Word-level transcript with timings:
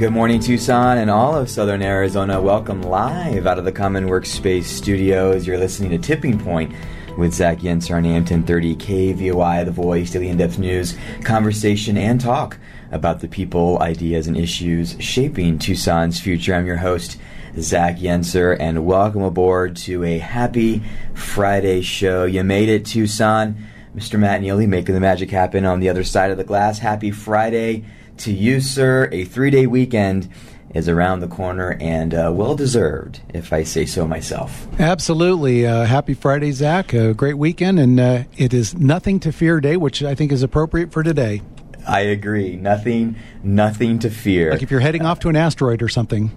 Good 0.00 0.12
morning, 0.12 0.40
Tucson 0.40 0.96
and 0.96 1.10
all 1.10 1.36
of 1.36 1.50
Southern 1.50 1.82
Arizona. 1.82 2.40
Welcome 2.40 2.80
live 2.80 3.46
out 3.46 3.58
of 3.58 3.66
the 3.66 3.70
Common 3.70 4.06
Workspace 4.06 4.64
studios. 4.64 5.46
You're 5.46 5.58
listening 5.58 5.90
to 5.90 5.98
Tipping 5.98 6.38
Point 6.38 6.74
with 7.18 7.34
Zach 7.34 7.58
Yenser 7.58 7.94
on 7.94 8.06
AM 8.06 8.24
1030 8.24 8.76
KVOI, 8.76 9.66
The 9.66 9.70
Voice, 9.70 10.10
Daily 10.10 10.30
In-Depth 10.30 10.58
News, 10.58 10.96
conversation 11.22 11.98
and 11.98 12.18
talk 12.18 12.56
about 12.90 13.20
the 13.20 13.28
people, 13.28 13.78
ideas, 13.82 14.26
and 14.26 14.38
issues 14.38 14.96
shaping 15.00 15.58
Tucson's 15.58 16.18
future. 16.18 16.54
I'm 16.54 16.66
your 16.66 16.78
host, 16.78 17.18
Zach 17.58 17.98
Yenser, 17.98 18.56
and 18.58 18.86
welcome 18.86 19.22
aboard 19.22 19.76
to 19.76 20.02
a 20.04 20.16
happy 20.16 20.82
Friday 21.12 21.82
show. 21.82 22.24
You 22.24 22.42
made 22.42 22.70
it, 22.70 22.86
Tucson. 22.86 23.66
Mr. 23.94 24.18
Matt 24.18 24.40
Neely 24.40 24.66
making 24.66 24.94
the 24.94 25.00
magic 25.00 25.30
happen 25.30 25.66
on 25.66 25.80
the 25.80 25.90
other 25.90 26.04
side 26.04 26.30
of 26.30 26.38
the 26.38 26.44
glass. 26.44 26.78
Happy 26.78 27.10
Friday 27.10 27.84
to 28.20 28.32
you, 28.32 28.60
sir. 28.60 29.08
A 29.12 29.24
three 29.24 29.50
day 29.50 29.66
weekend 29.66 30.30
is 30.74 30.88
around 30.88 31.20
the 31.20 31.28
corner 31.28 31.76
and 31.80 32.14
uh, 32.14 32.30
well 32.32 32.54
deserved, 32.54 33.20
if 33.34 33.52
I 33.52 33.64
say 33.64 33.86
so 33.86 34.06
myself. 34.06 34.68
Absolutely. 34.78 35.66
Uh, 35.66 35.84
happy 35.84 36.14
Friday, 36.14 36.52
Zach. 36.52 36.92
A 36.92 37.12
great 37.12 37.38
weekend, 37.38 37.80
and 37.80 37.98
uh, 37.98 38.22
it 38.36 38.54
is 38.54 38.74
nothing 38.76 39.20
to 39.20 39.32
fear 39.32 39.60
day, 39.60 39.76
which 39.76 40.02
I 40.02 40.14
think 40.14 40.32
is 40.32 40.42
appropriate 40.42 40.92
for 40.92 41.02
today. 41.02 41.42
I 41.88 42.00
agree. 42.00 42.56
Nothing, 42.56 43.16
nothing 43.42 43.98
to 44.00 44.10
fear. 44.10 44.52
Like 44.52 44.62
if 44.62 44.70
you're 44.70 44.80
heading 44.80 45.04
off 45.04 45.20
to 45.20 45.28
an 45.28 45.36
asteroid 45.36 45.82
or 45.82 45.88
something. 45.88 46.30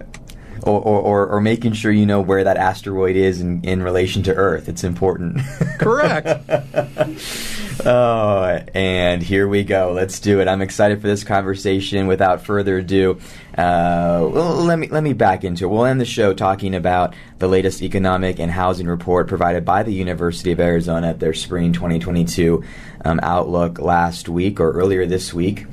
Or, 0.62 0.80
or, 0.80 1.00
or, 1.00 1.26
or 1.26 1.40
making 1.42 1.74
sure 1.74 1.92
you 1.92 2.06
know 2.06 2.22
where 2.22 2.42
that 2.42 2.56
asteroid 2.56 3.16
is 3.16 3.42
in, 3.42 3.62
in 3.64 3.82
relation 3.82 4.22
to 4.22 4.34
Earth. 4.34 4.66
It's 4.66 4.82
important. 4.82 5.42
Correct. 5.78 6.26
oh, 7.84 8.60
and 8.74 9.22
here 9.22 9.48
we 9.48 9.64
go. 9.64 9.92
Let's 9.92 10.20
do 10.20 10.40
it. 10.40 10.48
I'm 10.48 10.62
excited 10.62 11.00
for 11.00 11.06
this 11.06 11.24
conversation. 11.24 12.06
Without 12.06 12.44
further 12.44 12.78
ado, 12.78 13.18
uh, 13.56 14.24
let 14.24 14.78
me 14.78 14.88
let 14.88 15.02
me 15.02 15.12
back 15.12 15.44
into 15.44 15.64
it. 15.64 15.68
We'll 15.68 15.84
end 15.84 16.00
the 16.00 16.04
show 16.04 16.34
talking 16.34 16.74
about 16.74 17.14
the 17.38 17.48
latest 17.48 17.82
economic 17.82 18.38
and 18.38 18.50
housing 18.50 18.86
report 18.86 19.28
provided 19.28 19.64
by 19.64 19.82
the 19.82 19.92
University 19.92 20.52
of 20.52 20.60
Arizona 20.60 21.08
at 21.08 21.20
their 21.20 21.34
spring 21.34 21.72
2022 21.72 22.64
um, 23.04 23.20
outlook 23.22 23.78
last 23.78 24.28
week 24.28 24.60
or 24.60 24.72
earlier 24.72 25.06
this 25.06 25.34
week, 25.34 25.66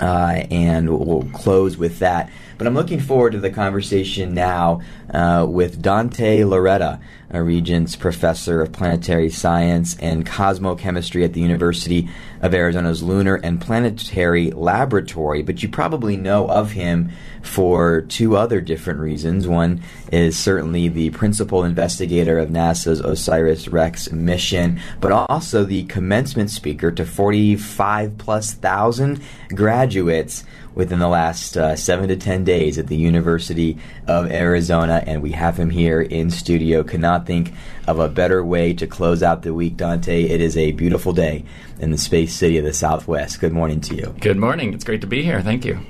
uh, 0.00 0.44
and 0.50 0.88
we'll 0.88 1.28
close 1.32 1.76
with 1.76 1.98
that. 2.00 2.30
But 2.58 2.66
I'm 2.66 2.74
looking 2.74 3.00
forward 3.00 3.32
to 3.32 3.40
the 3.40 3.50
conversation 3.50 4.32
now 4.32 4.80
uh, 5.12 5.46
with 5.48 5.82
Dante 5.82 6.40
Lauretta, 6.40 7.00
a 7.25 7.25
Regents 7.38 7.96
Professor 7.96 8.62
of 8.62 8.72
Planetary 8.72 9.30
Science 9.30 9.96
and 9.98 10.26
Cosmochemistry 10.26 11.24
at 11.24 11.32
the 11.32 11.40
University 11.40 12.08
of 12.40 12.54
Arizona's 12.54 13.02
Lunar 13.02 13.36
and 13.36 13.60
Planetary 13.60 14.50
Laboratory. 14.50 15.42
But 15.42 15.62
you 15.62 15.68
probably 15.68 16.16
know 16.16 16.48
of 16.48 16.72
him 16.72 17.10
for 17.42 18.02
two 18.02 18.36
other 18.36 18.60
different 18.60 19.00
reasons. 19.00 19.46
One 19.46 19.82
is 20.12 20.38
certainly 20.38 20.88
the 20.88 21.10
principal 21.10 21.64
investigator 21.64 22.38
of 22.38 22.50
NASA's 22.50 23.00
OSIRIS 23.00 23.72
REx 23.72 24.10
mission, 24.12 24.80
but 25.00 25.12
also 25.12 25.64
the 25.64 25.84
commencement 25.84 26.50
speaker 26.50 26.90
to 26.90 27.06
45 27.06 28.18
plus 28.18 28.52
thousand 28.52 29.22
graduates 29.54 30.44
within 30.76 30.98
the 30.98 31.08
last 31.08 31.56
uh, 31.56 31.74
seven 31.74 32.08
to 32.08 32.16
ten 32.16 32.44
days 32.44 32.78
at 32.78 32.86
the 32.86 32.96
University 32.96 33.78
of 34.06 34.30
Arizona, 34.30 35.02
and 35.06 35.22
we 35.22 35.32
have 35.32 35.58
him 35.58 35.70
here 35.70 36.02
in 36.02 36.30
studio. 36.30 36.84
Cannot 36.84 37.25
think 37.26 37.52
of 37.86 37.98
a 37.98 38.08
better 38.08 38.44
way 38.44 38.72
to 38.74 38.86
close 38.86 39.22
out 39.22 39.42
the 39.42 39.52
week, 39.52 39.76
Dante. 39.76 40.22
It 40.22 40.40
is 40.40 40.56
a 40.56 40.72
beautiful 40.72 41.12
day 41.12 41.44
in 41.80 41.90
the 41.90 41.98
space 41.98 42.34
city 42.34 42.58
of 42.58 42.64
the 42.64 42.72
Southwest. 42.72 43.40
Good 43.40 43.52
morning 43.52 43.80
to 43.82 43.94
you. 43.94 44.14
Good 44.20 44.38
morning. 44.38 44.72
It's 44.72 44.84
great 44.84 45.00
to 45.02 45.06
be 45.06 45.22
here. 45.22 45.42
Thank 45.42 45.64
you. 45.64 45.80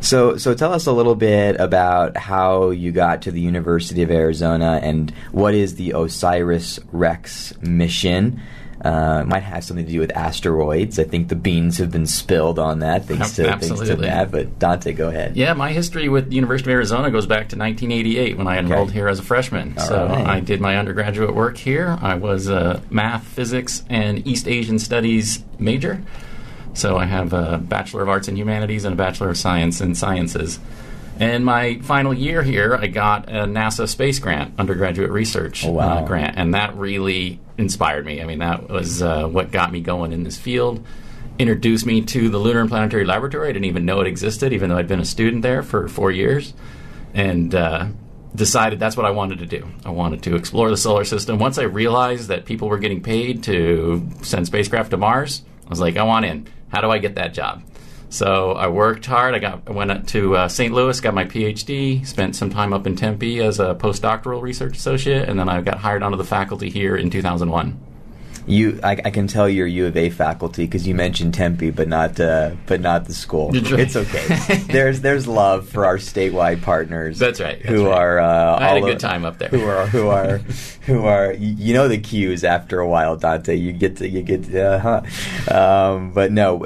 So, 0.00 0.36
so 0.36 0.52
tell 0.54 0.72
us 0.72 0.86
a 0.86 0.92
little 0.92 1.14
bit 1.14 1.60
about 1.60 2.16
how 2.16 2.70
you 2.70 2.90
got 2.90 3.22
to 3.22 3.30
the 3.30 3.40
University 3.40 4.02
of 4.02 4.10
Arizona 4.10 4.80
and 4.82 5.12
what 5.30 5.54
is 5.54 5.76
the 5.76 5.94
OSIRIS 5.94 6.80
REx 6.90 7.52
mission. 7.60 8.40
Uh, 8.82 9.22
might 9.24 9.44
have 9.44 9.62
something 9.62 9.86
to 9.86 9.92
do 9.92 10.00
with 10.00 10.10
asteroids. 10.16 10.98
I 10.98 11.04
think 11.04 11.28
the 11.28 11.36
beans 11.36 11.78
have 11.78 11.92
been 11.92 12.06
spilled 12.06 12.58
on 12.58 12.80
that 12.80 13.04
thanks 13.04 13.36
to, 13.36 13.44
thanks 13.44 13.68
to 13.68 13.94
that. 13.94 14.32
But 14.32 14.58
Dante, 14.58 14.92
go 14.92 15.08
ahead. 15.08 15.36
Yeah, 15.36 15.52
my 15.52 15.70
history 15.70 16.08
with 16.08 16.30
the 16.30 16.34
University 16.34 16.72
of 16.72 16.74
Arizona 16.74 17.08
goes 17.12 17.26
back 17.26 17.48
to 17.50 17.56
1988 17.56 18.36
when 18.36 18.48
I 18.48 18.58
enrolled 18.58 18.88
okay. 18.88 18.98
here 18.98 19.06
as 19.06 19.20
a 19.20 19.22
freshman. 19.22 19.78
All 19.78 19.86
so 19.86 20.06
right. 20.08 20.26
I 20.26 20.40
did 20.40 20.60
my 20.60 20.78
undergraduate 20.78 21.32
work 21.32 21.58
here. 21.58 21.96
I 22.02 22.14
was 22.14 22.48
a 22.48 22.82
math, 22.90 23.24
physics, 23.24 23.84
and 23.88 24.26
East 24.26 24.48
Asian 24.48 24.80
Studies 24.80 25.44
major. 25.60 26.02
So 26.74 26.96
I 26.96 27.04
have 27.04 27.32
a 27.32 27.58
Bachelor 27.58 28.02
of 28.02 28.08
Arts 28.08 28.26
in 28.26 28.36
Humanities 28.36 28.84
and 28.84 28.94
a 28.94 28.96
Bachelor 28.96 29.28
of 29.28 29.36
Science 29.36 29.80
in 29.80 29.94
Sciences. 29.94 30.58
And 31.20 31.44
my 31.44 31.78
final 31.80 32.12
year 32.12 32.42
here, 32.42 32.74
I 32.74 32.86
got 32.88 33.28
a 33.28 33.44
NASA 33.44 33.86
space 33.86 34.18
grant, 34.18 34.54
undergraduate 34.58 35.10
research 35.10 35.64
oh, 35.64 35.72
wow. 35.72 35.98
uh, 35.98 36.06
grant, 36.06 36.36
and 36.36 36.54
that 36.54 36.74
really 36.76 37.38
inspired 37.62 38.04
me. 38.04 38.20
I 38.20 38.26
mean, 38.26 38.40
that 38.40 38.68
was 38.68 39.02
uh, 39.02 39.26
what 39.26 39.50
got 39.50 39.72
me 39.72 39.80
going 39.80 40.12
in 40.12 40.24
this 40.24 40.38
field. 40.38 40.84
Introduced 41.38 41.86
me 41.86 42.02
to 42.02 42.28
the 42.28 42.38
Lunar 42.38 42.60
and 42.60 42.68
Planetary 42.68 43.04
Laboratory. 43.04 43.48
I 43.48 43.52
didn't 43.52 43.64
even 43.64 43.86
know 43.86 44.00
it 44.00 44.06
existed, 44.06 44.52
even 44.52 44.68
though 44.68 44.76
I'd 44.76 44.88
been 44.88 45.00
a 45.00 45.04
student 45.04 45.42
there 45.42 45.62
for 45.62 45.88
four 45.88 46.10
years, 46.10 46.52
and 47.14 47.54
uh, 47.54 47.86
decided 48.34 48.78
that's 48.78 48.96
what 48.96 49.06
I 49.06 49.10
wanted 49.10 49.38
to 49.38 49.46
do. 49.46 49.66
I 49.84 49.90
wanted 49.90 50.22
to 50.24 50.36
explore 50.36 50.68
the 50.68 50.76
solar 50.76 51.04
system. 51.04 51.38
Once 51.38 51.58
I 51.58 51.62
realized 51.62 52.28
that 52.28 52.44
people 52.44 52.68
were 52.68 52.78
getting 52.78 53.02
paid 53.02 53.42
to 53.44 54.06
send 54.22 54.46
spacecraft 54.46 54.90
to 54.90 54.96
Mars, 54.96 55.42
I 55.66 55.70
was 55.70 55.80
like, 55.80 55.96
I 55.96 56.02
want 56.02 56.26
in. 56.26 56.48
How 56.68 56.80
do 56.80 56.90
I 56.90 56.98
get 56.98 57.14
that 57.14 57.34
job? 57.34 57.62
So 58.12 58.52
I 58.52 58.68
worked 58.68 59.06
hard. 59.06 59.34
I 59.34 59.38
got 59.38 59.70
went 59.70 60.06
to 60.10 60.36
uh, 60.36 60.48
St. 60.48 60.74
Louis, 60.74 61.00
got 61.00 61.14
my 61.14 61.24
PhD, 61.24 62.06
spent 62.06 62.36
some 62.36 62.50
time 62.50 62.74
up 62.74 62.86
in 62.86 62.94
Tempe 62.94 63.40
as 63.40 63.58
a 63.58 63.74
postdoctoral 63.74 64.42
research 64.42 64.76
associate, 64.76 65.30
and 65.30 65.38
then 65.38 65.48
I 65.48 65.62
got 65.62 65.78
hired 65.78 66.02
onto 66.02 66.18
the 66.18 66.24
faculty 66.24 66.68
here 66.68 66.94
in 66.94 67.08
2001 67.08 67.91
you 68.46 68.80
I, 68.82 68.92
I, 69.04 69.10
can 69.10 69.26
tell 69.26 69.48
you're 69.48 69.66
U 69.66 69.86
of 69.86 69.96
A 69.96 70.10
faculty 70.10 70.64
because 70.64 70.86
you 70.86 70.94
mentioned 70.94 71.34
Tempe, 71.34 71.70
but 71.70 71.88
not 71.88 72.18
uh, 72.18 72.52
but 72.66 72.80
not 72.80 73.04
the 73.04 73.14
school. 73.14 73.50
It's 73.54 73.96
okay. 73.96 74.26
there's 74.66 75.00
there's 75.00 75.26
love 75.26 75.68
for 75.68 75.86
our 75.86 75.98
statewide 75.98 76.62
partners. 76.62 77.18
That's 77.18 77.40
right. 77.40 77.58
That's 77.58 77.68
who 77.68 77.86
right. 77.86 77.98
are 77.98 78.20
uh, 78.20 78.58
I 78.58 78.68
had 78.68 78.78
a 78.78 78.80
good 78.80 79.00
time 79.00 79.24
up 79.24 79.38
there. 79.38 79.48
Who 79.48 79.64
are 79.64 79.86
who 79.86 80.08
are 80.08 80.38
who 80.86 81.04
are 81.04 81.32
you 81.32 81.74
know 81.74 81.88
the 81.88 81.98
cues 81.98 82.44
after 82.44 82.80
a 82.80 82.88
while, 82.88 83.16
Dante. 83.16 83.54
You 83.54 83.72
get 83.72 83.96
to 83.98 84.08
you 84.08 84.22
get 84.22 84.44
to, 84.44 84.62
uh, 84.62 84.78
huh. 85.48 85.92
Um, 85.94 86.12
but 86.12 86.32
no, 86.32 86.62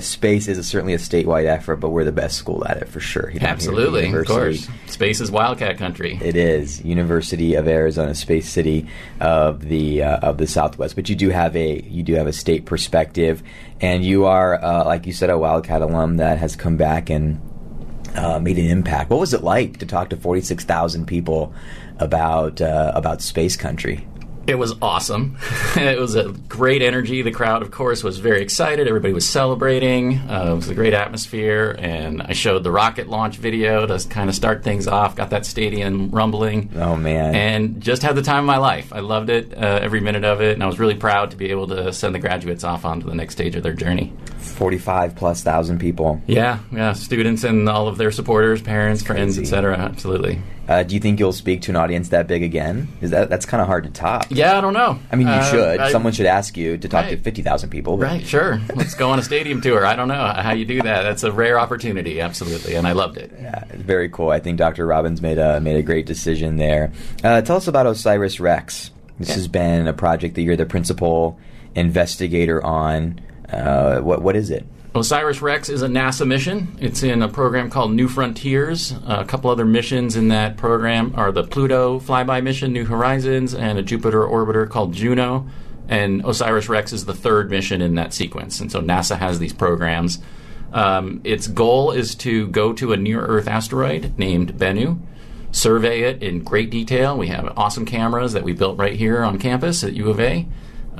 space 0.00 0.48
is 0.48 0.58
a, 0.58 0.64
certainly 0.64 0.94
a 0.94 0.98
statewide 0.98 1.46
effort, 1.46 1.76
but 1.76 1.90
we're 1.90 2.04
the 2.04 2.12
best 2.12 2.36
school 2.36 2.66
at 2.66 2.78
it 2.78 2.88
for 2.88 3.00
sure. 3.00 3.32
Absolutely, 3.40 4.12
of 4.12 4.26
course. 4.26 4.68
Space 4.86 5.20
is 5.20 5.30
wildcat 5.30 5.78
country. 5.78 6.18
It 6.22 6.36
is 6.36 6.84
University 6.84 7.54
of 7.54 7.68
Arizona, 7.68 8.14
Space 8.14 8.48
City 8.48 8.86
of 9.20 9.60
the 9.68 10.02
uh, 10.02 10.16
of 10.18 10.38
the 10.38 10.46
Southwest. 10.46 10.96
But 10.96 11.08
you 11.08 11.16
do 11.20 11.30
have 11.30 11.54
a 11.54 11.80
you 11.82 12.02
do 12.02 12.14
have 12.14 12.26
a 12.26 12.32
state 12.32 12.64
perspective, 12.64 13.42
and 13.80 14.04
you 14.04 14.24
are 14.24 14.62
uh, 14.62 14.84
like 14.84 15.06
you 15.06 15.12
said 15.12 15.30
a 15.30 15.38
Wildcat 15.38 15.82
alum 15.82 16.16
that 16.16 16.38
has 16.38 16.56
come 16.56 16.76
back 16.76 17.10
and 17.10 17.40
uh, 18.16 18.40
made 18.40 18.58
an 18.58 18.66
impact. 18.66 19.10
What 19.10 19.20
was 19.20 19.34
it 19.34 19.44
like 19.44 19.78
to 19.78 19.86
talk 19.86 20.10
to 20.10 20.16
forty 20.16 20.40
six 20.40 20.64
thousand 20.64 21.06
people 21.06 21.52
about 21.98 22.60
uh, 22.60 22.92
about 22.94 23.20
space 23.20 23.56
country? 23.56 24.06
It 24.46 24.58
was 24.58 24.74
awesome. 24.82 25.36
it 25.76 25.98
was 25.98 26.14
a 26.16 26.32
great 26.48 26.82
energy. 26.82 27.22
The 27.22 27.30
crowd, 27.30 27.62
of 27.62 27.70
course, 27.70 28.02
was 28.02 28.18
very 28.18 28.42
excited. 28.42 28.88
Everybody 28.88 29.12
was 29.12 29.28
celebrating. 29.28 30.18
Uh, 30.18 30.52
it 30.52 30.56
was 30.56 30.68
a 30.68 30.74
great 30.74 30.94
atmosphere. 30.94 31.76
And 31.78 32.22
I 32.22 32.32
showed 32.32 32.64
the 32.64 32.70
rocket 32.70 33.08
launch 33.08 33.36
video 33.36 33.86
to 33.86 34.08
kind 34.08 34.28
of 34.28 34.34
start 34.34 34.64
things 34.64 34.88
off. 34.88 35.14
Got 35.14 35.30
that 35.30 35.46
stadium 35.46 36.10
rumbling. 36.10 36.70
Oh 36.74 36.96
man! 36.96 37.34
And 37.34 37.80
just 37.80 38.02
had 38.02 38.16
the 38.16 38.22
time 38.22 38.40
of 38.40 38.46
my 38.46 38.56
life. 38.56 38.92
I 38.92 39.00
loved 39.00 39.30
it, 39.30 39.52
uh, 39.56 39.78
every 39.82 40.00
minute 40.00 40.24
of 40.24 40.40
it, 40.40 40.54
and 40.54 40.62
I 40.62 40.66
was 40.66 40.78
really 40.78 40.96
proud 40.96 41.30
to 41.32 41.36
be 41.36 41.50
able 41.50 41.68
to 41.68 41.92
send 41.92 42.14
the 42.14 42.18
graduates 42.18 42.64
off 42.64 42.84
onto 42.84 43.06
the 43.06 43.14
next 43.14 43.34
stage 43.34 43.54
of 43.56 43.62
their 43.62 43.74
journey. 43.74 44.12
Forty-five 44.60 45.16
plus 45.16 45.42
thousand 45.42 45.78
people. 45.78 46.20
Yeah, 46.26 46.58
yeah, 46.70 46.92
students 46.92 47.44
and 47.44 47.66
all 47.66 47.88
of 47.88 47.96
their 47.96 48.12
supporters, 48.12 48.60
parents, 48.60 49.02
friends, 49.02 49.38
etc. 49.38 49.74
Absolutely. 49.74 50.42
Uh, 50.68 50.82
do 50.82 50.94
you 50.94 51.00
think 51.00 51.18
you'll 51.18 51.32
speak 51.32 51.62
to 51.62 51.70
an 51.70 51.76
audience 51.76 52.10
that 52.10 52.26
big 52.26 52.42
again? 52.42 52.86
Is 53.00 53.10
that 53.10 53.30
that's 53.30 53.46
kind 53.46 53.62
of 53.62 53.68
hard 53.68 53.84
to 53.84 53.90
top? 53.90 54.26
Yeah, 54.28 54.58
I 54.58 54.60
don't 54.60 54.74
know. 54.74 54.98
I 55.10 55.16
mean, 55.16 55.28
you 55.28 55.32
uh, 55.32 55.50
should. 55.50 55.80
I, 55.80 55.90
Someone 55.90 56.12
should 56.12 56.26
ask 56.26 56.58
you 56.58 56.76
to 56.76 56.88
talk 56.88 57.06
right. 57.06 57.16
to 57.16 57.16
fifty 57.16 57.40
thousand 57.40 57.70
people. 57.70 57.96
But. 57.96 58.04
Right. 58.04 58.26
Sure. 58.26 58.60
Let's 58.76 58.94
go 58.94 59.08
on 59.08 59.18
a 59.18 59.22
stadium 59.22 59.60
tour. 59.62 59.86
I 59.86 59.96
don't 59.96 60.08
know 60.08 60.26
how 60.26 60.52
you 60.52 60.66
do 60.66 60.82
that. 60.82 61.04
That's 61.04 61.22
a 61.22 61.32
rare 61.32 61.58
opportunity. 61.58 62.20
Absolutely, 62.20 62.74
and 62.74 62.86
I 62.86 62.92
loved 62.92 63.16
it. 63.16 63.32
Yeah, 63.40 63.64
very 63.76 64.10
cool. 64.10 64.28
I 64.28 64.40
think 64.40 64.58
Dr. 64.58 64.86
Robbins 64.86 65.22
made 65.22 65.38
a 65.38 65.58
made 65.58 65.76
a 65.76 65.82
great 65.82 66.04
decision 66.04 66.56
there. 66.56 66.92
Uh, 67.24 67.40
tell 67.40 67.56
us 67.56 67.66
about 67.66 67.86
Osiris 67.86 68.40
Rex. 68.40 68.90
This 69.18 69.30
yeah. 69.30 69.34
has 69.36 69.48
been 69.48 69.88
a 69.88 69.94
project 69.94 70.34
that 70.34 70.42
you're 70.42 70.54
the 70.54 70.66
principal 70.66 71.38
investigator 71.74 72.62
on. 72.62 73.22
Uh, 73.52 74.00
what 74.00 74.22
what 74.22 74.36
is 74.36 74.50
it? 74.50 74.64
OSIRIS 74.94 75.40
REx 75.40 75.68
is 75.68 75.82
a 75.82 75.86
NASA 75.88 76.26
mission. 76.26 76.76
It's 76.80 77.04
in 77.04 77.22
a 77.22 77.28
program 77.28 77.70
called 77.70 77.92
New 77.92 78.08
Frontiers. 78.08 78.92
Uh, 78.92 79.18
a 79.20 79.24
couple 79.24 79.48
other 79.48 79.64
missions 79.64 80.16
in 80.16 80.28
that 80.28 80.56
program 80.56 81.12
are 81.16 81.30
the 81.30 81.44
Pluto 81.44 82.00
flyby 82.00 82.42
mission, 82.42 82.72
New 82.72 82.84
Horizons, 82.84 83.54
and 83.54 83.78
a 83.78 83.82
Jupiter 83.82 84.22
orbiter 84.22 84.68
called 84.68 84.92
Juno. 84.92 85.46
And 85.88 86.24
OSIRIS 86.24 86.68
REx 86.68 86.92
is 86.92 87.04
the 87.04 87.14
third 87.14 87.50
mission 87.50 87.80
in 87.80 87.94
that 87.96 88.12
sequence. 88.12 88.60
And 88.60 88.70
so 88.70 88.80
NASA 88.80 89.16
has 89.16 89.38
these 89.38 89.52
programs 89.52 90.18
Um, 90.72 91.20
its 91.24 91.48
goal 91.48 91.90
is 91.90 92.14
to 92.16 92.46
go 92.48 92.72
to 92.74 92.92
a 92.92 92.96
near 92.96 93.20
Earth 93.24 93.48
asteroid 93.48 94.16
named 94.18 94.54
Bennu, 94.56 95.00
survey 95.50 96.02
it 96.02 96.22
in 96.22 96.44
great 96.44 96.70
detail. 96.70 97.18
We 97.18 97.26
have 97.26 97.52
awesome 97.56 97.84
cameras 97.84 98.34
that 98.34 98.44
we 98.44 98.52
built 98.52 98.78
right 98.78 98.94
here 98.94 99.24
on 99.24 99.38
campus 99.38 99.82
at 99.82 99.94
U 99.94 100.08
of 100.10 100.20
A. 100.20 100.46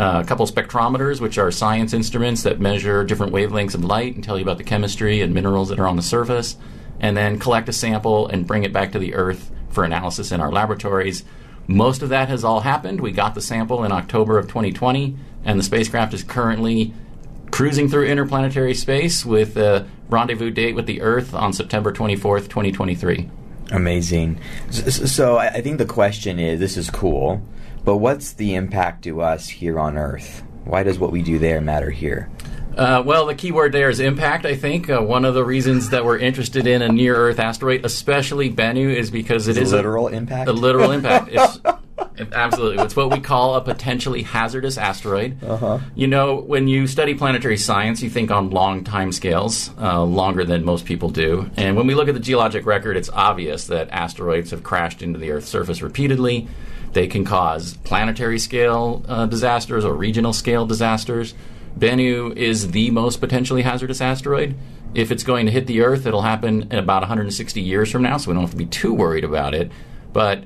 Uh, 0.00 0.22
a 0.22 0.24
couple 0.24 0.46
spectrometers, 0.46 1.20
which 1.20 1.36
are 1.36 1.50
science 1.50 1.92
instruments 1.92 2.42
that 2.42 2.58
measure 2.58 3.04
different 3.04 3.34
wavelengths 3.34 3.74
of 3.74 3.84
light 3.84 4.14
and 4.14 4.24
tell 4.24 4.38
you 4.38 4.42
about 4.42 4.56
the 4.56 4.64
chemistry 4.64 5.20
and 5.20 5.34
minerals 5.34 5.68
that 5.68 5.78
are 5.78 5.86
on 5.86 5.96
the 5.96 6.02
surface, 6.02 6.56
and 7.00 7.14
then 7.18 7.38
collect 7.38 7.68
a 7.68 7.72
sample 7.72 8.26
and 8.28 8.46
bring 8.46 8.64
it 8.64 8.72
back 8.72 8.92
to 8.92 8.98
the 8.98 9.12
Earth 9.12 9.50
for 9.68 9.84
analysis 9.84 10.32
in 10.32 10.40
our 10.40 10.50
laboratories. 10.50 11.22
Most 11.66 12.00
of 12.00 12.08
that 12.08 12.30
has 12.30 12.44
all 12.44 12.60
happened. 12.60 13.02
We 13.02 13.12
got 13.12 13.34
the 13.34 13.42
sample 13.42 13.84
in 13.84 13.92
October 13.92 14.38
of 14.38 14.48
2020, 14.48 15.16
and 15.44 15.58
the 15.58 15.62
spacecraft 15.62 16.14
is 16.14 16.24
currently 16.24 16.94
cruising 17.50 17.86
through 17.90 18.06
interplanetary 18.06 18.72
space 18.72 19.26
with 19.26 19.58
a 19.58 19.86
rendezvous 20.08 20.50
date 20.50 20.74
with 20.74 20.86
the 20.86 21.02
Earth 21.02 21.34
on 21.34 21.52
September 21.52 21.92
24th, 21.92 22.48
2023. 22.48 23.28
Amazing. 23.70 24.40
So, 24.70 24.88
so 24.88 25.36
I 25.36 25.60
think 25.60 25.76
the 25.76 25.84
question 25.84 26.38
is 26.38 26.58
this 26.58 26.78
is 26.78 26.88
cool, 26.88 27.42
but 27.84 27.96
what's 27.96 28.32
the 28.32 28.54
impact 28.54 29.04
to 29.04 29.22
us 29.22 29.48
here 29.48 29.78
on 29.78 29.96
Earth? 29.96 30.42
Why 30.64 30.82
does 30.82 30.98
what 30.98 31.12
we 31.12 31.22
do 31.22 31.38
there 31.38 31.60
matter 31.60 31.90
here? 31.90 32.30
Uh, 32.76 33.02
well, 33.04 33.26
the 33.26 33.34
key 33.34 33.52
word 33.52 33.72
there 33.72 33.90
is 33.90 34.00
impact, 34.00 34.46
I 34.46 34.54
think. 34.54 34.88
Uh, 34.88 35.00
one 35.00 35.24
of 35.24 35.34
the 35.34 35.44
reasons 35.44 35.90
that 35.90 36.04
we're 36.04 36.18
interested 36.18 36.66
in 36.66 36.82
a 36.82 36.88
near 36.88 37.16
Earth 37.16 37.38
asteroid, 37.38 37.84
especially 37.84 38.50
Bennu, 38.50 38.94
is 38.94 39.10
because 39.10 39.48
it 39.48 39.56
is, 39.56 39.72
a 39.72 39.76
literal 39.76 40.08
impact. 40.08 40.48
A 40.48 40.52
literal 40.52 40.90
impact. 40.90 41.30
It's, 42.16 42.32
absolutely. 42.32 42.84
It's 42.84 42.96
what 42.96 43.10
we 43.10 43.20
call 43.20 43.54
a 43.56 43.60
potentially 43.62 44.22
hazardous 44.22 44.78
asteroid. 44.78 45.42
Uh-huh. 45.42 45.78
You 45.94 46.06
know, 46.06 46.36
when 46.36 46.68
you 46.68 46.86
study 46.86 47.14
planetary 47.14 47.56
science, 47.56 48.02
you 48.02 48.10
think 48.10 48.30
on 48.30 48.50
long 48.50 48.84
time 48.84 49.12
scales, 49.12 49.70
uh, 49.78 50.02
longer 50.02 50.44
than 50.44 50.64
most 50.64 50.84
people 50.84 51.10
do. 51.10 51.50
And 51.56 51.76
when 51.76 51.86
we 51.86 51.94
look 51.94 52.08
at 52.08 52.14
the 52.14 52.20
geologic 52.20 52.66
record, 52.66 52.96
it's 52.96 53.10
obvious 53.10 53.66
that 53.66 53.88
asteroids 53.90 54.50
have 54.50 54.62
crashed 54.62 55.02
into 55.02 55.18
the 55.18 55.30
Earth's 55.30 55.48
surface 55.48 55.82
repeatedly. 55.82 56.48
They 56.92 57.06
can 57.06 57.24
cause 57.24 57.76
planetary 57.78 58.38
scale 58.38 59.04
uh, 59.08 59.26
disasters 59.26 59.84
or 59.84 59.94
regional 59.94 60.32
scale 60.32 60.66
disasters. 60.66 61.34
Bennu 61.78 62.36
is 62.36 62.72
the 62.72 62.90
most 62.90 63.20
potentially 63.20 63.62
hazardous 63.62 64.00
asteroid. 64.00 64.56
If 64.92 65.12
it's 65.12 65.22
going 65.22 65.46
to 65.46 65.52
hit 65.52 65.66
the 65.66 65.82
Earth, 65.82 66.04
it'll 66.04 66.22
happen 66.22 66.62
in 66.62 66.78
about 66.78 67.02
160 67.02 67.60
years 67.60 67.90
from 67.90 68.02
now, 68.02 68.16
so 68.16 68.28
we 68.30 68.34
don't 68.34 68.42
have 68.42 68.50
to 68.50 68.56
be 68.56 68.66
too 68.66 68.92
worried 68.92 69.22
about 69.22 69.54
it. 69.54 69.70
But 70.12 70.44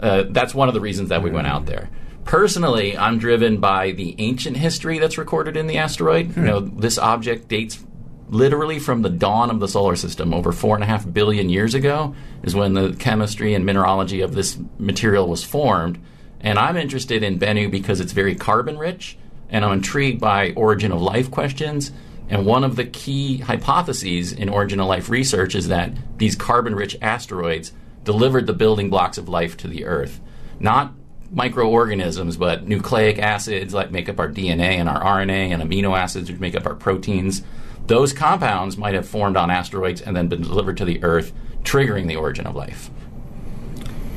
uh, 0.00 0.24
that's 0.28 0.54
one 0.54 0.68
of 0.68 0.74
the 0.74 0.80
reasons 0.80 1.08
that 1.08 1.22
we 1.22 1.30
went 1.30 1.46
out 1.46 1.64
there. 1.64 1.88
Personally, 2.24 2.98
I'm 2.98 3.18
driven 3.18 3.58
by 3.58 3.92
the 3.92 4.14
ancient 4.18 4.56
history 4.56 4.98
that's 4.98 5.16
recorded 5.16 5.56
in 5.56 5.66
the 5.66 5.78
asteroid. 5.78 6.32
Hmm. 6.32 6.40
You 6.40 6.46
know, 6.46 6.60
this 6.60 6.98
object 6.98 7.48
dates 7.48 7.82
literally 8.28 8.78
from 8.78 9.02
the 9.02 9.10
dawn 9.10 9.50
of 9.50 9.60
the 9.60 9.68
solar 9.68 9.96
system, 9.96 10.34
over 10.34 10.52
four 10.52 10.74
and 10.74 10.84
a 10.84 10.86
half 10.86 11.10
billion 11.12 11.48
years 11.48 11.74
ago, 11.74 12.14
is 12.42 12.54
when 12.54 12.74
the 12.74 12.94
chemistry 12.94 13.54
and 13.54 13.64
mineralogy 13.64 14.20
of 14.20 14.34
this 14.34 14.58
material 14.78 15.28
was 15.28 15.44
formed. 15.44 16.02
And 16.40 16.58
I'm 16.58 16.76
interested 16.76 17.22
in 17.22 17.38
Bennu 17.38 17.70
because 17.70 18.00
it's 18.00 18.12
very 18.12 18.34
carbon 18.34 18.78
rich 18.78 19.16
and 19.48 19.64
I'm 19.64 19.72
intrigued 19.72 20.20
by 20.20 20.52
origin 20.52 20.92
of 20.92 21.00
life 21.00 21.30
questions. 21.30 21.92
And 22.28 22.44
one 22.44 22.64
of 22.64 22.76
the 22.76 22.84
key 22.84 23.38
hypotheses 23.38 24.32
in 24.32 24.48
origin 24.48 24.80
of 24.80 24.86
life 24.86 25.08
research 25.08 25.54
is 25.54 25.68
that 25.68 25.92
these 26.18 26.34
carbon 26.34 26.74
rich 26.74 26.96
asteroids 27.00 27.72
delivered 28.04 28.46
the 28.46 28.52
building 28.52 28.90
blocks 28.90 29.18
of 29.18 29.28
life 29.28 29.56
to 29.58 29.68
the 29.68 29.84
Earth. 29.84 30.20
Not 30.58 30.92
microorganisms, 31.30 32.36
but 32.36 32.66
nucleic 32.66 33.18
acids 33.18 33.72
that 33.72 33.92
make 33.92 34.08
up 34.08 34.18
our 34.18 34.30
DNA 34.30 34.78
and 34.78 34.88
our 34.88 35.02
RNA, 35.02 35.50
and 35.50 35.62
amino 35.62 35.96
acids 35.96 36.30
which 36.30 36.40
make 36.40 36.54
up 36.54 36.66
our 36.66 36.74
proteins. 36.74 37.42
Those 37.86 38.12
compounds 38.12 38.76
might 38.76 38.94
have 38.94 39.08
formed 39.08 39.36
on 39.36 39.50
asteroids 39.50 40.00
and 40.00 40.16
then 40.16 40.28
been 40.28 40.42
delivered 40.42 40.76
to 40.78 40.84
the 40.84 41.02
Earth, 41.04 41.32
triggering 41.62 42.08
the 42.08 42.16
origin 42.16 42.46
of 42.46 42.56
life. 42.56 42.90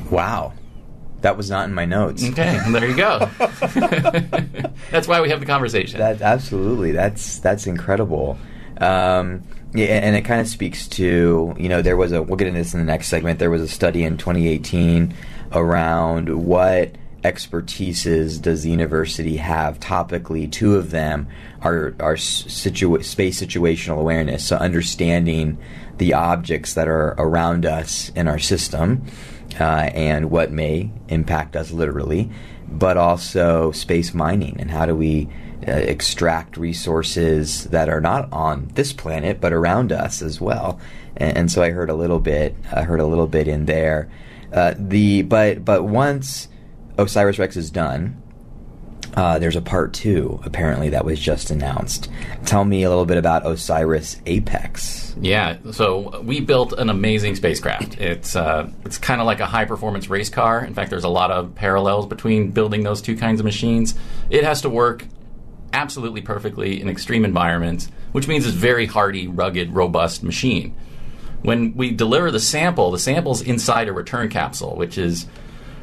Wow. 0.10 0.54
That 1.22 1.38
was 1.38 1.50
not 1.50 1.68
in 1.68 1.76
my 1.76 1.86
notes. 1.86 2.24
Okay, 2.24 2.60
there 2.70 2.88
you 2.88 2.96
go. 2.96 3.30
that's 4.90 5.08
why 5.08 5.22
we 5.22 5.30
have 5.30 5.42
the 5.42 5.46
conversation. 5.46 6.00
That 6.00 6.22
absolutely. 6.22 6.94
That's 6.94 7.40
that's 7.40 7.68
incredible. 7.68 8.38
Um, 8.78 9.44
yeah, 9.74 9.88
and 9.88 10.16
it 10.16 10.24
kind 10.24 10.40
of 10.40 10.48
speaks 10.48 10.88
to 10.90 11.54
you 11.60 11.68
know 11.68 11.82
there 11.82 11.98
was 11.98 12.14
a 12.14 12.22
we'll 12.22 12.38
get 12.38 12.48
into 12.48 12.60
this 12.60 12.74
in 12.74 12.80
the 12.80 12.86
next 12.86 13.10
segment. 13.10 13.38
There 13.38 13.52
was 13.52 13.62
a 13.62 13.68
study 13.68 14.04
in 14.04 14.18
2018 14.18 15.14
around 15.52 16.30
what 16.46 16.94
expertises 17.24 18.42
does 18.42 18.64
the 18.64 18.70
university 18.70 19.38
have 19.38 19.78
topically 19.80 20.50
two 20.50 20.76
of 20.76 20.92
them 20.92 21.28
are, 21.62 21.96
are 22.00 22.16
situa- 22.16 23.04
space 23.04 23.42
situational 23.42 24.00
awareness 24.00 24.46
so 24.46 24.56
understanding 24.58 25.58
the 25.98 26.14
objects 26.14 26.74
that 26.74 26.88
are 26.88 27.14
around 27.18 27.66
us 27.66 28.10
in 28.16 28.28
our 28.28 28.40
system 28.40 29.06
uh, 29.60 29.90
and 29.94 30.32
what 30.32 30.52
may 30.52 30.92
impact 31.08 31.56
us 31.56 31.72
literally, 31.72 32.30
but 32.68 32.98
also 32.98 33.72
space 33.72 34.14
mining 34.14 34.56
and 34.60 34.72
how 34.72 34.86
do 34.86 34.96
we 34.96 35.28
uh, 35.68 35.72
extract 35.72 36.58
resources 36.58 37.66
that 37.66 37.90
are 37.90 38.00
not 38.00 38.32
on 38.32 38.70
this 38.76 38.94
planet 38.94 39.42
but 39.42 39.52
around 39.52 39.92
us 39.92 40.22
as 40.22 40.40
well. 40.40 40.80
And, 41.18 41.38
and 41.38 41.52
so 41.52 41.62
I 41.62 41.72
heard 41.72 41.90
a 41.90 41.96
little 41.96 42.20
bit. 42.20 42.56
I 42.72 42.84
heard 42.84 43.02
a 43.02 43.06
little 43.06 43.28
bit 43.28 43.48
in 43.48 43.66
there. 43.66 44.10
Uh, 44.54 44.74
the 44.78 45.24
but 45.24 45.66
but 45.66 45.84
once 45.84 46.48
Osiris 46.98 47.38
Rex 47.38 47.58
is 47.58 47.70
done, 47.70 48.22
uh, 49.16 49.40
there's 49.40 49.56
a 49.56 49.62
part 49.62 49.94
two, 49.94 50.40
apparently, 50.44 50.90
that 50.90 51.06
was 51.06 51.20
just 51.20 51.50
announced. 51.52 52.10
Tell 52.46 52.64
me 52.64 52.84
a 52.84 52.90
little 52.90 53.06
bit 53.06 53.18
about 53.18 53.46
Osiris 53.46 54.22
Apex. 54.26 55.16
Yeah, 55.20 55.58
so 55.72 56.22
we 56.22 56.40
built 56.40 56.74
an 56.74 56.90
amazing 56.90 57.36
spacecraft. 57.36 58.00
It's 58.00 58.36
uh, 58.36 58.70
it's 58.86 58.98
kind 58.98 59.20
of 59.20 59.28
like 59.28 59.40
a 59.40 59.46
high 59.46 59.66
performance 59.66 60.10
race 60.10 60.30
car. 60.30 60.64
In 60.64 60.74
fact, 60.74 60.90
there's 60.90 61.04
a 61.04 61.10
lot 61.10 61.32
of 61.32 61.56
parallels 61.56 62.06
between 62.06 62.52
building 62.52 62.84
those 62.84 63.02
two 63.02 63.18
kinds 63.18 63.40
of 63.40 63.46
machines. 63.46 63.96
It 64.30 64.44
has 64.44 64.62
to 64.62 64.70
work 64.70 65.06
absolutely 65.74 66.22
perfectly 66.22 66.82
in 66.82 66.90
extreme 66.90 67.26
environments, 67.26 67.90
which 68.12 68.28
means 68.28 68.46
it's 68.46 68.56
very 68.56 68.86
hardy, 68.86 69.28
rugged, 69.28 69.74
robust 69.74 70.24
machine. 70.24 70.76
When 71.42 71.76
we 71.76 71.92
deliver 71.92 72.32
the 72.32 72.40
sample, 72.40 72.92
the 72.92 73.00
sample's 73.00 73.42
inside 73.42 73.88
a 73.88 73.94
return 73.94 74.30
capsule, 74.30 74.76
which 74.76 74.98
is 74.98 75.26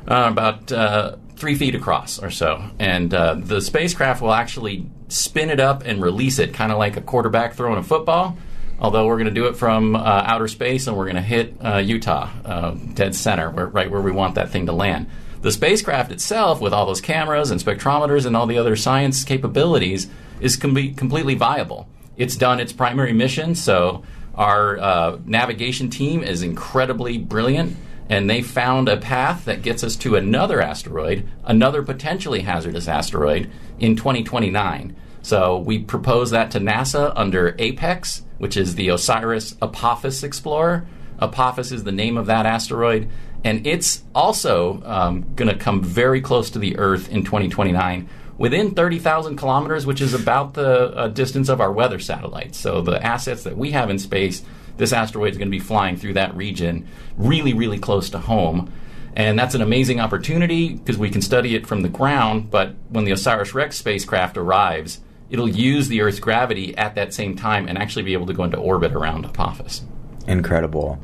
uh, 0.08 0.28
about 0.30 0.70
uh, 0.70 1.16
three 1.36 1.54
feet 1.54 1.74
across 1.74 2.18
or 2.18 2.30
so. 2.30 2.62
And 2.78 3.12
uh, 3.12 3.34
the 3.34 3.60
spacecraft 3.60 4.22
will 4.22 4.32
actually 4.32 4.86
spin 5.08 5.50
it 5.50 5.60
up 5.60 5.82
and 5.84 6.02
release 6.02 6.38
it, 6.38 6.52
kind 6.52 6.72
of 6.72 6.78
like 6.78 6.96
a 6.96 7.00
quarterback 7.00 7.54
throwing 7.54 7.78
a 7.78 7.82
football. 7.82 8.36
Although 8.78 9.06
we're 9.06 9.16
going 9.16 9.26
to 9.26 9.30
do 9.30 9.46
it 9.46 9.56
from 9.56 9.96
uh, 9.96 10.00
outer 10.00 10.48
space 10.48 10.86
and 10.86 10.96
we're 10.96 11.04
going 11.04 11.16
to 11.16 11.22
hit 11.22 11.54
uh, 11.64 11.78
Utah, 11.78 12.28
uh, 12.44 12.70
dead 12.94 13.14
center, 13.14 13.50
where, 13.50 13.66
right 13.66 13.90
where 13.90 14.02
we 14.02 14.10
want 14.10 14.34
that 14.34 14.50
thing 14.50 14.66
to 14.66 14.72
land. 14.72 15.08
The 15.40 15.52
spacecraft 15.52 16.12
itself, 16.12 16.60
with 16.60 16.72
all 16.72 16.86
those 16.86 17.00
cameras 17.00 17.50
and 17.50 17.60
spectrometers 17.60 18.26
and 18.26 18.36
all 18.36 18.46
the 18.46 18.58
other 18.58 18.76
science 18.76 19.22
capabilities, 19.24 20.08
is 20.40 20.56
com- 20.56 20.94
completely 20.94 21.34
viable. 21.34 21.88
It's 22.16 22.36
done 22.36 22.60
its 22.60 22.72
primary 22.72 23.12
mission, 23.12 23.54
so 23.54 24.02
our 24.34 24.78
uh, 24.78 25.18
navigation 25.24 25.88
team 25.88 26.22
is 26.22 26.42
incredibly 26.42 27.16
brilliant 27.16 27.76
and 28.08 28.30
they 28.30 28.42
found 28.42 28.88
a 28.88 28.96
path 28.96 29.44
that 29.44 29.62
gets 29.62 29.82
us 29.82 29.96
to 29.96 30.16
another 30.16 30.60
asteroid, 30.60 31.28
another 31.44 31.82
potentially 31.82 32.40
hazardous 32.40 32.88
asteroid, 32.88 33.50
in 33.78 33.96
2029. 33.96 34.96
So 35.22 35.58
we 35.58 35.80
propose 35.80 36.30
that 36.30 36.52
to 36.52 36.60
NASA 36.60 37.12
under 37.16 37.56
APEX, 37.58 38.22
which 38.38 38.56
is 38.56 38.76
the 38.76 38.88
OSIRIS 38.88 39.56
Apophis 39.60 40.22
Explorer. 40.22 40.86
Apophis 41.18 41.72
is 41.72 41.84
the 41.84 41.92
name 41.92 42.16
of 42.16 42.26
that 42.26 42.46
asteroid, 42.46 43.08
and 43.42 43.66
it's 43.66 44.04
also 44.14 44.82
um, 44.84 45.34
going 45.34 45.48
to 45.48 45.56
come 45.56 45.82
very 45.82 46.20
close 46.20 46.50
to 46.50 46.58
the 46.58 46.76
Earth 46.78 47.08
in 47.08 47.24
2029 47.24 48.08
within 48.38 48.72
30,000 48.72 49.36
kilometers, 49.36 49.86
which 49.86 50.00
is 50.00 50.14
about 50.14 50.54
the 50.54 50.90
uh, 50.94 51.08
distance 51.08 51.48
of 51.48 51.60
our 51.60 51.72
weather 51.72 51.98
satellites. 51.98 52.58
So 52.58 52.82
the 52.82 53.02
assets 53.04 53.44
that 53.44 53.56
we 53.56 53.72
have 53.72 53.90
in 53.90 53.98
space 53.98 54.42
this 54.76 54.92
asteroid 54.92 55.32
is 55.32 55.38
going 55.38 55.48
to 55.48 55.56
be 55.56 55.58
flying 55.58 55.96
through 55.96 56.14
that 56.14 56.34
region 56.36 56.88
really, 57.16 57.54
really 57.54 57.78
close 57.78 58.10
to 58.10 58.18
home. 58.18 58.72
And 59.14 59.38
that's 59.38 59.54
an 59.54 59.62
amazing 59.62 59.98
opportunity 59.98 60.74
because 60.74 60.98
we 60.98 61.08
can 61.08 61.22
study 61.22 61.54
it 61.54 61.66
from 61.66 61.82
the 61.82 61.88
ground, 61.88 62.50
but 62.50 62.74
when 62.90 63.04
the 63.04 63.12
OSIRIS 63.12 63.54
REx 63.54 63.76
spacecraft 63.76 64.36
arrives, 64.36 65.00
it'll 65.30 65.48
use 65.48 65.88
the 65.88 66.02
Earth's 66.02 66.20
gravity 66.20 66.76
at 66.76 66.94
that 66.96 67.14
same 67.14 67.34
time 67.34 67.66
and 67.66 67.78
actually 67.78 68.02
be 68.02 68.12
able 68.12 68.26
to 68.26 68.34
go 68.34 68.44
into 68.44 68.58
orbit 68.58 68.92
around 68.92 69.24
Apophis. 69.24 69.82
Incredible. 70.26 70.98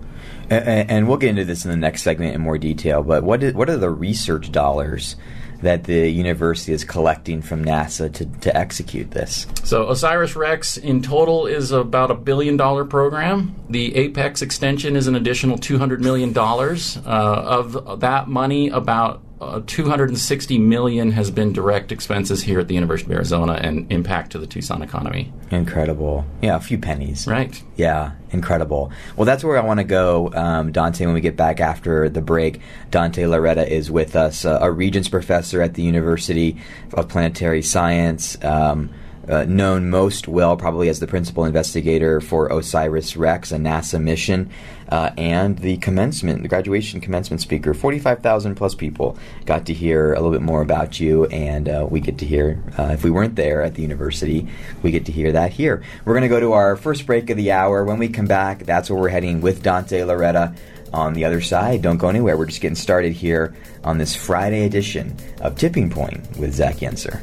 And 0.51 1.09
we'll 1.09 1.17
get 1.17 1.31
into 1.31 1.47
this 1.47 1.65
in 1.65 1.71
the 1.71 1.77
next 1.79 2.03
segment 2.03 2.35
in 2.35 2.43
more 2.43 2.59
detail, 2.59 3.03
but 3.03 3.23
what, 3.25 3.43
is, 3.43 3.55
what 3.55 3.71
are 3.71 3.79
the 3.79 3.89
research 3.89 4.53
dollars 4.53 5.17
that 5.63 5.85
the 5.85 6.09
university 6.09 6.73
is 6.73 6.85
collecting 6.85 7.43
from 7.43 7.65
NASA 7.65 8.13
to, 8.13 8.27
to 8.41 8.57
execute 8.57 9.11
this? 9.11 9.47
So, 9.65 9.87
OSIRIS 9.87 10.37
REx 10.37 10.77
in 10.77 11.03
total 11.03 11.47
is 11.47 11.73
about 11.73 12.11
a 12.11 12.15
billion 12.15 12.57
dollar 12.57 12.85
program. 12.85 13.55
The 13.71 13.95
APEX 13.97 14.43
extension 14.43 14.97
is 14.97 15.07
an 15.07 15.15
additional 15.17 15.57
$200 15.57 16.01
million. 16.01 16.37
Uh, 16.37 17.03
of 17.07 18.01
that 18.01 18.29
money, 18.29 18.69
about 18.69 19.23
uh, 19.43 19.61
260 19.67 20.59
million 20.59 21.11
has 21.11 21.31
been 21.31 21.53
direct 21.53 21.91
expenses 21.91 22.43
here 22.43 22.61
at 22.61 22.69
the 22.69 22.75
University 22.75 23.11
of 23.11 23.17
Arizona 23.17 23.55
and 23.55 23.91
impact 23.91 24.33
to 24.33 24.39
the 24.39 24.47
Tucson 24.47 24.83
economy. 24.83 25.33
Incredible. 25.51 26.25
Yeah, 26.41 26.57
a 26.57 26.61
few 26.61 26.79
pennies. 26.79 27.27
Right. 27.27 27.61
Yeah, 27.77 28.13
incredible. 28.31 28.93
Well, 29.17 29.25
that's 29.25 29.43
where 29.43 29.59
I 29.59 29.65
want 29.65 29.79
to 29.79 29.85
go, 29.85 30.33
um, 30.33 30.71
Dante, 30.71 31.07
when 31.07 31.15
we 31.15 31.21
get 31.21 31.37
back 31.37 31.61
after 31.61 32.09
the 32.09 32.23
break. 32.23 32.61
Dante 32.93 33.25
Lauretta 33.25 33.67
is 33.67 33.91
with 33.91 34.15
us, 34.15 34.45
uh, 34.45 34.61
a 34.63 34.71
Regents 34.71 35.09
professor 35.09 35.61
at 35.61 35.75
the 35.75 35.83
University 35.83 36.57
of 36.95 37.09
Planetary 37.09 37.63
Science. 37.63 38.43
Um, 38.45 38.91
uh, 39.29 39.45
known 39.45 39.89
most 39.89 40.27
well 40.27 40.57
probably 40.57 40.89
as 40.89 40.99
the 40.99 41.07
principal 41.07 41.45
investigator 41.45 42.21
for 42.21 42.51
OSIRIS 42.51 43.17
REx, 43.17 43.53
a 43.53 43.57
NASA 43.57 44.03
mission, 44.03 44.51
uh, 44.93 45.11
and 45.17 45.59
the 45.61 45.79
commencement, 45.79 46.43
the 46.43 46.49
graduation 46.49 47.01
commencement 47.01 47.41
speaker. 47.41 47.73
45,000 47.73 48.55
plus 48.57 48.75
people 48.75 49.17
got 49.47 49.65
to 49.65 49.73
hear 49.73 50.13
a 50.13 50.17
little 50.17 50.31
bit 50.31 50.43
more 50.43 50.61
about 50.61 51.01
you, 51.01 51.25
and 51.27 51.67
uh, 51.67 51.87
we 51.89 51.99
get 51.99 52.19
to 52.19 52.27
hear, 52.27 52.63
uh, 52.79 52.91
if 52.93 53.03
we 53.03 53.11
weren't 53.11 53.35
there 53.35 53.63
at 53.63 53.75
the 53.75 53.81
university, 53.81 54.47
we 54.83 54.91
get 54.91 55.07
to 55.07 55.13
hear 55.13 55.33
that 55.33 55.51
here. 55.51 55.83
We're 56.05 56.13
going 56.13 56.25
to 56.25 56.29
go 56.29 56.41
to 56.41 56.53
our 56.53 56.77
first 56.77 57.07
break 57.07 57.31
of 57.31 57.39
the 57.39 57.53
hour. 57.53 57.85
When 57.85 57.99
we 57.99 58.09
come 58.09 58.27
back, 58.27 58.67
that's 58.67 58.91
where 58.91 59.01
we're 59.01 59.09
heading 59.09 59.41
with 59.41 59.63
Dante 59.63 60.01
Lauretta 60.01 60.55
on 60.93 61.15
the 61.15 61.25
other 61.25 61.41
side. 61.41 61.81
Don't 61.81 61.97
go 61.97 62.11
anywhere. 62.11 62.37
We're 62.37 62.45
just 62.45 62.61
getting 62.61 62.77
started 62.77 63.15
here 63.15 63.55
on 63.85 63.97
this 63.97 64.15
Friday 64.15 64.67
edition 64.67 65.17
of 65.41 65.57
Tipping 65.57 65.89
Point 65.89 66.37
with 66.37 66.53
Zach 66.53 66.77
Yenser. 66.77 67.23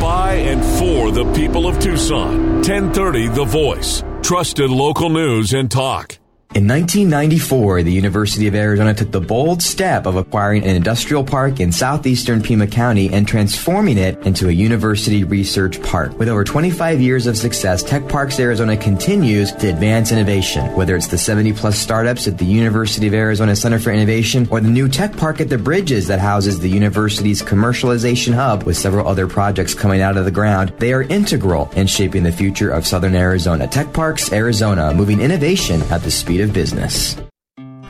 By 0.00 0.34
and 0.34 0.62
for 0.78 1.10
the 1.10 1.24
people 1.32 1.66
of 1.66 1.78
Tucson. 1.78 2.56
1030 2.56 3.28
The 3.28 3.44
Voice. 3.44 4.02
Trusted 4.22 4.70
local 4.70 5.08
news 5.08 5.52
and 5.52 5.70
talk. 5.70 6.18
In 6.56 6.66
1994, 6.66 7.82
the 7.82 7.92
University 7.92 8.48
of 8.48 8.54
Arizona 8.54 8.94
took 8.94 9.10
the 9.10 9.20
bold 9.20 9.60
step 9.60 10.06
of 10.06 10.16
acquiring 10.16 10.64
an 10.64 10.74
industrial 10.74 11.22
park 11.22 11.60
in 11.60 11.70
southeastern 11.70 12.40
Pima 12.40 12.66
County 12.66 13.12
and 13.12 13.28
transforming 13.28 13.98
it 13.98 14.18
into 14.26 14.48
a 14.48 14.52
university 14.52 15.22
research 15.22 15.82
park. 15.82 16.18
With 16.18 16.30
over 16.30 16.44
25 16.44 16.98
years 16.98 17.26
of 17.26 17.36
success, 17.36 17.82
Tech 17.82 18.08
Parks 18.08 18.40
Arizona 18.40 18.74
continues 18.74 19.52
to 19.52 19.68
advance 19.68 20.12
innovation. 20.12 20.74
Whether 20.74 20.96
it's 20.96 21.08
the 21.08 21.18
70 21.18 21.52
plus 21.52 21.78
startups 21.78 22.26
at 22.26 22.38
the 22.38 22.46
University 22.46 23.06
of 23.06 23.12
Arizona 23.12 23.54
Center 23.54 23.78
for 23.78 23.90
Innovation 23.90 24.48
or 24.50 24.62
the 24.62 24.70
new 24.70 24.88
Tech 24.88 25.14
Park 25.14 25.42
at 25.42 25.50
the 25.50 25.58
Bridges 25.58 26.06
that 26.06 26.20
houses 26.20 26.58
the 26.58 26.70
university's 26.70 27.42
commercialization 27.42 28.32
hub 28.32 28.62
with 28.62 28.78
several 28.78 29.06
other 29.06 29.26
projects 29.26 29.74
coming 29.74 30.00
out 30.00 30.16
of 30.16 30.24
the 30.24 30.30
ground, 30.30 30.72
they 30.78 30.94
are 30.94 31.02
integral 31.02 31.70
in 31.76 31.86
shaping 31.86 32.22
the 32.22 32.32
future 32.32 32.70
of 32.70 32.86
Southern 32.86 33.14
Arizona. 33.14 33.68
Tech 33.68 33.92
Parks 33.92 34.32
Arizona, 34.32 34.94
moving 34.94 35.20
innovation 35.20 35.82
at 35.90 36.00
the 36.00 36.10
speed 36.10 36.40
of 36.40 36.45
business. 36.52 37.16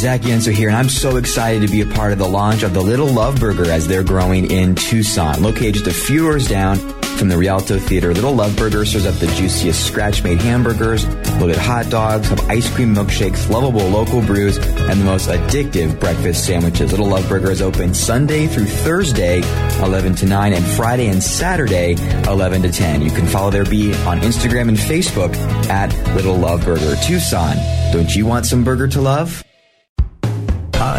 Zach 0.00 0.22
Yenser 0.22 0.52
here, 0.52 0.68
and 0.68 0.76
I'm 0.78 0.88
so 0.88 1.16
excited 1.16 1.60
to 1.60 1.68
be 1.70 1.82
a 1.82 1.86
part 1.86 2.12
of 2.12 2.18
the 2.18 2.26
launch 2.26 2.62
of 2.62 2.72
the 2.72 2.80
Little 2.80 3.08
Love 3.08 3.38
Burger 3.38 3.70
as 3.70 3.86
they're 3.86 4.04
growing 4.04 4.50
in 4.50 4.74
Tucson. 4.74 5.42
Located 5.42 5.74
just 5.74 5.86
a 5.88 5.92
few 5.92 6.20
doors 6.20 6.48
down 6.48 6.78
from 7.18 7.28
the 7.28 7.36
Rialto 7.36 7.78
Theater, 7.78 8.14
Little 8.14 8.32
Love 8.32 8.56
Burger 8.56 8.86
serves 8.86 9.04
up 9.04 9.16
the 9.16 9.26
juiciest 9.26 9.86
scratch-made 9.86 10.40
hamburgers, 10.40 11.06
loaded 11.38 11.58
hot 11.58 11.90
dogs, 11.90 12.28
have 12.28 12.40
ice 12.48 12.72
cream 12.74 12.94
milkshakes, 12.94 13.50
lovable 13.50 13.86
local 13.88 14.22
brews, 14.22 14.56
and 14.56 15.00
the 15.00 15.04
most 15.04 15.28
addictive 15.28 16.00
breakfast 16.00 16.46
sandwiches. 16.46 16.92
Little 16.92 17.08
Love 17.08 17.28
Burger 17.28 17.50
is 17.50 17.60
open 17.60 17.92
Sunday 17.92 18.46
through 18.46 18.64
Thursday, 18.64 19.42
11 19.82 20.14
to 20.14 20.26
9, 20.26 20.52
and 20.54 20.64
Friday 20.64 21.08
and 21.08 21.22
Saturday, 21.22 21.96
11 22.26 22.62
to 22.62 22.72
10. 22.72 23.02
You 23.02 23.10
can 23.10 23.26
follow 23.26 23.50
their 23.50 23.64
beat 23.64 23.94
on 24.06 24.20
Instagram 24.20 24.68
and 24.68 24.78
Facebook 24.78 25.34
at 25.68 25.92
Little 26.14 26.36
Love 26.36 26.64
Burger. 26.64 26.96
Tucson, 27.02 27.56
don't 27.92 28.16
you 28.16 28.24
want 28.24 28.46
some 28.46 28.64
burger 28.64 28.88
to 28.88 29.00
love? 29.02 29.44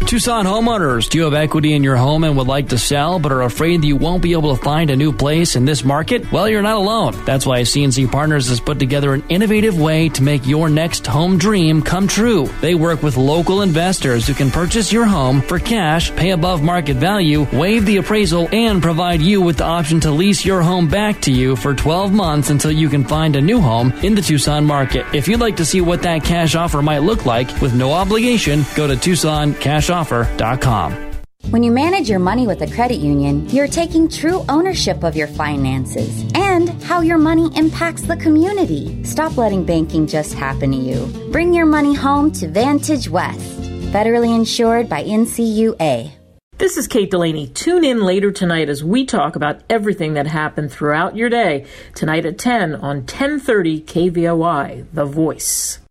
Tucson 0.00 0.44
homeowners, 0.44 1.08
do 1.08 1.18
you 1.18 1.24
have 1.24 1.34
equity 1.34 1.72
in 1.72 1.82
your 1.82 1.96
home 1.96 2.24
and 2.24 2.36
would 2.36 2.46
like 2.46 2.68
to 2.68 2.78
sell 2.78 3.18
but 3.18 3.32
are 3.32 3.42
afraid 3.42 3.80
that 3.80 3.86
you 3.86 3.96
won't 3.96 4.22
be 4.22 4.32
able 4.32 4.54
to 4.54 4.62
find 4.62 4.90
a 4.90 4.96
new 4.96 5.12
place 5.12 5.56
in 5.56 5.64
this 5.64 5.82
market? 5.82 6.30
Well, 6.30 6.46
you're 6.48 6.62
not 6.62 6.76
alone. 6.76 7.24
That's 7.24 7.46
why 7.46 7.62
CNC 7.62 8.12
Partners 8.12 8.48
has 8.48 8.60
put 8.60 8.78
together 8.78 9.14
an 9.14 9.24
innovative 9.30 9.80
way 9.80 10.10
to 10.10 10.22
make 10.22 10.46
your 10.46 10.68
next 10.68 11.06
home 11.06 11.38
dream 11.38 11.80
come 11.80 12.06
true. 12.06 12.46
They 12.60 12.74
work 12.74 13.02
with 13.02 13.16
local 13.16 13.62
investors 13.62 14.26
who 14.26 14.34
can 14.34 14.50
purchase 14.50 14.92
your 14.92 15.06
home 15.06 15.40
for 15.40 15.58
cash, 15.58 16.14
pay 16.14 16.30
above 16.30 16.62
market 16.62 16.96
value, 16.96 17.46
waive 17.52 17.86
the 17.86 17.96
appraisal, 17.96 18.48
and 18.52 18.82
provide 18.82 19.22
you 19.22 19.40
with 19.40 19.56
the 19.56 19.64
option 19.64 20.00
to 20.00 20.10
lease 20.10 20.44
your 20.44 20.60
home 20.60 20.86
back 20.86 21.22
to 21.22 21.32
you 21.32 21.56
for 21.56 21.74
12 21.74 22.12
months 22.12 22.50
until 22.50 22.70
you 22.70 22.90
can 22.90 23.04
find 23.04 23.36
a 23.36 23.40
new 23.40 23.60
home 23.60 23.90
in 24.02 24.14
the 24.14 24.22
Tucson 24.22 24.66
market. 24.66 25.06
If 25.14 25.28
you'd 25.28 25.40
like 25.40 25.56
to 25.56 25.64
see 25.64 25.80
what 25.80 26.02
that 26.02 26.24
cash 26.24 26.54
offer 26.54 26.82
might 26.82 26.98
look 26.98 27.24
like 27.24 27.48
with 27.62 27.74
no 27.74 27.92
obligation, 27.92 28.64
go 28.76 28.86
to 28.86 28.96
Tucson 28.96 29.54
Cash 29.54 29.83
offer.com. 29.90 31.14
When 31.50 31.62
you 31.62 31.70
manage 31.70 32.08
your 32.08 32.20
money 32.20 32.46
with 32.46 32.62
a 32.62 32.74
credit 32.74 32.96
union, 32.96 33.48
you're 33.50 33.68
taking 33.68 34.08
true 34.08 34.44
ownership 34.48 35.04
of 35.04 35.14
your 35.14 35.26
finances 35.26 36.24
and 36.34 36.70
how 36.82 37.02
your 37.02 37.18
money 37.18 37.50
impacts 37.54 38.02
the 38.02 38.16
community. 38.16 39.04
Stop 39.04 39.36
letting 39.36 39.64
banking 39.64 40.06
just 40.06 40.32
happen 40.32 40.70
to 40.72 40.76
you. 40.76 41.06
Bring 41.30 41.52
your 41.52 41.66
money 41.66 41.92
home 41.92 42.32
to 42.32 42.48
Vantage 42.48 43.10
West, 43.10 43.60
federally 43.92 44.34
insured 44.34 44.88
by 44.88 45.04
NCUA. 45.04 46.12
This 46.56 46.76
is 46.78 46.86
Kate 46.86 47.10
Delaney. 47.10 47.48
Tune 47.48 47.84
in 47.84 48.00
later 48.00 48.32
tonight 48.32 48.70
as 48.70 48.82
we 48.82 49.04
talk 49.04 49.36
about 49.36 49.60
everything 49.68 50.14
that 50.14 50.26
happened 50.26 50.72
throughout 50.72 51.14
your 51.14 51.28
day. 51.28 51.66
Tonight 51.94 52.24
at 52.24 52.38
10 52.38 52.76
on 52.76 52.98
1030 52.98 53.82
KVOI, 53.82 54.86
The 54.92 55.04
Voice. 55.04 55.83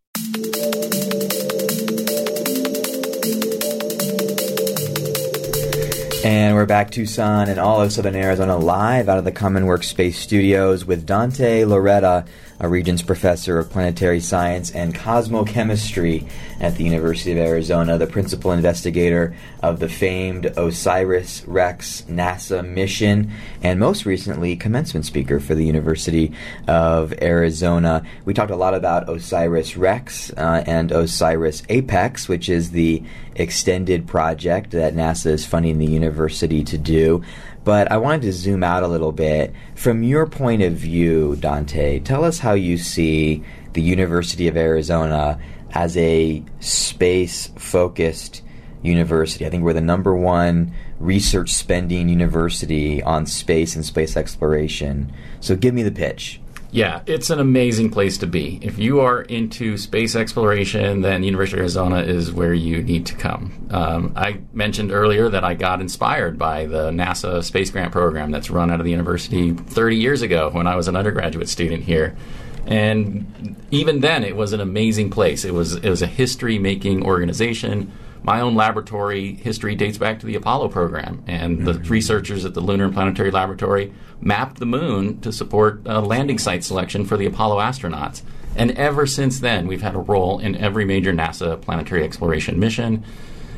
And 6.23 6.55
we're 6.55 6.65
back 6.65 6.89
Tucson 6.89 7.49
and 7.49 7.59
all 7.59 7.81
of 7.81 7.91
Southern 7.91 8.15
Arizona 8.15 8.57
live 8.57 9.09
out 9.09 9.17
of 9.17 9.25
the 9.25 9.31
Common 9.33 9.65
Workspace 9.65 10.13
studios 10.13 10.85
with 10.85 11.05
Dante 11.05 11.63
Lauretta 11.63 12.25
a 12.59 12.67
Regents 12.67 13.01
Professor 13.01 13.59
of 13.59 13.69
Planetary 13.69 14.19
Science 14.19 14.71
and 14.71 14.95
Cosmochemistry 14.95 16.29
at 16.59 16.75
the 16.75 16.83
University 16.83 17.31
of 17.31 17.37
Arizona, 17.37 17.97
the 17.97 18.07
principal 18.07 18.51
investigator 18.51 19.35
of 19.61 19.79
the 19.79 19.89
famed 19.89 20.45
OSIRIS 20.57 21.43
REx 21.47 22.03
NASA 22.03 22.67
mission, 22.67 23.31
and 23.61 23.79
most 23.79 24.05
recently, 24.05 24.55
commencement 24.55 25.05
speaker 25.05 25.39
for 25.39 25.55
the 25.55 25.65
University 25.65 26.33
of 26.67 27.13
Arizona. 27.21 28.05
We 28.25 28.33
talked 28.33 28.51
a 28.51 28.55
lot 28.55 28.73
about 28.73 29.07
OSIRIS 29.07 29.77
REx 29.77 30.31
uh, 30.33 30.63
and 30.65 30.91
OSIRIS 30.91 31.63
APEX, 31.69 32.29
which 32.29 32.49
is 32.49 32.71
the 32.71 33.03
extended 33.35 34.07
project 34.07 34.71
that 34.71 34.93
NASA 34.93 35.27
is 35.27 35.45
funding 35.45 35.79
the 35.79 35.85
university 35.85 36.63
to 36.63 36.77
do. 36.77 37.23
But 37.63 37.91
I 37.91 37.97
wanted 37.97 38.23
to 38.23 38.33
zoom 38.33 38.63
out 38.63 38.83
a 38.83 38.87
little 38.87 39.11
bit. 39.11 39.53
From 39.75 40.03
your 40.03 40.25
point 40.25 40.61
of 40.61 40.73
view, 40.73 41.37
Dante, 41.37 41.99
tell 41.99 42.23
us 42.23 42.39
how 42.39 42.53
you 42.53 42.77
see 42.77 43.43
the 43.73 43.81
University 43.81 44.47
of 44.47 44.57
Arizona 44.57 45.39
as 45.71 45.97
a 45.97 46.43
space 46.59 47.51
focused 47.57 48.41
university. 48.81 49.45
I 49.45 49.49
think 49.49 49.63
we're 49.63 49.73
the 49.73 49.81
number 49.81 50.15
one 50.15 50.73
research 50.99 51.53
spending 51.53 52.09
university 52.09 53.01
on 53.01 53.25
space 53.25 53.75
and 53.75 53.85
space 53.85 54.15
exploration. 54.15 55.11
So 55.39 55.55
give 55.55 55.73
me 55.73 55.83
the 55.83 55.91
pitch. 55.91 56.41
Yeah, 56.73 57.03
it's 57.05 57.29
an 57.29 57.39
amazing 57.39 57.91
place 57.91 58.17
to 58.17 58.25
be. 58.25 58.57
If 58.63 58.79
you 58.79 59.01
are 59.01 59.21
into 59.21 59.77
space 59.77 60.15
exploration, 60.15 61.01
then 61.01 61.21
University 61.21 61.57
of 61.57 61.59
Arizona 61.59 62.01
is 62.01 62.33
where 62.33 62.55
you 62.55 62.81
need 62.81 63.05
to 63.05 63.13
come. 63.13 63.67
Um, 63.69 64.11
I 64.15 64.39
mentioned 64.53 64.91
earlier 64.91 65.29
that 65.29 65.43
I 65.43 65.53
got 65.53 65.81
inspired 65.81 66.39
by 66.39 66.65
the 66.65 66.89
NASA 66.89 67.43
Space 67.43 67.69
Grant 67.69 67.91
Program 67.91 68.31
that's 68.31 68.49
run 68.49 68.71
out 68.71 68.79
of 68.79 68.85
the 68.85 68.91
university 68.91 69.51
30 69.53 69.97
years 69.97 70.23
ago 70.23 70.49
when 70.49 70.65
I 70.65 70.75
was 70.75 70.87
an 70.87 70.95
undergraduate 70.95 71.47
student 71.47 71.83
here. 71.83 72.17
And 72.65 73.55
even 73.69 73.99
then, 73.99 74.23
it 74.23 74.35
was 74.35 74.51
an 74.51 74.59
amazing 74.59 75.11
place. 75.11 75.45
It 75.45 75.53
was 75.53 75.75
it 75.75 75.89
was 75.89 76.01
a 76.01 76.07
history 76.07 76.57
making 76.57 77.05
organization 77.05 77.91
my 78.23 78.39
own 78.39 78.55
laboratory 78.55 79.33
history 79.35 79.75
dates 79.75 79.97
back 79.97 80.19
to 80.19 80.25
the 80.25 80.35
Apollo 80.35 80.69
program, 80.69 81.23
and 81.27 81.59
mm-hmm. 81.59 81.65
the 81.65 81.73
researchers 81.89 82.45
at 82.45 82.53
the 82.53 82.61
Lunar 82.61 82.85
and 82.85 82.93
Planetary 82.93 83.31
Laboratory 83.31 83.93
mapped 84.21 84.59
the 84.59 84.65
moon 84.65 85.19
to 85.21 85.31
support 85.31 85.83
landing 85.85 86.37
site 86.37 86.63
selection 86.63 87.05
for 87.05 87.17
the 87.17 87.25
Apollo 87.25 87.57
astronauts. 87.57 88.21
And 88.55 88.71
ever 88.71 89.05
since 89.05 89.39
then, 89.39 89.67
we've 89.67 89.81
had 89.81 89.95
a 89.95 89.99
role 89.99 90.39
in 90.39 90.55
every 90.55 90.85
major 90.85 91.11
NASA 91.11 91.59
planetary 91.61 92.03
exploration 92.03 92.59
mission. 92.59 93.03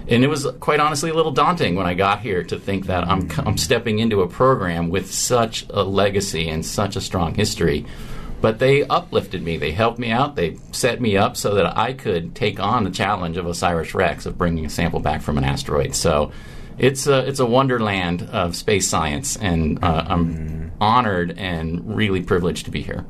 And 0.07 0.24
it 0.24 0.27
was 0.27 0.48
quite 0.60 0.79
honestly 0.79 1.10
a 1.10 1.13
little 1.13 1.31
daunting 1.31 1.75
when 1.75 1.88
I 1.88 1.95
got 1.95 2.22
here 2.22 2.43
to 2.43 2.60
think 2.60 2.86
that 2.86 3.07
I'm, 3.07 3.29
I'm 3.39 3.57
stepping 3.57 4.00
into 4.00 4.22
a 4.22 4.27
program 4.27 4.89
with 4.89 5.12
such 5.12 5.65
a 5.69 5.84
legacy 5.84 6.48
and 6.48 6.65
such 6.65 6.95
a 6.95 7.01
strong 7.01 7.34
history 7.34 7.86
but 8.46 8.60
they 8.60 8.84
uplifted 8.84 9.42
me. 9.42 9.58
They 9.58 9.72
helped 9.72 9.98
me 9.98 10.12
out. 10.12 10.36
They 10.36 10.60
set 10.72 11.02
me 11.02 11.18
up 11.18 11.36
so 11.36 11.56
that 11.56 11.75
I 11.75 11.94
could 11.94 12.36
take 12.36 12.60
on 12.60 12.84
the 12.84 12.92
challenge 12.92 13.38
of 13.38 13.48
OSIRIS 13.48 13.96
REx 13.96 14.28
of 14.28 14.38
bringing 14.38 14.68
a 14.68 14.70
sample 14.70 15.00
back 15.00 15.24
from 15.24 15.40
an 15.40 15.44
asteroid. 15.44 15.96
So 15.96 16.32
it's 16.78 17.08
a 17.08 17.28
it's 17.28 17.40
a 17.40 17.46
wonderland 17.48 18.22
of 18.22 18.56
space 18.56 18.88
science, 18.88 19.36
and 19.36 19.84
uh, 19.84 20.06
I'm 20.08 20.36
mm. 20.36 20.72
honored 20.80 21.40
and 21.40 21.96
really 21.96 22.22
privileged 22.22 22.66
to 22.66 22.72
be 22.72 22.84
here. 22.84 23.04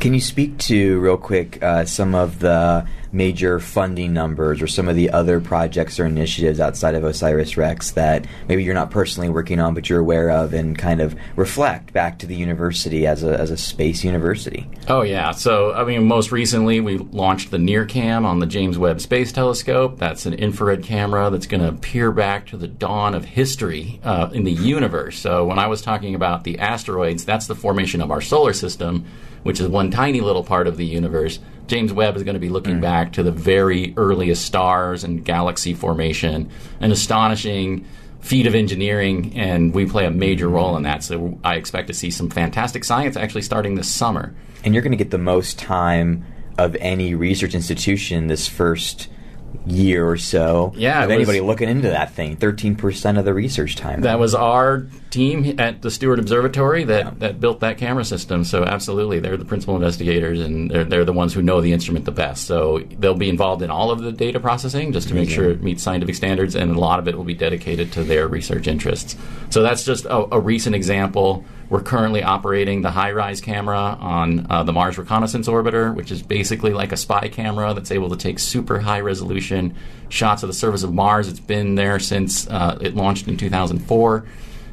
Can 0.00 0.14
you 0.14 0.20
speak 0.20 0.58
to 0.58 1.00
real 1.00 1.16
quick 1.16 1.62
uh, 1.62 1.84
some 1.84 2.14
of 2.14 2.40
the 2.40 2.86
major 3.12 3.60
funding 3.60 4.12
numbers 4.12 4.62
or 4.62 4.66
some 4.66 4.88
of 4.88 4.96
the 4.96 5.10
other 5.10 5.38
projects 5.38 6.00
or 6.00 6.06
initiatives 6.06 6.58
outside 6.58 6.94
of 6.94 7.04
OSIRIS 7.04 7.56
REx 7.56 7.90
that 7.92 8.26
maybe 8.48 8.64
you're 8.64 8.74
not 8.74 8.90
personally 8.90 9.28
working 9.28 9.60
on 9.60 9.74
but 9.74 9.88
you're 9.88 10.00
aware 10.00 10.30
of 10.30 10.54
and 10.54 10.78
kind 10.78 11.00
of 11.00 11.14
reflect 11.36 11.92
back 11.92 12.18
to 12.18 12.26
the 12.26 12.34
university 12.34 13.06
as 13.06 13.22
a, 13.22 13.38
as 13.38 13.50
a 13.50 13.56
space 13.56 14.02
university? 14.02 14.68
Oh, 14.88 15.02
yeah. 15.02 15.32
So, 15.32 15.72
I 15.74 15.84
mean, 15.84 16.06
most 16.06 16.32
recently 16.32 16.80
we 16.80 16.98
launched 16.98 17.50
the 17.50 17.58
NIRCam 17.58 18.24
on 18.24 18.38
the 18.38 18.46
James 18.46 18.78
Webb 18.78 19.00
Space 19.00 19.30
Telescope. 19.30 19.98
That's 19.98 20.24
an 20.26 20.34
infrared 20.34 20.82
camera 20.82 21.28
that's 21.30 21.46
going 21.46 21.62
to 21.62 21.72
peer 21.80 22.12
back 22.12 22.46
to 22.48 22.56
the 22.56 22.68
dawn 22.68 23.14
of 23.14 23.24
history 23.24 24.00
uh, 24.02 24.30
in 24.32 24.44
the 24.44 24.52
universe. 24.52 25.18
So, 25.18 25.44
when 25.44 25.58
I 25.58 25.66
was 25.66 25.82
talking 25.82 26.14
about 26.14 26.44
the 26.44 26.58
asteroids, 26.58 27.24
that's 27.24 27.46
the 27.46 27.54
formation 27.54 28.00
of 28.00 28.10
our 28.10 28.20
solar 28.20 28.52
system, 28.52 29.04
which 29.42 29.60
is 29.60 29.68
one 29.68 29.90
tiny 29.90 30.20
little 30.20 30.44
part 30.44 30.66
of 30.66 30.76
the 30.76 30.86
universe. 30.86 31.38
James 31.66 31.92
Webb 31.92 32.16
is 32.16 32.22
going 32.22 32.34
to 32.34 32.40
be 32.40 32.48
looking 32.48 32.78
mm. 32.78 32.82
back 32.82 33.12
to 33.12 33.22
the 33.22 33.32
very 33.32 33.94
earliest 33.96 34.44
stars 34.44 35.04
and 35.04 35.24
galaxy 35.24 35.74
formation, 35.74 36.50
an 36.80 36.92
astonishing 36.92 37.86
feat 38.20 38.46
of 38.46 38.54
engineering, 38.54 39.32
and 39.36 39.74
we 39.74 39.84
play 39.84 40.06
a 40.06 40.10
major 40.10 40.48
role 40.48 40.76
in 40.76 40.84
that. 40.84 41.02
So 41.02 41.38
I 41.42 41.56
expect 41.56 41.88
to 41.88 41.94
see 41.94 42.10
some 42.10 42.30
fantastic 42.30 42.84
science 42.84 43.16
actually 43.16 43.42
starting 43.42 43.74
this 43.74 43.90
summer. 43.90 44.34
And 44.64 44.74
you're 44.74 44.82
going 44.82 44.92
to 44.92 44.96
get 44.96 45.10
the 45.10 45.18
most 45.18 45.58
time 45.58 46.24
of 46.56 46.76
any 46.76 47.14
research 47.14 47.54
institution 47.54 48.28
this 48.28 48.46
first 48.46 49.08
year 49.66 50.08
or 50.08 50.16
so 50.16 50.72
yeah, 50.76 51.04
of 51.04 51.10
anybody 51.10 51.40
was, 51.40 51.46
looking 51.46 51.68
into 51.68 51.88
that 51.88 52.12
thing. 52.12 52.36
Thirteen 52.36 52.76
percent 52.76 53.18
of 53.18 53.24
the 53.24 53.34
research 53.34 53.76
time. 53.76 54.02
That 54.02 54.18
was 54.18 54.34
our 54.34 54.86
team 55.10 55.60
at 55.60 55.82
the 55.82 55.90
Steward 55.90 56.18
Observatory 56.18 56.84
that, 56.84 57.04
yeah. 57.04 57.10
that 57.18 57.40
built 57.40 57.60
that 57.60 57.78
camera 57.78 58.04
system. 58.04 58.44
So 58.44 58.64
absolutely, 58.64 59.20
they're 59.20 59.36
the 59.36 59.44
principal 59.44 59.76
investigators 59.76 60.40
and 60.40 60.70
they're, 60.70 60.84
they're 60.84 61.04
the 61.04 61.12
ones 61.12 61.34
who 61.34 61.42
know 61.42 61.60
the 61.60 61.72
instrument 61.72 62.06
the 62.06 62.12
best. 62.12 62.46
So 62.46 62.78
they'll 62.98 63.14
be 63.14 63.28
involved 63.28 63.62
in 63.62 63.70
all 63.70 63.90
of 63.90 64.00
the 64.00 64.10
data 64.10 64.40
processing 64.40 64.92
just 64.92 65.08
to 65.08 65.14
make 65.14 65.30
sure 65.30 65.50
it 65.50 65.62
meets 65.62 65.82
scientific 65.82 66.14
standards, 66.14 66.54
and 66.54 66.74
a 66.74 66.78
lot 66.78 66.98
of 66.98 67.08
it 67.08 67.16
will 67.16 67.24
be 67.24 67.34
dedicated 67.34 67.92
to 67.92 68.04
their 68.04 68.26
research 68.26 68.66
interests. 68.66 69.16
So 69.50 69.62
that's 69.62 69.84
just 69.84 70.06
a, 70.06 70.34
a 70.34 70.40
recent 70.40 70.74
example. 70.74 71.44
We're 71.72 71.80
currently 71.80 72.22
operating 72.22 72.82
the 72.82 72.90
HiRISE 72.90 73.42
camera 73.42 73.96
on 73.98 74.46
uh, 74.50 74.62
the 74.62 74.74
Mars 74.74 74.98
Reconnaissance 74.98 75.48
Orbiter, 75.48 75.94
which 75.94 76.12
is 76.12 76.22
basically 76.22 76.74
like 76.74 76.92
a 76.92 76.98
spy 76.98 77.28
camera 77.28 77.72
that's 77.72 77.90
able 77.90 78.10
to 78.10 78.16
take 78.18 78.38
super 78.40 78.80
high 78.80 79.00
resolution 79.00 79.74
shots 80.10 80.42
of 80.42 80.50
the 80.50 80.52
surface 80.52 80.82
of 80.82 80.92
Mars. 80.92 81.28
It's 81.28 81.40
been 81.40 81.74
there 81.74 81.98
since 81.98 82.46
uh, 82.46 82.76
it 82.82 82.94
launched 82.94 83.26
in 83.26 83.38
2004. 83.38 84.26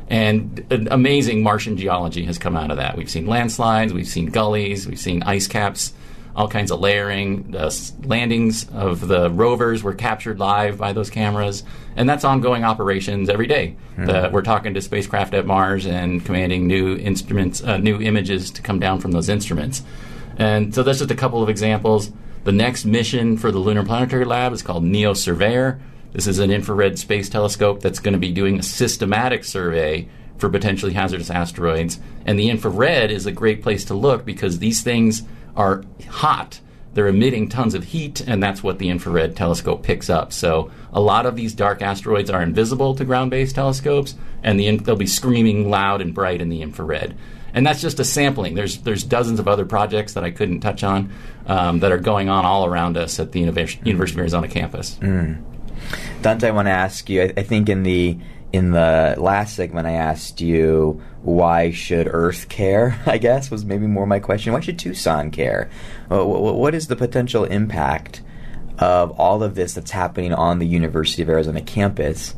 And 0.10 0.66
amazing 0.92 1.42
Martian 1.42 1.78
geology 1.78 2.26
has 2.26 2.38
come 2.38 2.58
out 2.58 2.70
of 2.70 2.76
that. 2.76 2.98
We've 2.98 3.10
seen 3.10 3.28
landslides, 3.28 3.94
we've 3.94 4.06
seen 4.06 4.26
gullies, 4.26 4.86
we've 4.86 5.00
seen 5.00 5.24
ice 5.24 5.48
caps 5.48 5.94
all 6.36 6.48
kinds 6.48 6.72
of 6.72 6.80
layering. 6.80 7.52
The 7.52 7.92
landings 8.04 8.68
of 8.70 9.08
the 9.08 9.30
rovers 9.30 9.84
were 9.84 9.94
captured 9.94 10.40
live 10.40 10.78
by 10.78 10.94
those 10.94 11.10
cameras, 11.10 11.64
and 11.96 12.08
that's 12.08 12.24
ongoing 12.24 12.64
operations 12.64 13.30
every 13.30 13.48
day. 13.48 13.76
Mm-hmm. 13.94 14.06
The, 14.06 14.30
we're 14.32 14.42
talking 14.42 14.74
to 14.74 14.82
spacecraft 14.82 15.34
at 15.34 15.46
Mars 15.46 15.86
and 15.86 16.24
commanding 16.24 16.68
new 16.68 16.96
instruments, 16.96 17.62
uh, 17.64 17.78
new 17.78 18.02
images 18.02 18.52
to 18.52 18.62
come 18.62 18.80
down 18.80 19.00
from 19.00 19.12
those 19.12 19.30
instruments. 19.30 19.84
And 20.38 20.74
so 20.74 20.84
that's 20.84 21.00
just 21.00 21.12
a 21.12 21.16
couple 21.16 21.44
of 21.44 21.50
examples. 21.50 22.12
The 22.46 22.54
next 22.54 22.86
mission 22.86 23.38
for 23.38 23.52
the 23.52 23.60
Lunar 23.60 23.84
Planetary 23.84 24.26
Lab 24.26 24.54
is 24.54 24.62
called 24.62 24.84
NEO 24.84 25.14
Surveyor. 25.14 25.80
This 26.14 26.26
is 26.26 26.40
an 26.40 26.50
infrared 26.50 26.98
space 26.98 27.30
telescope 27.30 27.82
that's 27.82 28.00
going 28.00 28.14
to 28.14 28.20
be 28.20 28.32
doing 28.32 28.58
a 28.58 28.64
systematic 28.64 29.44
survey 29.44 30.08
for 30.38 30.50
potentially 30.50 30.94
hazardous 30.94 31.30
asteroids. 31.30 32.00
And 32.26 32.40
the 32.40 32.50
infrared 32.50 33.12
is 33.12 33.26
a 33.26 33.32
great 33.32 33.62
place 33.62 33.86
to 33.86 33.94
look 33.94 34.26
because 34.26 34.60
these 34.60 34.82
things 34.82 35.24
are 35.60 35.84
hot. 36.08 36.62
They're 36.94 37.08
emitting 37.08 37.50
tons 37.50 37.76
of 37.76 37.84
heat, 37.84 38.22
and 38.22 38.42
that's 38.42 38.64
what 38.64 38.80
the 38.80 38.90
infrared 38.90 39.36
telescope 39.36 39.84
picks 39.84 40.10
up. 40.10 40.34
So, 40.34 40.72
a 40.92 41.00
lot 41.00 41.28
of 41.28 41.36
these 41.36 41.54
dark 41.54 41.84
asteroids 41.84 42.32
are 42.32 42.42
invisible 42.42 42.96
to 42.96 43.06
ground 43.06 43.30
based 43.30 43.54
telescopes, 43.54 44.16
and 44.42 44.60
the, 44.60 44.78
they'll 44.78 44.96
be 44.96 45.06
screaming 45.06 45.70
loud 45.70 46.02
and 46.02 46.16
bright 46.16 46.42
in 46.42 46.50
the 46.50 46.64
infrared. 46.64 47.16
And 47.54 47.66
that's 47.66 47.82
just 47.82 48.00
a 48.00 48.04
sampling. 48.04 48.56
There's, 48.56 48.80
there's 48.80 49.04
dozens 49.04 49.40
of 49.40 49.48
other 49.48 49.66
projects 49.66 50.14
that 50.14 50.24
I 50.24 50.32
couldn't 50.32 50.62
touch 50.62 50.84
on 50.84 51.12
um, 51.48 51.80
that 51.80 51.92
are 51.92 51.98
going 51.98 52.30
on 52.30 52.46
all 52.46 52.66
around 52.66 52.96
us 52.96 53.20
at 53.20 53.32
the 53.32 53.40
University 53.40 53.92
of 53.92 54.18
Arizona 54.18 54.48
campus. 54.48 54.96
Mm. 55.02 55.44
Dante, 56.22 56.48
I 56.48 56.52
want 56.52 56.68
to 56.68 56.72
ask 56.72 57.10
you 57.10 57.24
I, 57.24 57.34
I 57.38 57.44
think 57.44 57.70
in 57.70 57.84
the 57.84 58.18
in 58.52 58.72
the 58.72 59.16
last 59.18 59.56
segment, 59.56 59.88
I 59.88 59.94
asked 59.94 60.42
you 60.42 61.02
why 61.22 61.72
should 61.72 62.08
Earth 62.10 62.50
care. 62.50 63.00
I 63.06 63.18
guess 63.18 63.52
was 63.52 63.66
maybe 63.66 63.88
more 63.88 64.08
my 64.08 64.20
question. 64.20 64.54
Why 64.54 64.60
should 64.60 64.80
Tucson 64.80 65.32
care? 65.32 65.70
What 66.10 66.74
is 66.74 66.88
the 66.88 66.96
potential 66.96 67.44
impact 67.44 68.22
of 68.80 69.12
all 69.20 69.44
of 69.44 69.56
this 69.56 69.74
that's 69.74 69.92
happening 69.92 70.34
on 70.34 70.60
the 70.60 70.68
University 70.68 71.22
of 71.22 71.30
Arizona 71.30 71.62
campus? 71.62 72.36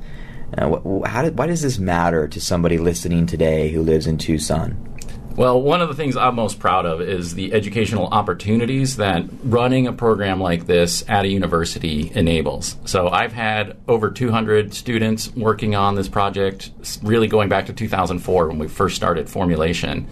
Uh, 0.57 1.05
how 1.05 1.21
did, 1.21 1.37
why 1.37 1.47
does 1.47 1.61
this 1.61 1.79
matter 1.79 2.27
to 2.27 2.41
somebody 2.41 2.77
listening 2.77 3.25
today 3.25 3.71
who 3.71 3.81
lives 3.81 4.05
in 4.05 4.17
Tucson? 4.17 4.90
Well, 5.35 5.61
one 5.61 5.81
of 5.81 5.87
the 5.87 5.95
things 5.95 6.17
I'm 6.17 6.35
most 6.35 6.59
proud 6.59 6.85
of 6.85 6.99
is 6.99 7.35
the 7.35 7.53
educational 7.53 8.07
opportunities 8.07 8.97
that 8.97 9.25
running 9.43 9.87
a 9.87 9.93
program 9.93 10.41
like 10.41 10.67
this 10.67 11.05
at 11.07 11.23
a 11.23 11.29
university 11.29 12.11
enables. 12.13 12.75
So 12.83 13.07
I've 13.07 13.31
had 13.31 13.77
over 13.87 14.11
200 14.11 14.73
students 14.73 15.33
working 15.33 15.73
on 15.73 15.95
this 15.95 16.09
project, 16.09 16.71
really 17.01 17.27
going 17.27 17.47
back 17.47 17.67
to 17.67 17.73
2004 17.73 18.49
when 18.49 18.59
we 18.59 18.67
first 18.67 18.97
started 18.97 19.29
formulation. 19.29 20.05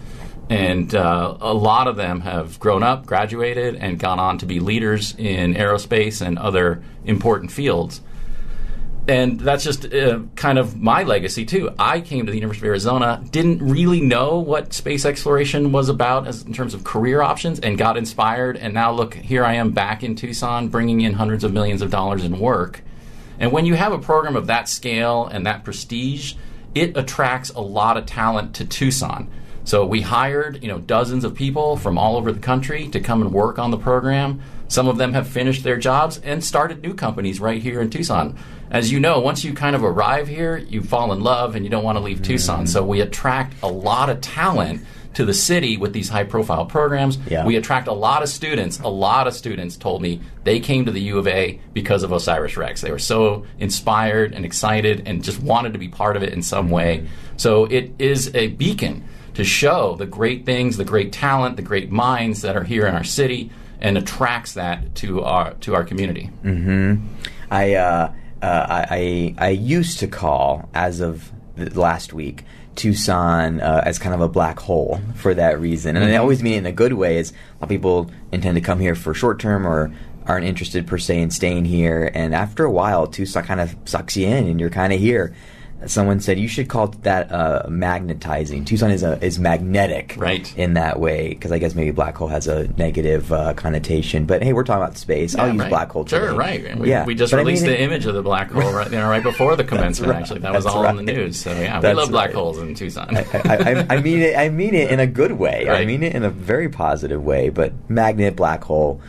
And 0.48 0.92
uh, 0.94 1.36
a 1.40 1.52
lot 1.52 1.86
of 1.86 1.96
them 1.96 2.22
have 2.22 2.58
grown 2.58 2.82
up, 2.82 3.04
graduated, 3.04 3.76
and 3.76 3.98
gone 3.98 4.18
on 4.18 4.38
to 4.38 4.46
be 4.46 4.58
leaders 4.58 5.14
in 5.18 5.54
aerospace 5.54 6.26
and 6.26 6.38
other 6.38 6.82
important 7.04 7.52
fields 7.52 8.00
and 9.10 9.40
that's 9.40 9.64
just 9.64 9.92
uh, 9.92 10.20
kind 10.36 10.56
of 10.56 10.80
my 10.80 11.02
legacy 11.02 11.44
too. 11.44 11.74
I 11.80 12.00
came 12.00 12.26
to 12.26 12.30
the 12.30 12.38
University 12.38 12.64
of 12.64 12.68
Arizona, 12.68 13.20
didn't 13.32 13.58
really 13.58 14.00
know 14.00 14.38
what 14.38 14.72
space 14.72 15.04
exploration 15.04 15.72
was 15.72 15.88
about 15.88 16.28
as 16.28 16.42
in 16.44 16.52
terms 16.52 16.74
of 16.74 16.84
career 16.84 17.20
options, 17.20 17.58
and 17.58 17.76
got 17.76 17.96
inspired. 17.96 18.56
And 18.56 18.72
now 18.72 18.92
look, 18.92 19.14
here 19.14 19.44
I 19.44 19.54
am 19.54 19.72
back 19.72 20.04
in 20.04 20.14
Tucson, 20.14 20.68
bringing 20.68 21.00
in 21.00 21.14
hundreds 21.14 21.42
of 21.42 21.52
millions 21.52 21.82
of 21.82 21.90
dollars 21.90 22.22
in 22.22 22.38
work. 22.38 22.82
And 23.40 23.50
when 23.50 23.66
you 23.66 23.74
have 23.74 23.92
a 23.92 23.98
program 23.98 24.36
of 24.36 24.46
that 24.46 24.68
scale 24.68 25.26
and 25.26 25.44
that 25.44 25.64
prestige, 25.64 26.34
it 26.76 26.96
attracts 26.96 27.50
a 27.50 27.60
lot 27.60 27.96
of 27.96 28.06
talent 28.06 28.54
to 28.56 28.64
Tucson. 28.64 29.28
So 29.64 29.84
we 29.84 30.02
hired, 30.02 30.62
you 30.62 30.68
know, 30.68 30.78
dozens 30.78 31.24
of 31.24 31.34
people 31.34 31.76
from 31.76 31.98
all 31.98 32.16
over 32.16 32.30
the 32.30 32.38
country 32.38 32.86
to 32.90 33.00
come 33.00 33.22
and 33.22 33.32
work 33.32 33.58
on 33.58 33.72
the 33.72 33.78
program. 33.78 34.40
Some 34.70 34.86
of 34.86 34.98
them 34.98 35.12
have 35.14 35.26
finished 35.26 35.64
their 35.64 35.76
jobs 35.76 36.18
and 36.18 36.42
started 36.44 36.80
new 36.80 36.94
companies 36.94 37.40
right 37.40 37.60
here 37.60 37.80
in 37.80 37.90
Tucson. 37.90 38.38
As 38.70 38.92
you 38.92 39.00
know, 39.00 39.18
once 39.18 39.42
you 39.42 39.52
kind 39.52 39.74
of 39.74 39.82
arrive 39.82 40.28
here, 40.28 40.56
you 40.56 40.80
fall 40.80 41.12
in 41.12 41.20
love 41.20 41.56
and 41.56 41.64
you 41.64 41.70
don't 41.70 41.82
want 41.82 41.98
to 41.98 42.04
leave 42.04 42.20
mm 42.20 42.24
Tucson. 42.24 42.68
So 42.68 42.84
we 42.84 43.00
attract 43.00 43.54
a 43.64 43.66
lot 43.66 44.08
of 44.08 44.20
talent 44.20 44.86
to 45.14 45.24
the 45.24 45.34
city 45.34 45.76
with 45.76 45.92
these 45.92 46.08
high 46.08 46.22
profile 46.22 46.66
programs. 46.66 47.18
Yeah. 47.28 47.44
We 47.44 47.56
attract 47.56 47.88
a 47.88 47.92
lot 47.92 48.22
of 48.22 48.28
students. 48.28 48.78
A 48.78 48.88
lot 48.88 49.26
of 49.26 49.34
students 49.34 49.76
told 49.76 50.02
me 50.02 50.20
they 50.44 50.60
came 50.60 50.84
to 50.84 50.92
the 50.92 51.00
U 51.00 51.18
of 51.18 51.26
A 51.26 51.58
because 51.72 52.04
of 52.04 52.12
Osiris 52.12 52.56
Rex. 52.56 52.80
They 52.80 52.92
were 52.92 53.00
so 53.00 53.44
inspired 53.58 54.34
and 54.34 54.44
excited 54.44 55.02
and 55.06 55.24
just 55.24 55.42
wanted 55.42 55.72
to 55.72 55.80
be 55.80 55.88
part 55.88 56.16
of 56.16 56.22
it 56.22 56.32
in 56.32 56.42
some 56.42 56.70
way. 56.70 57.08
So 57.36 57.64
it 57.64 57.92
is 57.98 58.32
a 58.36 58.46
beacon 58.48 59.02
to 59.34 59.42
show 59.42 59.96
the 59.96 60.06
great 60.06 60.46
things, 60.46 60.76
the 60.76 60.84
great 60.84 61.12
talent, 61.12 61.56
the 61.56 61.62
great 61.62 61.90
minds 61.90 62.42
that 62.42 62.56
are 62.56 62.64
here 62.64 62.86
in 62.86 62.94
our 62.94 63.02
city 63.02 63.50
and 63.80 63.96
attracts 63.96 64.54
that 64.54 64.94
to 64.96 65.22
our 65.22 65.54
to 65.54 65.74
our 65.74 65.84
community. 65.84 66.30
Mm-hmm. 66.44 67.06
I, 67.50 67.74
uh, 67.74 68.12
uh, 68.42 68.86
I 68.90 69.34
I 69.38 69.48
used 69.50 69.98
to 70.00 70.06
call 70.06 70.68
as 70.74 71.00
of 71.00 71.30
last 71.56 72.12
week 72.12 72.44
Tucson 72.76 73.60
uh, 73.60 73.82
as 73.84 73.98
kind 73.98 74.14
of 74.14 74.20
a 74.20 74.28
black 74.28 74.60
hole 74.60 75.00
for 75.16 75.34
that 75.34 75.60
reason, 75.60 75.96
and 75.96 76.04
mm-hmm. 76.04 76.14
I 76.14 76.18
always 76.18 76.42
mean 76.42 76.54
it 76.54 76.58
in 76.58 76.66
a 76.66 76.72
good 76.72 76.92
way. 76.92 77.18
Is 77.18 77.30
a 77.30 77.34
lot 77.34 77.62
of 77.62 77.68
people 77.68 78.10
intend 78.32 78.54
to 78.56 78.60
come 78.60 78.80
here 78.80 78.94
for 78.94 79.14
short 79.14 79.40
term 79.40 79.66
or 79.66 79.92
aren't 80.26 80.46
interested 80.46 80.86
per 80.86 80.98
se 80.98 81.20
in 81.20 81.30
staying 81.30 81.64
here, 81.64 82.10
and 82.14 82.34
after 82.34 82.64
a 82.64 82.70
while, 82.70 83.06
Tucson 83.06 83.44
kind 83.44 83.60
of 83.60 83.74
sucks 83.84 84.16
you 84.16 84.26
in, 84.26 84.46
and 84.46 84.60
you're 84.60 84.70
kind 84.70 84.92
of 84.92 85.00
here 85.00 85.34
someone 85.86 86.20
said 86.20 86.38
you 86.38 86.48
should 86.48 86.68
call 86.68 86.88
that 86.88 87.30
uh, 87.32 87.62
magnetizing. 87.68 88.64
Tucson 88.64 88.90
is 88.90 89.02
a, 89.02 89.22
is 89.24 89.38
magnetic, 89.38 90.14
right? 90.18 90.56
In 90.56 90.74
that 90.74 91.00
way, 91.00 91.30
because 91.30 91.52
I 91.52 91.58
guess 91.58 91.74
maybe 91.74 91.90
black 91.90 92.16
hole 92.16 92.28
has 92.28 92.46
a 92.46 92.68
negative 92.76 93.32
uh, 93.32 93.54
connotation. 93.54 94.26
But 94.26 94.42
hey, 94.42 94.52
we're 94.52 94.64
talking 94.64 94.82
about 94.82 94.96
space. 94.96 95.34
Yeah, 95.34 95.44
I'll 95.44 95.52
use 95.52 95.60
right. 95.60 95.68
black 95.68 95.90
hole. 95.90 96.04
Today. 96.04 96.26
Sure, 96.26 96.34
right. 96.34 96.78
We, 96.78 96.90
yeah, 96.90 97.04
we 97.04 97.14
just 97.14 97.30
but 97.30 97.38
released 97.38 97.64
I 97.64 97.68
mean, 97.68 97.76
the 97.76 97.82
image 97.82 98.06
of 98.06 98.14
the 98.14 98.22
black 98.22 98.50
hole 98.50 98.72
right, 98.72 98.90
you 98.90 98.98
know, 98.98 99.08
right 99.08 99.22
before 99.22 99.56
the 99.56 99.64
commencement. 99.70 100.12
right. 100.12 100.20
Actually, 100.20 100.40
that 100.40 100.52
was 100.52 100.66
all 100.66 100.82
right. 100.82 100.96
in 100.96 101.04
the 101.04 101.12
news. 101.12 101.40
So 101.40 101.50
yeah, 101.52 101.80
That's 101.80 101.94
we 101.94 102.00
love 102.00 102.10
black 102.10 102.32
holes 102.32 102.58
in 102.58 102.74
Tucson. 102.74 103.16
I, 103.16 103.24
I, 103.44 103.86
I, 103.96 104.00
mean 104.00 104.20
it. 104.20 104.36
I 104.36 104.48
mean 104.48 104.74
it 104.74 104.90
in 104.90 105.00
a 105.00 105.06
good 105.06 105.32
way. 105.32 105.68
I 105.68 105.84
mean 105.84 106.02
it 106.02 106.14
in 106.14 106.24
a 106.24 106.30
very 106.30 106.68
positive 106.68 107.22
way. 107.22 107.48
But 107.48 107.72
magnet, 107.88 108.36
black 108.36 108.64
hole 108.64 109.00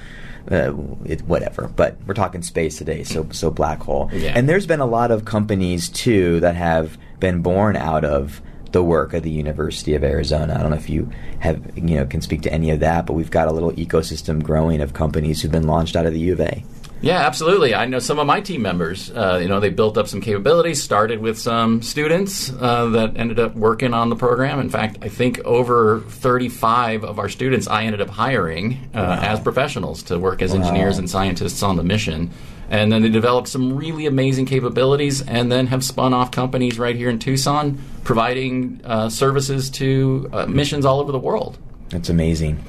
uh, 0.49 0.73
it, 1.05 1.21
whatever. 1.23 1.67
But 1.67 1.97
we're 2.05 2.13
talking 2.13 2.41
space 2.41 2.77
today, 2.77 3.03
so 3.03 3.27
so 3.31 3.51
black 3.51 3.81
hole. 3.81 4.09
Yeah. 4.13 4.33
And 4.35 4.47
there's 4.47 4.65
been 4.65 4.79
a 4.79 4.85
lot 4.85 5.11
of 5.11 5.25
companies 5.25 5.89
too 5.89 6.39
that 6.39 6.55
have 6.55 6.97
been 7.19 7.41
born 7.41 7.75
out 7.75 8.05
of 8.05 8.41
the 8.71 8.83
work 8.83 9.13
of 9.13 9.23
the 9.23 9.29
University 9.29 9.95
of 9.95 10.03
Arizona. 10.03 10.55
I 10.55 10.61
don't 10.61 10.71
know 10.71 10.77
if 10.77 10.89
you 10.89 11.09
have 11.39 11.77
you 11.77 11.95
know 11.95 12.05
can 12.05 12.21
speak 12.21 12.41
to 12.43 12.53
any 12.53 12.71
of 12.71 12.79
that, 12.79 13.05
but 13.05 13.13
we've 13.13 13.31
got 13.31 13.47
a 13.47 13.51
little 13.51 13.71
ecosystem 13.73 14.41
growing 14.41 14.81
of 14.81 14.93
companies 14.93 15.41
who've 15.41 15.51
been 15.51 15.67
launched 15.67 15.95
out 15.95 16.05
of 16.05 16.13
the 16.13 16.19
U 16.19 16.33
of 16.33 16.41
A. 16.41 16.63
Yeah, 17.01 17.25
absolutely. 17.25 17.73
I 17.73 17.85
know 17.85 17.97
some 17.97 18.19
of 18.19 18.27
my 18.27 18.41
team 18.41 18.61
members. 18.61 19.09
Uh, 19.09 19.39
you 19.41 19.47
know, 19.47 19.59
they 19.59 19.69
built 19.69 19.97
up 19.97 20.07
some 20.07 20.21
capabilities. 20.21 20.83
Started 20.83 21.19
with 21.19 21.37
some 21.37 21.81
students 21.81 22.51
uh, 22.59 22.87
that 22.89 23.17
ended 23.17 23.39
up 23.39 23.55
working 23.55 23.93
on 23.93 24.09
the 24.09 24.15
program. 24.15 24.59
In 24.59 24.69
fact, 24.69 24.99
I 25.01 25.09
think 25.09 25.39
over 25.39 26.01
35 26.01 27.03
of 27.03 27.17
our 27.17 27.27
students 27.27 27.67
I 27.67 27.85
ended 27.85 28.01
up 28.01 28.09
hiring 28.09 28.73
uh, 28.93 28.99
wow. 28.99 29.19
as 29.19 29.39
professionals 29.39 30.03
to 30.03 30.19
work 30.19 30.43
as 30.43 30.51
wow. 30.51 30.59
engineers 30.59 30.99
and 30.99 31.09
scientists 31.09 31.63
on 31.63 31.75
the 31.75 31.83
mission. 31.83 32.29
And 32.69 32.91
then 32.91 33.01
they 33.01 33.09
developed 33.09 33.49
some 33.49 33.75
really 33.75 34.05
amazing 34.05 34.45
capabilities, 34.45 35.21
and 35.21 35.51
then 35.51 35.67
have 35.67 35.83
spun 35.83 36.13
off 36.13 36.31
companies 36.31 36.79
right 36.79 36.95
here 36.95 37.09
in 37.09 37.19
Tucson, 37.19 37.77
providing 38.05 38.79
uh, 38.85 39.09
services 39.09 39.69
to 39.71 40.29
uh, 40.31 40.45
missions 40.45 40.85
all 40.85 41.01
over 41.01 41.11
the 41.11 41.19
world. 41.19 41.57
That's 41.89 42.07
amazing. 42.07 42.63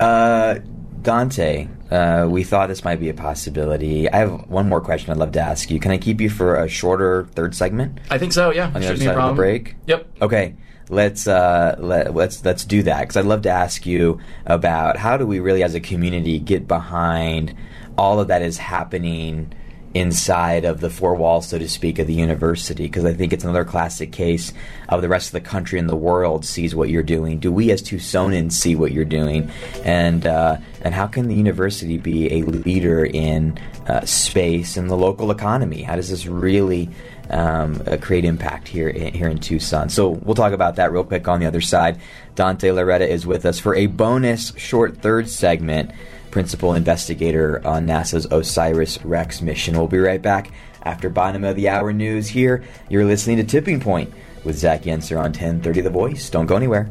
Uh, 0.00 0.58
Dante, 1.02 1.68
uh, 1.90 2.26
we 2.28 2.44
thought 2.44 2.68
this 2.68 2.84
might 2.84 3.00
be 3.00 3.08
a 3.08 3.14
possibility. 3.14 4.08
I 4.10 4.18
have 4.18 4.48
one 4.48 4.68
more 4.68 4.80
question 4.80 5.12
I'd 5.12 5.18
love 5.18 5.32
to 5.32 5.40
ask 5.40 5.70
you. 5.70 5.78
Can 5.78 5.90
I 5.90 5.98
keep 5.98 6.20
you 6.20 6.28
for 6.28 6.56
a 6.56 6.68
shorter 6.68 7.28
third 7.32 7.54
segment? 7.54 7.98
I 8.10 8.18
think 8.18 8.32
so. 8.32 8.52
Yeah. 8.52 8.66
On 8.74 8.80
the 8.80 8.88
other 8.88 8.96
side 8.96 9.16
of 9.16 9.28
the 9.30 9.34
break. 9.34 9.76
Yep. 9.86 10.08
Okay. 10.22 10.54
Let's 10.88 11.26
uh, 11.26 11.74
let, 11.78 12.14
let's 12.14 12.44
let's 12.44 12.64
do 12.64 12.84
that 12.84 13.00
because 13.00 13.16
I'd 13.16 13.24
love 13.24 13.42
to 13.42 13.50
ask 13.50 13.86
you 13.86 14.20
about 14.46 14.96
how 14.96 15.16
do 15.16 15.26
we 15.26 15.40
really, 15.40 15.64
as 15.64 15.74
a 15.74 15.80
community, 15.80 16.38
get 16.38 16.68
behind 16.68 17.56
all 17.98 18.20
of 18.20 18.28
that 18.28 18.42
is 18.42 18.58
happening 18.58 19.52
inside 19.96 20.64
of 20.66 20.80
the 20.80 20.90
four 20.90 21.14
walls, 21.14 21.48
so 21.48 21.58
to 21.58 21.68
speak, 21.68 21.98
of 21.98 22.06
the 22.06 22.14
university, 22.14 22.84
because 22.84 23.04
I 23.04 23.14
think 23.14 23.32
it's 23.32 23.44
another 23.44 23.64
classic 23.64 24.12
case 24.12 24.52
of 24.88 25.00
the 25.00 25.08
rest 25.08 25.28
of 25.28 25.32
the 25.32 25.48
country 25.48 25.78
and 25.78 25.88
the 25.88 25.96
world 25.96 26.44
sees 26.44 26.74
what 26.74 26.90
you're 26.90 27.02
doing. 27.02 27.38
Do 27.38 27.50
we 27.50 27.70
as 27.70 27.82
Tucsonans 27.82 28.52
see 28.52 28.76
what 28.76 28.92
you're 28.92 29.04
doing, 29.06 29.50
and 29.84 30.26
uh, 30.26 30.58
and 30.82 30.94
how 30.94 31.06
can 31.06 31.28
the 31.28 31.34
university 31.34 31.96
be 31.96 32.32
a 32.32 32.42
leader 32.42 33.04
in 33.04 33.58
uh, 33.86 34.04
space 34.04 34.76
and 34.76 34.90
the 34.90 34.96
local 34.96 35.30
economy? 35.30 35.82
How 35.82 35.96
does 35.96 36.10
this 36.10 36.26
really 36.26 36.90
um, 37.30 37.82
uh, 37.86 37.96
create 37.96 38.24
impact 38.24 38.68
here 38.68 38.88
in, 38.88 39.14
here 39.14 39.28
in 39.28 39.38
Tucson? 39.38 39.88
So 39.88 40.10
we'll 40.10 40.34
talk 40.34 40.52
about 40.52 40.76
that 40.76 40.92
real 40.92 41.04
quick 41.04 41.26
on 41.26 41.40
the 41.40 41.46
other 41.46 41.62
side. 41.62 41.98
Dante 42.34 42.68
Lauretta 42.68 43.08
is 43.08 43.26
with 43.26 43.46
us 43.46 43.58
for 43.58 43.74
a 43.74 43.86
bonus 43.86 44.52
short 44.58 44.98
third 44.98 45.30
segment 45.30 45.90
principal 46.30 46.74
investigator 46.74 47.66
on 47.66 47.86
NASA's 47.86 48.26
OSIRIS 48.26 48.98
REx 49.04 49.40
mission. 49.40 49.76
We'll 49.76 49.88
be 49.88 49.98
right 49.98 50.20
back 50.20 50.50
after 50.82 51.08
bottom 51.08 51.44
of 51.44 51.56
the 51.56 51.68
hour 51.68 51.92
news 51.92 52.28
here. 52.28 52.62
You're 52.88 53.04
listening 53.04 53.38
to 53.38 53.44
Tipping 53.44 53.80
Point 53.80 54.12
with 54.44 54.56
Zach 54.56 54.82
Yenser 54.82 55.16
on 55.16 55.32
1030 55.32 55.80
The 55.80 55.90
Voice. 55.90 56.30
Don't 56.30 56.46
go 56.46 56.56
anywhere. 56.56 56.90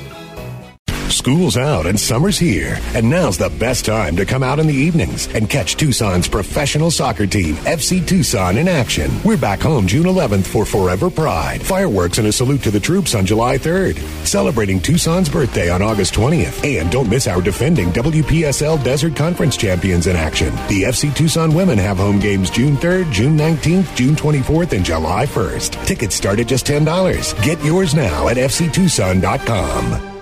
School's 1.09 1.55
out 1.55 1.85
and 1.85 1.99
summer's 1.99 2.37
here, 2.37 2.79
and 2.93 3.09
now's 3.09 3.37
the 3.37 3.49
best 3.51 3.85
time 3.85 4.15
to 4.15 4.25
come 4.25 4.41
out 4.41 4.59
in 4.59 4.65
the 4.67 4.73
evenings 4.73 5.27
and 5.35 5.49
catch 5.49 5.75
Tucson's 5.75 6.27
professional 6.27 6.89
soccer 6.89 7.27
team, 7.27 7.55
FC 7.57 8.05
Tucson, 8.05 8.57
in 8.57 8.67
action. 8.67 9.11
We're 9.23 9.37
back 9.37 9.59
home 9.59 9.85
June 9.85 10.05
11th 10.05 10.45
for 10.47 10.65
Forever 10.65 11.09
Pride, 11.09 11.61
fireworks 11.61 12.17
and 12.17 12.27
a 12.27 12.31
salute 12.31 12.63
to 12.63 12.71
the 12.71 12.79
troops 12.79 13.13
on 13.13 13.25
July 13.25 13.57
3rd, 13.57 13.97
celebrating 14.25 14.79
Tucson's 14.79 15.29
birthday 15.29 15.69
on 15.69 15.81
August 15.81 16.15
20th. 16.15 16.63
And 16.65 16.91
don't 16.91 17.09
miss 17.09 17.27
our 17.27 17.41
defending 17.41 17.91
WPSL 17.91 18.83
Desert 18.83 19.15
Conference 19.15 19.55
champions 19.57 20.07
in 20.07 20.15
action. 20.15 20.53
The 20.67 20.83
FC 20.83 21.15
Tucson 21.15 21.53
women 21.53 21.77
have 21.77 21.97
home 21.97 22.19
games 22.19 22.49
June 22.49 22.75
3rd, 22.77 23.11
June 23.11 23.37
19th, 23.37 23.95
June 23.95 24.15
24th, 24.15 24.73
and 24.73 24.83
July 24.83 25.27
1st. 25.27 25.85
Tickets 25.85 26.15
start 26.15 26.39
at 26.39 26.47
just 26.47 26.65
$10. 26.65 27.43
Get 27.43 27.63
yours 27.63 27.93
now 27.93 28.27
at 28.27 28.37
fctucson.com. 28.37 30.14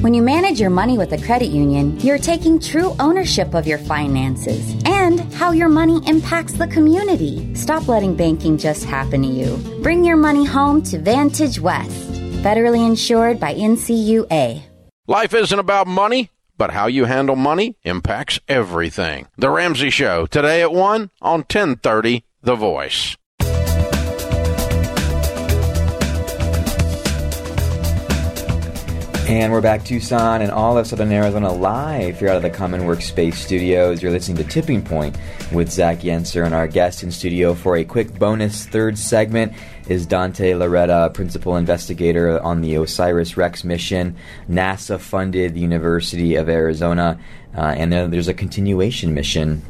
When 0.00 0.14
you 0.14 0.22
manage 0.22 0.60
your 0.60 0.70
money 0.70 0.96
with 0.96 1.12
a 1.12 1.18
credit 1.18 1.48
union, 1.48 1.98
you're 1.98 2.18
taking 2.18 2.60
true 2.60 2.94
ownership 3.00 3.52
of 3.52 3.66
your 3.66 3.78
finances 3.78 4.80
and 4.84 5.18
how 5.34 5.50
your 5.50 5.68
money 5.68 6.00
impacts 6.06 6.52
the 6.52 6.68
community. 6.68 7.52
Stop 7.56 7.88
letting 7.88 8.14
banking 8.14 8.58
just 8.58 8.84
happen 8.84 9.22
to 9.22 9.28
you. 9.28 9.56
Bring 9.82 10.04
your 10.04 10.16
money 10.16 10.44
home 10.44 10.82
to 10.82 11.00
Vantage 11.00 11.58
West, 11.58 12.12
federally 12.44 12.86
insured 12.86 13.40
by 13.40 13.54
NCUA. 13.54 14.62
Life 15.08 15.34
isn't 15.34 15.58
about 15.58 15.88
money, 15.88 16.30
but 16.56 16.70
how 16.70 16.86
you 16.86 17.06
handle 17.06 17.34
money 17.34 17.76
impacts 17.82 18.38
everything. 18.46 19.26
The 19.36 19.50
Ramsey 19.50 19.90
Show, 19.90 20.26
today 20.26 20.62
at 20.62 20.72
1 20.72 21.10
on 21.20 21.40
1030 21.40 22.22
The 22.40 22.54
Voice. 22.54 23.16
And 29.28 29.52
we're 29.52 29.60
back 29.60 29.84
Tucson 29.84 30.40
and 30.40 30.50
all 30.50 30.78
of 30.78 30.86
Southern 30.86 31.12
Arizona 31.12 31.52
live 31.52 32.18
here 32.18 32.30
out 32.30 32.36
of 32.36 32.42
the 32.42 32.48
Common 32.48 32.84
Workspace 32.84 33.34
Studios. 33.34 34.02
You're 34.02 34.10
listening 34.10 34.38
to 34.38 34.44
Tipping 34.44 34.80
Point 34.80 35.18
with 35.52 35.70
Zach 35.70 35.98
Yenser, 35.98 36.46
and 36.46 36.54
our 36.54 36.66
guest 36.66 37.02
in 37.02 37.10
studio 37.10 37.52
for 37.52 37.76
a 37.76 37.84
quick 37.84 38.18
bonus 38.18 38.64
third 38.64 38.96
segment 38.96 39.52
is 39.86 40.06
Dante 40.06 40.52
Lauretta, 40.52 41.12
principal 41.12 41.58
investigator 41.58 42.40
on 42.40 42.62
the 42.62 42.76
OSIRIS 42.76 43.36
REx 43.36 43.64
mission. 43.64 44.16
NASA 44.48 44.98
funded 44.98 45.52
the 45.52 45.60
University 45.60 46.36
of 46.36 46.48
Arizona, 46.48 47.20
uh, 47.54 47.74
and 47.76 47.92
then 47.92 48.10
there's 48.10 48.28
a 48.28 48.34
continuation 48.34 49.12
mission 49.12 49.60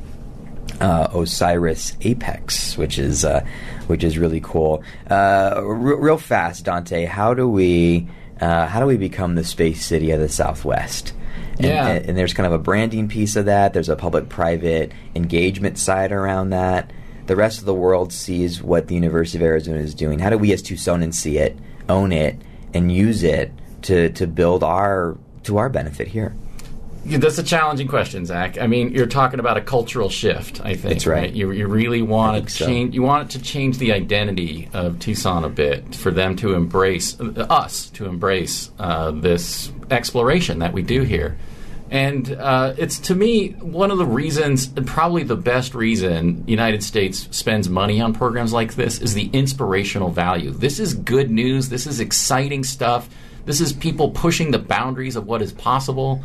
uh, 0.81 1.09
Osiris 1.13 1.97
Apex, 2.03 2.79
which 2.79 2.97
is 2.97 3.25
uh, 3.25 3.45
which 3.89 4.05
is 4.05 4.19
really 4.19 4.41
cool. 4.41 4.85
Uh, 5.11 5.55
r- 5.57 5.75
real 5.75 6.17
fast, 6.17 6.65
Dante, 6.65 7.07
how 7.07 7.35
do 7.35 7.49
we 7.49 8.07
uh, 8.41 8.67
how 8.67 8.81
do 8.81 8.87
we 8.87 8.97
become 8.97 9.35
the 9.35 9.45
space 9.45 9.85
city 9.85 10.11
of 10.11 10.21
the 10.21 10.29
Southwest? 10.29 11.13
And, 11.59 11.67
Yeah. 11.67 11.89
and, 11.89 12.17
there's 12.17 12.35
kind 12.35 12.47
of 12.47 12.53
a 12.53 12.59
branding 12.59 13.09
piece 13.09 13.35
of 13.37 13.47
that. 13.47 13.73
There's 13.73 13.89
a 13.89 13.97
public-private 13.97 14.93
engagement 15.15 15.79
side 15.79 16.13
around 16.13 16.51
that. 16.51 16.93
The 17.27 17.37
rest 17.37 17.59
of 17.59 17.65
the 17.65 17.75
world 17.75 18.13
sees 18.13 18.63
what 18.63 18.87
the 18.87 18.95
University 18.95 19.39
of 19.39 19.43
Arizona 19.43 19.79
is 19.79 19.95
doing. 19.95 20.19
How 20.19 20.31
do 20.31 20.39
we, 20.39 20.53
as 20.53 20.63
Tucsonans, 20.63 21.15
see 21.15 21.39
it, 21.39 21.59
own 21.89 22.13
it, 22.13 22.41
and 22.73 22.91
use 22.93 23.23
it 23.23 23.53
to 23.83 24.09
to 24.11 24.27
build 24.27 24.63
our 24.63 25.17
to 25.45 25.59
our 25.59 25.69
benefit 25.69 26.09
here? 26.09 26.35
That's 27.17 27.39
a 27.39 27.43
challenging 27.43 27.89
question, 27.89 28.27
Zach. 28.27 28.59
I 28.59 28.67
mean, 28.67 28.93
you're 28.93 29.07
talking 29.07 29.41
about 29.41 29.57
a 29.57 29.61
cultural 29.61 30.09
shift. 30.09 30.61
I 30.61 30.75
think 30.75 30.95
That's 30.95 31.07
right. 31.07 31.33
You, 31.33 31.51
you 31.53 31.67
really 31.67 32.03
want 32.03 32.47
to 32.47 32.53
so. 32.53 32.67
change. 32.67 32.95
You 32.95 33.03
want 33.03 33.29
it 33.29 33.39
to 33.39 33.45
change 33.45 33.79
the 33.79 33.93
identity 33.93 34.69
of 34.73 34.99
Tucson 34.99 35.45
a 35.45 35.49
bit 35.49 35.95
for 35.95 36.11
them 36.11 36.37
to 36.37 36.55
embrace 36.55 37.19
uh, 37.21 37.47
us 37.49 37.91
to 37.91 38.07
embrace 38.07 38.71
uh, 38.79 39.13
this 39.13 39.73
exploration 39.91 40.59
that 40.59 40.73
we 40.73 40.83
do 40.83 41.03
here. 41.03 41.39
And 41.91 42.31
uh, 42.33 42.75
it's 42.77 42.99
to 43.01 43.15
me 43.15 43.51
one 43.53 43.91
of 43.91 43.99
the 43.99 44.05
reasons, 44.05 44.71
and 44.77 44.87
probably 44.87 45.23
the 45.23 45.37
best 45.37 45.75
reason, 45.75 46.45
United 46.47 46.83
States 46.83 47.29
spends 47.31 47.69
money 47.69 48.01
on 48.01 48.13
programs 48.13 48.53
like 48.53 48.75
this 48.75 49.01
is 49.01 49.15
the 49.15 49.31
inspirational 49.33 50.11
value. 50.11 50.51
This 50.51 50.79
is 50.79 50.93
good 50.93 51.31
news. 51.31 51.71
This 51.71 51.87
is 51.87 52.01
exciting 52.01 52.63
stuff. 52.63 53.09
This 53.47 53.63
is 53.63 53.73
people 53.73 54.11
pushing 54.11 54.51
the 54.51 54.59
boundaries 54.59 55.17
of 55.17 55.27
what 55.27 55.41
is 55.41 55.53
possible 55.55 56.23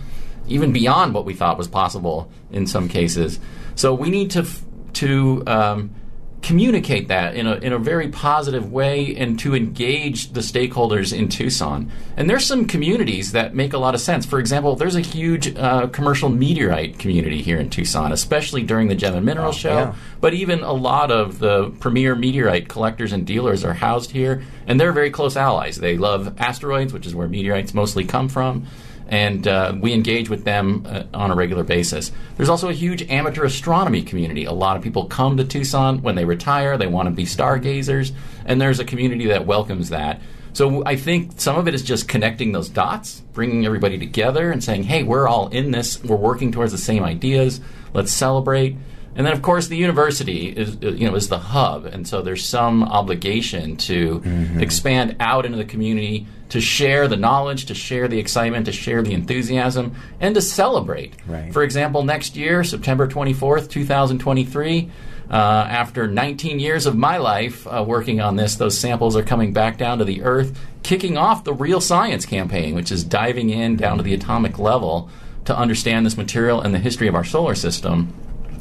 even 0.47 0.73
beyond 0.73 1.13
what 1.13 1.25
we 1.25 1.33
thought 1.33 1.57
was 1.57 1.67
possible 1.67 2.29
in 2.51 2.67
some 2.67 2.87
cases. 2.87 3.39
So 3.75 3.93
we 3.93 4.09
need 4.09 4.31
to 4.31 4.39
f- 4.39 4.63
to 4.93 5.43
um, 5.47 5.95
communicate 6.43 7.07
that 7.07 7.35
in 7.35 7.47
a 7.47 7.55
in 7.55 7.71
a 7.71 7.79
very 7.79 8.09
positive 8.09 8.71
way 8.71 9.15
and 9.15 9.39
to 9.39 9.55
engage 9.55 10.33
the 10.33 10.41
stakeholders 10.41 11.17
in 11.17 11.29
Tucson. 11.29 11.89
And 12.17 12.29
there's 12.29 12.45
some 12.45 12.65
communities 12.65 13.31
that 13.31 13.55
make 13.55 13.73
a 13.73 13.77
lot 13.77 13.95
of 13.95 14.01
sense. 14.01 14.25
For 14.25 14.39
example, 14.39 14.75
there's 14.75 14.95
a 14.95 15.01
huge 15.01 15.55
uh, 15.55 15.87
commercial 15.87 16.29
meteorite 16.29 16.99
community 16.99 17.41
here 17.41 17.57
in 17.57 17.69
Tucson, 17.69 18.11
especially 18.11 18.61
during 18.61 18.89
the 18.89 18.95
Gem 18.95 19.15
and 19.15 19.25
Mineral 19.25 19.53
Show. 19.53 19.73
yeah. 19.73 19.95
But 20.19 20.33
even 20.33 20.59
a 20.61 20.73
lot 20.73 21.09
of 21.11 21.39
the 21.39 21.71
premier 21.79 22.13
meteorite 22.13 22.67
collectors 22.67 23.13
and 23.13 23.25
dealers 23.25 23.63
are 23.63 23.73
housed 23.73 24.11
here, 24.11 24.43
and 24.67 24.79
they're 24.79 24.93
very 24.93 25.09
close 25.09 25.37
allies. 25.37 25.77
They 25.77 25.97
love 25.97 26.35
asteroids, 26.39 26.93
which 26.93 27.07
is 27.07 27.15
where 27.15 27.27
meteorites 27.27 27.73
mostly 27.73 28.03
come 28.03 28.29
from 28.29 28.67
and 29.13 29.47
uh, 29.47 29.75
we 29.79 29.93
engage 29.93 30.27
with 30.27 30.43
them 30.43 30.87
uh, 30.89 31.03
on 31.13 31.29
a 31.29 31.35
regular 31.35 31.63
basis. 31.63 32.11
There's 32.35 32.49
also 32.49 32.69
a 32.69 32.73
huge 32.73 33.07
amateur 33.11 33.45
astronomy 33.45 34.01
community. 34.01 34.45
A 34.45 34.51
lot 34.51 34.75
of 34.75 34.81
people 34.81 35.05
come 35.05 35.37
to 35.37 35.43
Tucson 35.43 36.01
when 36.01 36.15
they 36.15 36.25
retire, 36.25 36.79
they 36.79 36.87
want 36.87 37.09
to 37.09 37.13
be 37.13 37.25
stargazers, 37.25 38.11
and 38.43 38.59
there's 38.59 38.79
a 38.79 38.85
community 38.85 39.27
that 39.27 39.45
welcomes 39.45 39.89
that. 39.89 40.19
So 40.53 40.83
I 40.83 40.95
think 40.95 41.39
some 41.39 41.57
of 41.57 41.67
it 41.67 41.75
is 41.75 41.83
just 41.83 42.07
connecting 42.07 42.53
those 42.53 42.69
dots, 42.69 43.21
bringing 43.33 43.67
everybody 43.67 43.99
together 43.99 44.51
and 44.51 44.63
saying, 44.63 44.83
hey, 44.83 45.03
we're 45.03 45.27
all 45.27 45.47
in 45.49 45.69
this, 45.69 46.03
we're 46.03 46.15
working 46.15 46.51
towards 46.51 46.71
the 46.71 46.79
same 46.79 47.03
ideas, 47.03 47.61
let's 47.93 48.11
celebrate. 48.11 48.77
And 49.15 49.25
then, 49.25 49.33
of 49.33 49.41
course, 49.41 49.67
the 49.67 49.77
university 49.77 50.47
is 50.49 50.77
uh, 50.83 50.89
you 50.89 51.07
know 51.07 51.15
is 51.15 51.27
the 51.27 51.37
hub, 51.37 51.85
and 51.85 52.07
so 52.07 52.21
there's 52.21 52.45
some 52.45 52.83
obligation 52.83 53.77
to 53.77 54.21
expand 54.59 55.17
out 55.19 55.45
into 55.45 55.57
the 55.57 55.65
community, 55.65 56.25
to 56.49 56.59
share 56.59 57.07
the 57.07 57.17
knowledge, 57.17 57.65
to 57.67 57.75
share 57.75 58.07
the 58.07 58.17
excitement, 58.17 58.65
to 58.65 58.71
share 58.71 59.03
the 59.03 59.13
enthusiasm, 59.13 59.95
and 60.19 60.33
to 60.35 60.41
celebrate. 60.41 61.13
Right. 61.27 61.53
For 61.53 61.63
example, 61.63 62.03
next 62.03 62.35
year, 62.35 62.63
September 62.63 63.07
24th, 63.07 63.69
2023. 63.69 64.89
Uh, 65.29 65.35
after 65.35 66.07
19 66.07 66.59
years 66.59 66.85
of 66.85 66.95
my 66.95 67.17
life 67.17 67.65
uh, 67.65 67.83
working 67.87 68.19
on 68.19 68.35
this, 68.35 68.55
those 68.55 68.77
samples 68.77 69.15
are 69.15 69.23
coming 69.23 69.53
back 69.53 69.77
down 69.77 69.97
to 69.97 70.05
the 70.05 70.21
Earth, 70.21 70.59
kicking 70.83 71.17
off 71.17 71.43
the 71.43 71.53
Real 71.53 71.81
Science 71.81 72.25
campaign, 72.25 72.75
which 72.75 72.91
is 72.91 73.03
diving 73.03 73.49
in 73.49 73.75
down 73.75 73.97
to 73.97 74.03
the 74.03 74.13
atomic 74.13 74.59
level 74.59 75.09
to 75.45 75.57
understand 75.57 76.05
this 76.05 76.17
material 76.17 76.61
and 76.61 76.73
the 76.73 76.79
history 76.79 77.07
of 77.07 77.15
our 77.15 77.23
solar 77.23 77.55
system 77.55 78.13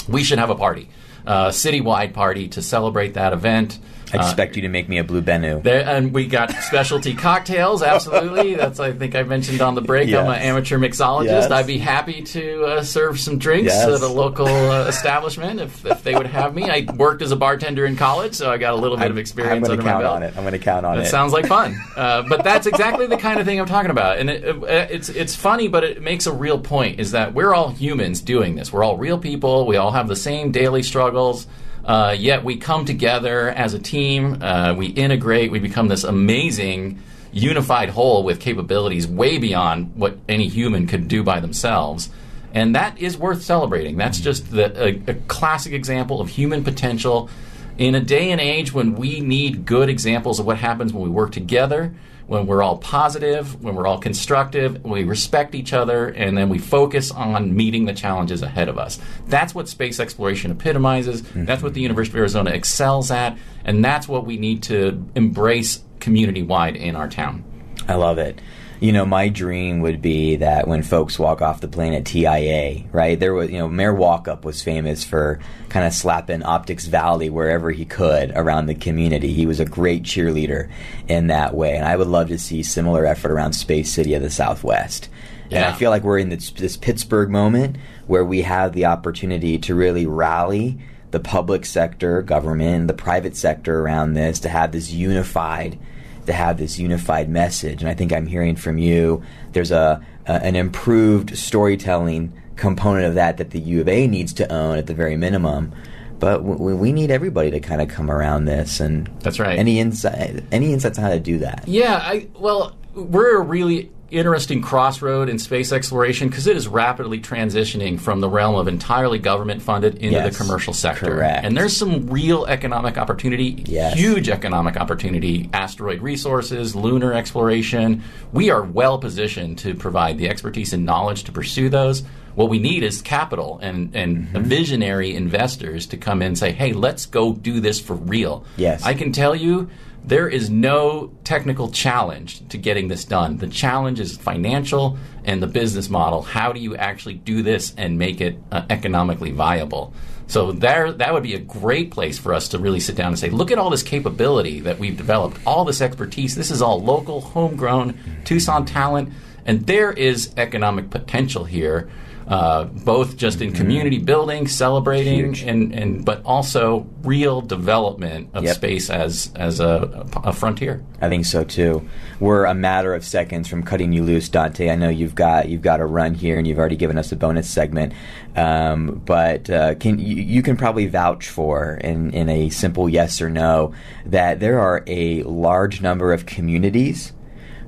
we 0.09 0.23
should 0.25 0.39
have 0.39 0.51
a 0.51 0.55
party, 0.55 0.89
a 1.27 1.49
citywide 1.49 2.13
party 2.13 2.49
to 2.49 2.63
celebrate 2.63 3.15
that 3.15 3.33
event. 3.33 3.79
I 4.13 4.19
Uh, 4.19 4.23
expect 4.23 4.57
you 4.57 4.63
to 4.63 4.69
make 4.69 4.89
me 4.89 4.99
a 4.99 5.05
blue 5.05 5.23
Bennu. 5.23 5.63
there, 5.63 5.87
and 5.87 6.13
we 6.13 6.27
got 6.27 6.51
specialty 6.63 7.15
cocktails. 7.29 7.83
Absolutely, 7.83 8.55
that's 8.55 8.79
I 8.81 8.93
think 8.93 9.15
I 9.15 9.23
mentioned 9.23 9.61
on 9.63 9.75
the 9.75 9.81
break. 9.81 10.09
I'm 10.15 10.27
an 10.29 10.35
amateur 10.41 10.79
mixologist. 10.79 11.25
Yes. 11.27 11.51
I'd 11.51 11.67
be 11.67 11.79
happy 11.79 12.23
to 12.23 12.65
uh, 12.65 12.83
serve 12.83 13.19
some 13.19 13.39
drinks 13.39 13.73
Yes. 13.73 13.89
at 13.89 14.01
a 14.03 14.07
local 14.13 14.47
uh, 14.47 14.87
establishment 14.87 15.61
if, 15.61 15.85
if 15.87 16.03
they 16.03 16.15
would 16.15 16.27
have 16.27 16.55
me. 16.55 16.65
I 16.71 16.87
worked 16.97 17.23
as 17.23 17.31
a 17.33 17.37
bartender 17.37 17.87
in 17.87 17.97
college, 17.97 18.35
so 18.35 18.51
I 18.51 18.59
got 18.59 18.73
a 18.75 18.77
little 18.77 18.97
bit 18.97 19.11
of 19.11 19.19
experience 19.19 19.69
I'm 19.69 19.77
going 19.77 19.79
to 19.79 19.85
count 19.85 20.05
on 20.05 20.23
it. 20.23 20.35
I'm 20.37 20.43
going 20.43 20.53
to 20.53 20.59
count 20.59 20.85
on 20.87 20.97
That 20.99 21.07
it. 21.07 21.11
sounds 21.11 21.33
like 21.33 21.47
fun, 21.47 21.77
uh, 21.97 22.23
but 22.29 22.45
that's 22.45 22.67
exactly 22.67 23.07
the 23.07 23.17
kind 23.17 23.41
of 23.41 23.47
thing 23.47 23.59
I'm 23.61 23.67
talking 23.67 23.91
about. 23.91 24.19
And 24.19 24.29
it, 24.31 24.45
uh, 24.63 24.67
it's 24.91 25.09
it's 25.09 25.35
funny, 25.35 25.69
but 25.69 25.85
it 25.85 26.03
makes 26.03 26.27
a 26.27 26.33
real 26.33 26.59
point: 26.59 27.01
is 27.01 27.13
that 27.13 27.33
we're 27.35 27.55
all 27.55 27.71
humans 27.71 28.21
doing 28.21 28.57
this. 28.57 28.73
We're 28.73 28.85
all 28.85 28.97
real 28.97 29.19
people. 29.19 29.67
We 29.67 29.77
all 29.77 29.91
have 29.93 30.09
the 30.09 30.17
same 30.17 30.53
daily 30.53 30.83
struggles. 30.83 31.47
Uh, 31.85 32.15
yet 32.17 32.45
we 32.45 32.57
come 32.57 32.85
together 32.85 33.51
as 33.51 33.75
a 33.75 33.79
team. 33.79 34.43
Uh, 34.43 34.75
we 34.75 34.87
integrate. 34.87 35.51
We 35.51 35.59
become 35.59 35.89
this 35.89 36.05
amazing 36.05 37.01
unified 37.33 37.89
whole 37.89 38.25
with 38.25 38.41
capabilities 38.41 39.07
way 39.07 39.39
beyond 39.39 39.97
what 39.97 40.19
any 40.29 40.49
human 40.49 40.87
could 40.87 41.09
do 41.09 41.23
by 41.23 41.41
themselves. 41.41 42.11
And 42.55 42.75
that 42.77 42.99
is 42.99 43.17
worth 43.17 43.43
celebrating. 43.43 43.97
That's 43.97 44.21
just 44.21 44.51
the, 44.51 44.85
a, 44.85 45.13
a 45.13 45.15
classic 45.27 45.73
example 45.73 46.21
of 46.21 46.29
human 46.29 46.63
potential 46.63 47.31
in 47.79 47.95
a 47.95 48.01
day 48.01 48.31
and 48.31 48.41
age 48.41 48.73
when 48.73 48.95
we 48.95 49.21
need 49.21 49.65
good 49.65 49.89
examples 49.89 50.39
of 50.39 50.45
what 50.45 50.59
happens 50.59 50.93
when 50.93 51.03
we 51.03 51.09
work 51.09 51.33
together, 51.33 51.95
when 52.33 52.47
we're 52.47 52.63
all 52.63 52.79
positive, 52.79 53.63
when 53.63 53.75
we're 53.75 53.87
all 53.87 53.99
constructive, 53.99 54.83
we 54.83 55.05
respect 55.05 55.55
each 55.55 55.75
other, 55.75 56.09
and 56.09 56.37
then 56.39 56.49
we 56.49 56.57
focus 56.57 57.11
on 57.11 57.55
meeting 57.55 57.85
the 57.85 57.93
challenges 57.93 58.41
ahead 58.41 58.71
of 58.71 58.79
us. 58.79 58.99
That's 59.27 59.55
what 59.55 59.69
space 59.69 60.01
exploration 60.01 60.51
epitomizes. 60.51 61.21
Mm-hmm. 61.21 61.45
That's 61.45 61.63
what 61.63 61.75
the 61.75 61.83
University 61.83 62.17
of 62.17 62.21
Arizona 62.21 62.53
excels 62.53 63.11
at, 63.11 63.37
and 63.67 63.85
that's 63.85 64.09
what 64.09 64.25
we 64.25 64.39
need 64.39 64.63
to 64.63 65.07
embrace 65.15 65.85
community 66.01 66.43
wide 66.43 66.75
in 66.75 66.97
our 66.97 67.07
town. 67.07 67.45
I 67.87 67.97
love 67.97 68.17
it. 68.17 68.41
You 68.83 68.91
know, 68.91 69.07
my 69.07 69.29
dream 69.29 69.79
would 69.83 70.03
be 70.03 70.35
that 70.37 70.67
when 70.67 70.83
folks 70.83 71.17
walk 71.17 71.41
off 71.41 71.61
the 71.61 71.69
plane 71.69 71.95
at 71.95 72.05
TIA, 72.05 72.83
right? 72.91 73.19
There 73.19 73.33
was, 73.33 73.49
you 73.49 73.59
know, 73.59 73.69
Mayor 73.69 73.95
Walkup 73.95 74.43
was 74.43 74.61
famous 74.61 75.05
for 75.05 75.39
kind 75.69 75.87
of 75.87 75.93
slapping 75.93 76.43
Optics 76.43 76.87
Valley 76.87 77.31
wherever 77.31 77.71
he 77.71 77.85
could 77.85 78.33
around 78.35 78.67
the 78.67 78.75
community. 78.75 79.33
He 79.33 79.47
was 79.47 79.61
a 79.61 79.65
great 79.65 80.03
cheerleader 80.03 80.69
in 81.07 81.29
that 81.29 81.55
way, 81.55 81.77
and 81.77 81.87
I 81.87 81.95
would 81.95 82.09
love 82.09 82.27
to 82.29 82.39
see 82.41 82.65
similar 82.65 83.07
effort 83.07 83.31
around 83.31 83.53
Space 83.53 83.93
City 83.93 84.15
of 84.15 84.23
the 84.23 84.31
Southwest. 84.31 85.09
And 85.53 85.65
I 85.65 85.73
feel 85.73 85.91
like 85.91 86.03
we're 86.03 86.19
in 86.19 86.31
this, 86.31 86.51
this 86.51 86.77
Pittsburgh 86.77 87.31
moment 87.31 87.77
where 88.09 88.25
we 88.25 88.43
have 88.43 88.73
the 88.73 88.87
opportunity 88.87 89.59
to 89.59 89.77
really 89.77 90.07
rally 90.07 90.81
the 91.13 91.21
public 91.21 91.67
sector, 91.67 92.21
government, 92.23 92.89
the 92.89 92.95
private 92.95 93.37
sector 93.37 93.81
around 93.81 94.15
this 94.15 94.41
to 94.41 94.49
have 94.49 94.73
this 94.73 94.91
unified 94.91 95.79
to 96.27 96.33
have 96.33 96.59
this 96.59 96.79
unified 96.79 97.29
message. 97.29 97.83
And 97.83 97.89
I 97.89 97.95
think 97.95 98.13
I'm 98.13 98.27
hearing 98.27 98.57
from 98.57 98.79
you 98.79 99.23
there's 99.53 99.71
a, 99.71 100.05
a 100.27 100.33
an 100.33 100.57
improved 100.57 101.37
storytelling 101.37 102.33
component 102.57 103.07
of 103.07 103.15
that 103.15 103.39
that 103.39 103.51
the 103.51 103.61
U 103.61 103.81
of 103.81 103.89
A 103.89 104.07
needs 104.07 104.33
to 104.35 104.53
own 104.53 104.79
at 104.79 104.87
the 104.87 104.95
very 104.95 105.17
minimum. 105.17 105.73
But 106.19 106.39
w- 106.39 106.77
we 106.77 106.93
need 106.93 107.11
everybody 107.11 107.51
to 107.51 107.59
kind 107.59 107.83
of 107.83 107.89
come 107.89 108.09
around 108.11 108.45
this, 108.45 108.79
and 108.79 109.09
That's 109.21 109.41
right. 109.41 109.59
Any 109.59 109.81
insight, 109.81 110.45
any 110.53 110.73
insights 110.73 110.97
on 110.99 111.05
how 111.05 111.11
to 111.11 111.19
do 111.19 111.39
that? 111.39 111.65
Yeah, 111.67 111.97
I 111.97 112.29
well, 112.39 112.77
we're 112.95 113.39
a 113.39 113.41
really 113.41 113.91
interesting 114.13 114.61
crossroad 114.63 115.29
in 115.29 115.39
space 115.39 115.73
exploration 115.73 116.29
because 116.29 116.47
it 116.47 116.57
is 116.57 116.69
rapidly 116.69 117.19
transitioning 117.21 117.99
from 117.99 118.21
the 118.21 118.29
realm 118.29 118.55
of 118.55 118.69
entirely 118.69 119.19
government 119.19 119.63
funded 119.63 119.95
into 119.97 120.11
Yes, 120.11 120.37
the 120.37 120.45
commercial 120.45 120.73
sector. 120.75 121.07
correct. 121.07 121.45
And 121.45 121.57
there's 121.57 121.77
some 121.77 122.07
real 122.09 122.45
economic 122.47 122.99
opportunity, 122.99 123.65
Yes. 123.67 123.95
huge 123.95 124.29
economic 124.29 124.77
opportunity, 124.77 125.49
asteroid 125.53 126.03
resources, 126.03 126.77
lunar 126.77 127.13
exploration. 127.13 128.03
We 128.33 128.51
are 128.51 128.63
well 128.63 128.99
positioned 128.99 129.59
to 129.59 129.75
provide 129.75 130.19
the 130.19 130.29
expertise 130.29 130.73
and 130.73 130.85
knowledge 130.85 131.25
to 131.25 131.33
pursue 131.33 131.69
those. 131.69 132.03
What 132.35 132.49
we 132.49 132.59
need 132.59 132.83
is 132.83 133.03
capital 133.03 133.59
and, 133.63 133.95
and 133.95 134.29
Mm-hmm. 134.29 134.43
visionary 134.45 135.15
investors 135.15 135.87
to 135.87 135.97
come 135.97 136.23
in 136.23 136.29
and 136.29 136.39
say, 136.39 136.53
hey, 136.53 136.73
let's 136.73 137.05
go 137.07 137.33
do 137.33 137.61
this 137.61 137.81
for 137.81 137.95
real. 137.95 138.45
Yes. 138.57 138.83
I 138.85 138.95
can 138.95 139.13
tell 139.13 139.35
you 139.35 139.69
there 140.05 140.29
is 140.29 140.51
no 140.51 141.13
technical 141.25 141.71
challenge 141.71 142.47
to 142.49 142.59
getting 142.59 142.89
this 142.89 143.05
done. 143.05 143.37
The 143.37 143.47
challenge 143.47 144.01
is 144.01 144.17
financial 144.17 144.99
and 145.25 145.43
the 145.43 145.47
business 145.47 145.89
model. 145.89 146.23
How 146.23 146.53
do 146.53 146.61
you 146.61 146.77
actually 146.77 147.15
do 147.15 147.43
this 147.43 147.73
and 147.77 147.99
make 147.99 148.21
it 148.21 148.37
uh, 148.51 148.63
economically 148.69 149.31
viable? 149.31 149.95
So 150.27 150.51
there, 150.51 150.93
that 150.93 151.13
would 151.13 151.23
be 151.23 151.35
a 151.35 151.39
great 151.39 151.91
place 151.91 152.19
for 152.19 152.35
us 152.35 152.49
to 152.49 152.59
really 152.59 152.81
sit 152.81 152.97
down 152.97 153.09
and 153.09 153.19
say, 153.19 153.31
look 153.31 153.51
at 153.51 153.59
all 153.59 153.71
this 153.71 153.83
capability 153.83 154.61
that 154.61 154.79
we've 154.79 154.97
developed, 154.97 155.39
all 155.47 155.65
this 155.65 155.81
expertise. 155.81 156.35
This 156.35 156.51
is 156.51 156.63
all 156.63 156.83
local, 156.83 157.21
homegrown, 157.21 157.99
Tucson 158.25 158.65
talent, 158.65 159.13
and 159.45 159.67
there 159.67 159.93
is 159.93 160.33
economic 160.37 160.91
potential 160.91 161.45
here. 161.45 161.91
Uh, 162.27 162.65
both 162.65 163.17
just 163.17 163.41
in 163.41 163.53
community 163.53 163.99
building, 163.99 164.47
celebrating, 164.47 165.17
Huge. 165.35 165.43
and, 165.43 165.75
and 165.75 166.05
but 166.05 166.23
also 166.25 166.87
real 167.03 167.41
development 167.41 168.29
of 168.33 168.45
Yep. 168.45 168.57
space 168.57 168.91
as 168.91 169.33
as 169.35 169.61
a, 169.61 170.07
a 170.23 170.33
frontier. 170.33 170.85
I 171.01 171.09
think 171.09 171.25
so 171.27 171.43
too. 171.45 171.89
We're 172.21 172.45
a 172.45 172.55
matter 172.55 172.95
of 172.95 173.05
seconds 173.05 173.49
from 173.49 173.63
cutting 173.65 173.93
you 173.93 174.05
loose, 174.05 174.29
Dante. 174.29 174.71
I 174.71 174.77
know 174.77 174.89
you've 174.89 175.15
got 175.17 175.49
you've 175.49 175.63
got 175.63 175.81
a 175.81 175.87
run 175.87 176.15
here, 176.15 176.39
and 176.39 176.47
you've 176.47 176.59
already 176.59 176.77
given 176.77 176.97
us 176.97 177.11
a 177.13 177.17
bonus 177.17 177.51
segment. 177.51 177.93
Um, 178.37 179.03
but 179.05 179.51
uh, 179.51 179.75
can 179.75 179.99
you, 179.99 180.17
you 180.17 180.43
can 180.43 180.57
probably 180.57 180.87
vouch 180.87 181.29
for 181.29 181.75
in 181.75 182.13
in 182.15 182.29
a 182.29 182.51
simple 182.51 182.89
yes 182.89 183.21
or 183.21 183.29
no 183.31 183.73
that 184.07 184.39
there 184.41 184.61
are 184.61 184.85
a 184.87 185.23
large 185.25 185.81
number 185.83 186.13
of 186.13 186.25
communities 186.27 187.13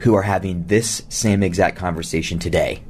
who 0.00 0.14
are 0.14 0.22
having 0.22 0.66
this 0.66 1.02
same 1.08 1.42
exact 1.42 1.76
conversation 1.76 2.38
today. 2.38 2.82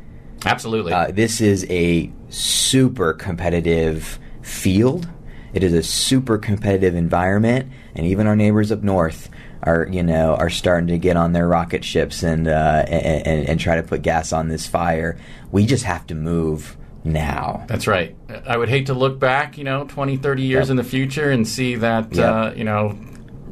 Absolutely. 0.45 0.93
Uh, 0.93 1.11
this 1.11 1.41
is 1.41 1.67
a 1.71 2.11
super 2.29 3.13
competitive 3.13 4.19
field. 4.43 5.09
It 5.53 5.63
is 5.63 5.73
a 5.73 5.83
super 5.83 6.37
competitive 6.39 6.95
environment, 6.95 7.71
and 7.95 8.07
even 8.07 8.27
our 8.27 8.37
neighbors 8.37 8.73
up 8.73 8.83
north 8.83 9.31
are, 9.63 9.89
you 9.91 10.03
know, 10.03 10.35
are 10.35 10.51
starting 10.51 10.89
to 10.89 10.99
get 10.99 11.17
on 11.17 11.33
their 11.33 11.47
rocket 11.49 11.85
ships 11.85 12.23
and 12.23 12.49
uh, 12.49 12.85
and, 12.89 13.49
and, 13.49 13.61
try 13.61 13.77
to 13.77 13.83
put 13.83 14.03
gas 14.03 14.33
on 14.33 14.49
this 14.49 14.67
fire. 14.67 15.17
We 15.53 15.65
just 15.65 15.85
have 15.85 16.07
to 16.09 16.15
move 16.15 16.77
now. 17.05 17.65
That's 17.69 17.87
right. 17.87 18.17
I 18.47 18.57
would 18.57 18.69
hate 18.69 18.87
to 18.87 18.95
look 18.95 19.19
back, 19.19 19.57
you 19.57 19.65
know, 19.65 19.85
20, 19.85 20.17
30 20.17 20.43
years 20.43 20.65
Yep. 20.67 20.71
in 20.71 20.77
the 20.77 20.85
future 20.85 21.31
and 21.31 21.47
see 21.47 21.77
that, 21.77 22.15
Yep. 22.15 22.31
uh, 22.31 22.53
you 22.57 22.65
know, 22.65 22.99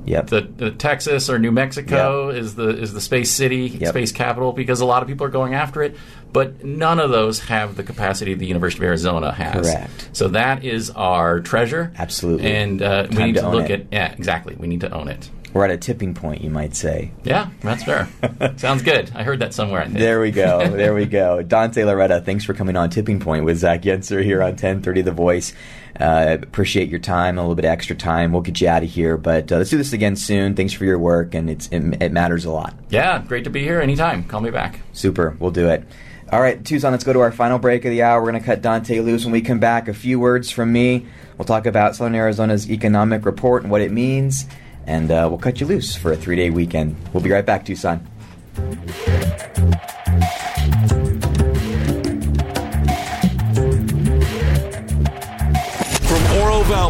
Yep. 0.05 0.27
the, 0.29 0.41
the 0.57 0.71
Texas 0.73 1.31
or 1.31 1.39
New 1.39 1.53
Mexico 1.53 2.31
is 2.31 2.57
the 2.57 2.69
is 2.69 2.93
the 2.93 3.01
space 3.01 3.31
city, 3.31 3.69
Yep. 3.69 3.91
space 3.91 4.11
capital, 4.13 4.53
because 4.53 4.81
a 4.81 4.85
lot 4.85 5.03
of 5.03 5.09
people 5.09 5.25
are 5.27 5.31
going 5.31 5.55
after 5.55 5.83
it. 5.83 5.97
But 6.33 6.65
none 6.65 6.99
of 6.99 7.11
those 7.11 7.41
have 7.41 7.77
the 7.77 7.83
capacity 7.83 8.35
the 8.35 8.47
University 8.47 8.83
of 8.85 8.89
Arizona 8.89 9.33
has. 9.33 9.67
Correct. 9.67 10.09
So 10.13 10.29
that 10.29 10.65
is 10.65 10.91
our 10.91 11.41
treasure. 11.41 11.93
Absolutely. 11.99 12.51
And 12.51 12.81
uh, 12.81 13.07
we 13.11 13.25
need 13.25 13.35
to 13.35 13.43
to, 13.43 13.51
look 13.51 13.71
it. 13.71 13.81
at 13.83 13.87
yeah, 13.93 14.13
exactly. 14.13 14.55
We 14.57 14.67
need 14.67 14.81
to 14.81 14.91
own 14.91 15.09
it. 15.09 15.29
We're 15.53 15.67
at 15.67 15.71
a 15.71 15.77
tipping 15.77 16.15
point, 16.15 16.41
you 16.41 16.49
might 16.49 16.75
say. 16.75 17.11
Yeah, 17.25 17.51
that's 17.61 17.85
fair. 17.85 18.09
Sounds 18.57 18.83
good. 18.83 19.13
I 19.15 19.23
heard 19.23 19.41
that 19.41 19.53
somewhere. 19.53 19.83
I 19.83 19.85
think. 19.85 19.99
There 19.99 20.21
we 20.21 20.31
go. 20.31 20.61
There 20.83 20.95
we 20.95 21.05
go. 21.05 21.43
Dante 21.43 21.83
Lauretta, 21.83 22.25
thanks 22.25 22.45
for 22.45 22.55
coming 22.55 22.75
on 22.77 22.89
Tipping 22.89 23.21
Point 23.21 23.45
with 23.45 23.59
Zach 23.59 23.83
Yenser 23.83 24.25
here 24.25 24.43
on 24.43 24.53
1030 24.53 25.03
The 25.03 25.13
Voice. 25.13 25.53
Uh, 25.99 26.39
appreciate 26.43 26.89
your 26.89 26.99
time, 26.99 27.39
a 27.39 27.43
little 27.43 27.55
bit 27.55 27.65
of 27.65 27.71
extra 27.71 27.95
time. 27.95 28.33
We'll 28.33 28.43
get 28.43 28.61
you 28.61 28.69
out 28.69 28.83
of 28.83 28.91
here, 28.91 29.17
but 29.17 29.53
uh, 29.53 29.59
let's 29.59 29.71
do 29.71 29.77
this 29.77 29.93
again 29.93 30.17
soon. 30.17 30.55
Thanks 30.55 30.73
for 30.73 30.85
your 30.85 30.99
work, 30.99 31.35
and 31.35 31.51
it's, 31.51 31.69
it, 31.69 32.03
it 32.03 32.13
matters 32.13 32.45
a 32.45 32.51
lot. 32.51 32.75
Yeah, 32.89 33.23
great 33.27 33.45
to 33.45 33.51
be 33.51 33.63
here. 33.63 33.81
Anytime. 33.81 34.25
Call 34.25 34.41
me 34.41 34.51
back. 34.51 34.81
Super. 34.93 35.37
We'll 35.39 35.51
do 35.51 35.69
it. 35.69 35.85
All 36.33 36.41
right, 36.41 36.65
Tucson, 36.65 36.93
let's 36.93 37.05
go 37.05 37.13
to 37.13 37.21
our 37.21 37.31
final 37.31 37.59
break 37.59 37.85
of 37.85 37.91
the 37.91 38.03
hour. 38.03 38.23
We're 38.23 38.31
going 38.31 38.43
to 38.43 38.47
cut 38.47 38.63
Dante 38.63 39.01
loose 39.01 39.25
when 39.25 39.33
we 39.33 39.43
come 39.43 39.61
back. 39.61 39.87
A 39.87 39.93
few 39.93 40.19
words 40.19 40.51
from 40.51 40.73
me. 40.73 41.05
We'll 41.37 41.45
talk 41.45 41.67
about 41.67 41.95
Southern 41.95 42.15
Arizona's 42.15 42.71
economic 42.71 43.27
report 43.27 43.65
and 43.65 43.71
what 43.71 43.83
it 43.83 43.93
means, 43.93 44.47
and 44.87 45.11
uh, 45.11 45.27
we'll 45.29 45.39
cut 45.39 45.61
you 45.61 45.67
loose 45.67 45.95
for 45.95 46.11
a 46.11 46.17
three 46.17 46.37
day 46.37 46.49
weekend. 46.49 46.97
We'll 47.13 47.23
be 47.23 47.31
right 47.31 47.45
back, 47.45 47.67
Tucson. 47.67 48.09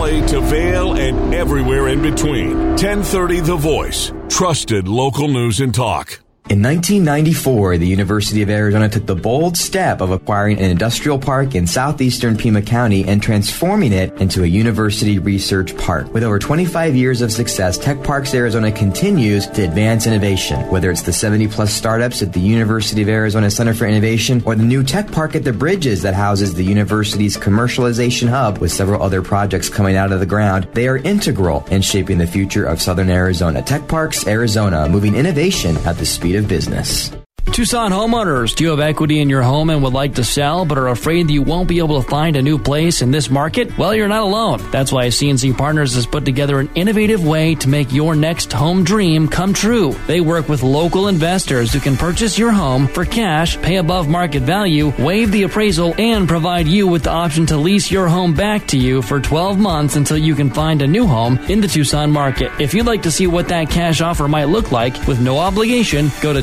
To 0.02 0.40
Vail 0.40 0.94
and 0.94 1.32
everywhere 1.32 1.86
in 1.86 2.02
between. 2.02 2.58
1030 2.70 3.40
The 3.40 3.56
Voice. 3.56 4.12
Trusted 4.28 4.88
local 4.88 5.28
news 5.28 5.60
and 5.60 5.72
talk. 5.72 6.21
In 6.50 6.60
1994, 6.60 7.78
the 7.78 7.86
University 7.86 8.42
of 8.42 8.50
Arizona 8.50 8.88
took 8.88 9.06
the 9.06 9.14
bold 9.14 9.56
step 9.56 10.00
of 10.00 10.10
acquiring 10.10 10.58
an 10.58 10.72
industrial 10.72 11.16
park 11.16 11.54
in 11.54 11.68
southeastern 11.68 12.36
Pima 12.36 12.60
County 12.60 13.04
and 13.04 13.22
transforming 13.22 13.92
it 13.92 14.12
into 14.20 14.42
a 14.42 14.46
university 14.46 15.20
research 15.20 15.74
park. 15.78 16.12
With 16.12 16.24
over 16.24 16.40
25 16.40 16.96
years 16.96 17.22
of 17.22 17.30
success, 17.32 17.78
Tech 17.78 18.02
Parks 18.02 18.34
Arizona 18.34 18.72
continues 18.72 19.46
to 19.46 19.62
advance 19.62 20.08
innovation. 20.08 20.68
Whether 20.68 20.90
it's 20.90 21.02
the 21.02 21.12
70 21.12 21.46
plus 21.46 21.72
startups 21.72 22.22
at 22.22 22.32
the 22.32 22.40
University 22.40 23.02
of 23.02 23.08
Arizona 23.08 23.48
Center 23.48 23.72
for 23.72 23.86
Innovation 23.86 24.42
or 24.44 24.56
the 24.56 24.64
new 24.64 24.82
Tech 24.82 25.10
Park 25.12 25.36
at 25.36 25.44
the 25.44 25.52
Bridges 25.52 26.02
that 26.02 26.12
houses 26.12 26.52
the 26.52 26.64
university's 26.64 27.36
commercialization 27.36 28.28
hub 28.28 28.58
with 28.58 28.72
several 28.72 29.00
other 29.00 29.22
projects 29.22 29.68
coming 29.68 29.94
out 29.94 30.10
of 30.10 30.18
the 30.18 30.26
ground, 30.26 30.66
they 30.72 30.88
are 30.88 30.98
integral 30.98 31.64
in 31.70 31.80
shaping 31.80 32.18
the 32.18 32.26
future 32.26 32.64
of 32.64 32.82
Southern 32.82 33.10
Arizona. 33.10 33.62
Tech 33.62 33.86
Parks 33.86 34.26
Arizona, 34.26 34.88
moving 34.88 35.14
innovation 35.14 35.76
at 35.86 35.96
the 35.96 36.04
speed 36.04 36.31
of 36.36 36.48
business. 36.48 37.21
Tucson 37.50 37.90
homeowners, 37.90 38.54
do 38.54 38.64
you 38.64 38.70
have 38.70 38.80
equity 38.80 39.20
in 39.20 39.28
your 39.28 39.42
home 39.42 39.68
and 39.68 39.82
would 39.82 39.92
like 39.92 40.14
to 40.14 40.24
sell 40.24 40.64
but 40.64 40.78
are 40.78 40.88
afraid 40.88 41.28
that 41.28 41.34
you 41.34 41.42
won't 41.42 41.68
be 41.68 41.80
able 41.80 42.00
to 42.00 42.08
find 42.08 42.34
a 42.36 42.40
new 42.40 42.58
place 42.58 43.02
in 43.02 43.10
this 43.10 43.28
market? 43.28 43.76
Well, 43.76 43.94
you're 43.94 44.08
not 44.08 44.22
alone. 44.22 44.62
That's 44.70 44.90
why 44.90 45.08
CNC 45.08 45.58
Partners 45.58 45.94
has 45.94 46.06
put 46.06 46.24
together 46.24 46.60
an 46.60 46.70
innovative 46.74 47.26
way 47.26 47.54
to 47.56 47.68
make 47.68 47.92
your 47.92 48.14
next 48.14 48.54
home 48.54 48.84
dream 48.84 49.28
come 49.28 49.52
true. 49.52 49.92
They 50.06 50.22
work 50.22 50.48
with 50.48 50.62
local 50.62 51.08
investors 51.08 51.74
who 51.74 51.80
can 51.80 51.98
purchase 51.98 52.38
your 52.38 52.52
home 52.52 52.86
for 52.86 53.04
cash, 53.04 53.60
pay 53.60 53.76
above 53.76 54.08
market 54.08 54.42
value, 54.44 54.90
waive 54.98 55.30
the 55.30 55.42
appraisal, 55.42 55.94
and 55.98 56.26
provide 56.26 56.66
you 56.66 56.86
with 56.86 57.02
the 57.02 57.10
option 57.10 57.44
to 57.46 57.58
lease 57.58 57.90
your 57.90 58.08
home 58.08 58.32
back 58.32 58.66
to 58.68 58.78
you 58.78 59.02
for 59.02 59.20
12 59.20 59.58
months 59.58 59.96
until 59.96 60.16
you 60.16 60.34
can 60.34 60.48
find 60.48 60.80
a 60.80 60.86
new 60.86 61.06
home 61.06 61.36
in 61.50 61.60
the 61.60 61.68
Tucson 61.68 62.10
market. 62.10 62.50
If 62.58 62.72
you'd 62.72 62.86
like 62.86 63.02
to 63.02 63.10
see 63.10 63.26
what 63.26 63.48
that 63.48 63.68
cash 63.68 64.00
offer 64.00 64.26
might 64.26 64.44
look 64.44 64.72
like 64.72 65.06
with 65.06 65.20
no 65.20 65.38
obligation, 65.38 66.10
go 66.22 66.32
to 66.32 66.40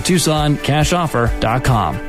TucsonCashOffer.com. 0.89 2.08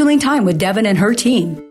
scheduling 0.01 0.19
time 0.19 0.45
with 0.45 0.57
Devin 0.57 0.85
and 0.85 0.97
her 0.97 1.13
team. 1.13 1.70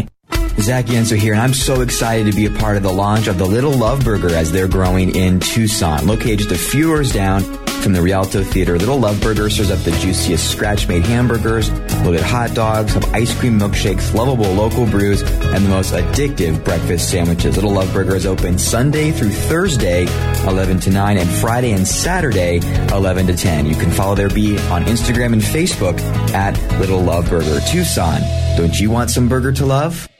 Zach 0.61 0.85
Yenser 0.85 1.17
here, 1.17 1.33
and 1.33 1.41
I'm 1.41 1.55
so 1.55 1.81
excited 1.81 2.29
to 2.29 2.35
be 2.35 2.45
a 2.45 2.51
part 2.51 2.77
of 2.77 2.83
the 2.83 2.93
launch 2.93 3.25
of 3.25 3.39
the 3.39 3.45
Little 3.45 3.73
Love 3.73 4.03
Burger 4.05 4.29
as 4.29 4.51
they're 4.51 4.67
growing 4.67 5.15
in 5.15 5.39
Tucson. 5.39 6.05
Located 6.05 6.37
just 6.39 6.51
a 6.51 6.57
few 6.57 6.87
doors 6.87 7.11
down 7.11 7.41
from 7.81 7.93
the 7.93 8.01
Rialto 8.01 8.43
Theater, 8.43 8.77
Little 8.77 8.99
Love 8.99 9.19
Burger 9.21 9.49
serves 9.49 9.71
up 9.71 9.79
the 9.79 9.91
juiciest 9.91 10.51
scratch-made 10.51 11.03
hamburgers, 11.03 11.71
loaded 12.03 12.21
hot 12.21 12.53
dogs, 12.53 12.93
have 12.93 13.03
ice 13.13 13.37
cream 13.39 13.59
milkshakes, 13.59 14.13
lovable 14.13 14.53
local 14.53 14.85
brews, 14.85 15.23
and 15.23 15.65
the 15.65 15.69
most 15.69 15.93
addictive 15.93 16.63
breakfast 16.63 17.09
sandwiches. 17.09 17.55
Little 17.55 17.71
Love 17.71 17.91
Burger 17.91 18.15
is 18.15 18.27
open 18.27 18.59
Sunday 18.59 19.11
through 19.11 19.31
Thursday, 19.31 20.03
11 20.47 20.79
to 20.81 20.91
9, 20.91 21.17
and 21.17 21.29
Friday 21.29 21.71
and 21.71 21.87
Saturday, 21.87 22.57
11 22.93 23.25
to 23.27 23.35
10. 23.35 23.65
You 23.65 23.75
can 23.75 23.89
follow 23.89 24.13
their 24.13 24.29
beat 24.29 24.59
on 24.65 24.85
Instagram 24.85 25.33
and 25.33 25.41
Facebook 25.41 25.99
at 26.33 26.55
Little 26.79 27.01
Love 27.01 27.29
Burger. 27.31 27.59
Tucson, 27.67 28.21
don't 28.57 28.79
you 28.79 28.91
want 28.91 29.09
some 29.09 29.27
burger 29.27 29.51
to 29.53 29.65
love? 29.65 30.10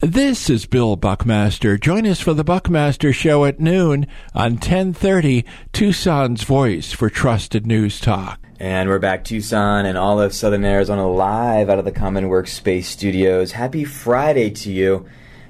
This 0.00 0.48
is 0.48 0.64
Bill 0.64 0.94
Buckmaster. 0.94 1.76
Join 1.76 2.06
us 2.06 2.20
for 2.20 2.32
the 2.32 2.44
Buckmaster 2.44 3.12
Show 3.12 3.44
at 3.46 3.58
noon 3.58 4.06
on 4.32 4.52
1030 4.52 5.44
Tucson's 5.72 6.44
Voice 6.44 6.92
for 6.92 7.10
Trusted 7.10 7.66
News 7.66 7.98
Talk. 7.98 8.38
And 8.60 8.88
we're 8.88 9.00
back, 9.00 9.24
Tucson 9.24 9.86
and 9.86 9.98
all 9.98 10.20
of 10.20 10.32
Southern 10.32 10.64
Arizona, 10.64 11.10
live 11.10 11.68
out 11.68 11.80
of 11.80 11.84
the 11.84 11.90
Common 11.90 12.26
Workspace 12.26 12.84
Studios. 12.84 13.50
Happy 13.50 13.84
Friday 13.84 14.50
to 14.50 14.70
you. 14.70 15.04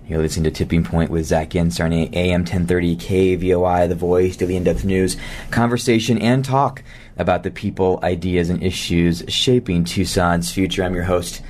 You're 0.08 0.22
listening 0.22 0.44
to 0.44 0.50
Tipping 0.50 0.82
Point 0.82 1.10
with 1.10 1.26
Zach 1.26 1.54
on 1.54 1.70
AM 1.92 2.40
1030 2.40 2.96
KVOI, 2.96 3.86
The 3.86 3.94
Voice, 3.94 4.38
daily 4.38 4.56
in-depth 4.56 4.82
news, 4.82 5.18
conversation, 5.50 6.16
and 6.22 6.42
talk 6.42 6.82
about 7.18 7.42
the 7.42 7.50
people, 7.50 8.00
ideas, 8.02 8.48
and 8.48 8.62
issues 8.62 9.22
shaping 9.28 9.84
Tucson's 9.84 10.50
future. 10.50 10.84
I'm 10.84 10.94
your 10.94 11.04
host, 11.04 11.42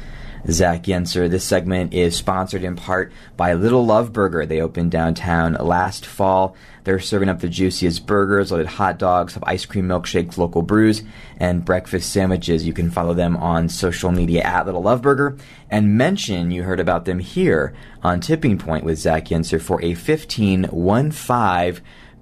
Zach 0.51 0.85
Yenser. 0.85 1.29
This 1.29 1.45
segment 1.45 1.93
is 1.93 2.17
sponsored 2.17 2.65
in 2.65 2.77
part 2.77 3.13
by 3.37 3.55
Little 3.55 3.85
Love 3.85 4.13
Burger. 4.13 4.47
They 4.47 4.61
opened 4.61 4.91
downtown 4.91 5.55
last 5.55 6.07
fall. 6.07 6.57
They're 6.85 7.01
serving 7.01 7.29
up 7.29 7.41
the 7.41 7.49
juiciest 7.49 8.07
burgers, 8.07 8.51
loaded 8.51 8.67
hot 8.67 8.99
dogs, 8.99 9.35
have 9.35 9.45
ice 9.47 9.67
cream 9.67 9.87
milkshakes, 9.87 10.39
local 10.39 10.63
brews, 10.63 11.03
and 11.37 11.65
breakfast 11.65 12.11
sandwiches. 12.11 12.67
You 12.67 12.73
can 12.73 12.91
follow 12.91 13.13
them 13.13 13.37
on 13.37 13.69
social 13.69 14.11
media 14.11 14.43
at 14.43 14.65
Little 14.65 14.83
Love 14.83 15.03
Burger 15.03 15.37
and 15.71 15.99
mention 15.99 16.51
you 16.51 16.63
heard 16.63 16.81
about 16.81 17.05
them 17.05 17.19
here 17.19 17.75
on 18.03 18.21
Tipping 18.21 18.57
Point 18.57 18.85
with 18.85 18.99
Zach 18.99 19.27
Yenser 19.27 19.61
for 19.61 19.83
a 19.83 19.95
15 19.95 20.71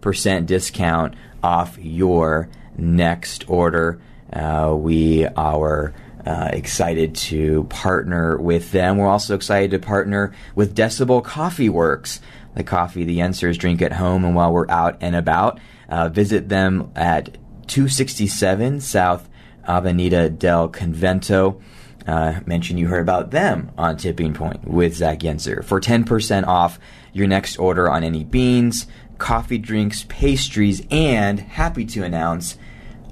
percent 0.01 0.47
discount 0.47 1.15
off 1.43 1.79
your 1.79 2.49
next 2.77 3.49
order. 3.49 4.01
Uh, 4.33 4.75
we 4.77 5.27
are 5.27 5.95
uh, 6.27 6.51
excited 6.53 7.15
to 7.15 7.65
partner 7.65 8.37
with 8.37 8.73
them. 8.73 8.99
We're 8.99 9.07
also 9.07 9.35
excited 9.35 9.71
to 9.71 9.79
partner 9.79 10.35
with 10.57 10.75
Decibel 10.75 11.23
Coffee 11.23 11.69
Works, 11.69 12.21
the 12.55 12.65
coffee 12.65 13.05
the 13.05 13.19
Yensers 13.19 13.57
drink 13.57 13.81
at 13.81 13.93
home 13.93 14.25
and 14.25 14.35
while 14.35 14.53
we're 14.53 14.69
out 14.69 14.99
and 15.01 15.15
about. 15.15 15.61
Uh, 15.89 16.09
visit 16.09 16.49
them 16.49 16.91
at 16.97 17.35
267 17.69 18.81
South 18.81 19.29
Avenida 19.69 20.29
del 20.29 20.69
Convento. 20.69 21.63
Uh, 22.07 22.41
mention 22.45 22.77
you 22.77 22.89
heard 22.89 23.01
about 23.01 23.31
them 23.31 23.71
on 23.79 23.97
Tipping 23.97 24.35
Point 24.35 24.67
with 24.67 24.95
Zach 24.95 25.21
Yenser 25.21 25.65
for 25.65 25.81
10% 25.81 26.47
off 26.47 26.79
your 27.13 27.27
next 27.27 27.57
order 27.57 27.91
on 27.91 28.05
any 28.05 28.25
beans, 28.25 28.87
coffee 29.19 29.59
drinks, 29.59 30.05
pastries, 30.09 30.87
and 30.91 31.41
happy 31.41 31.85
to 31.85 32.05
announce 32.05 32.59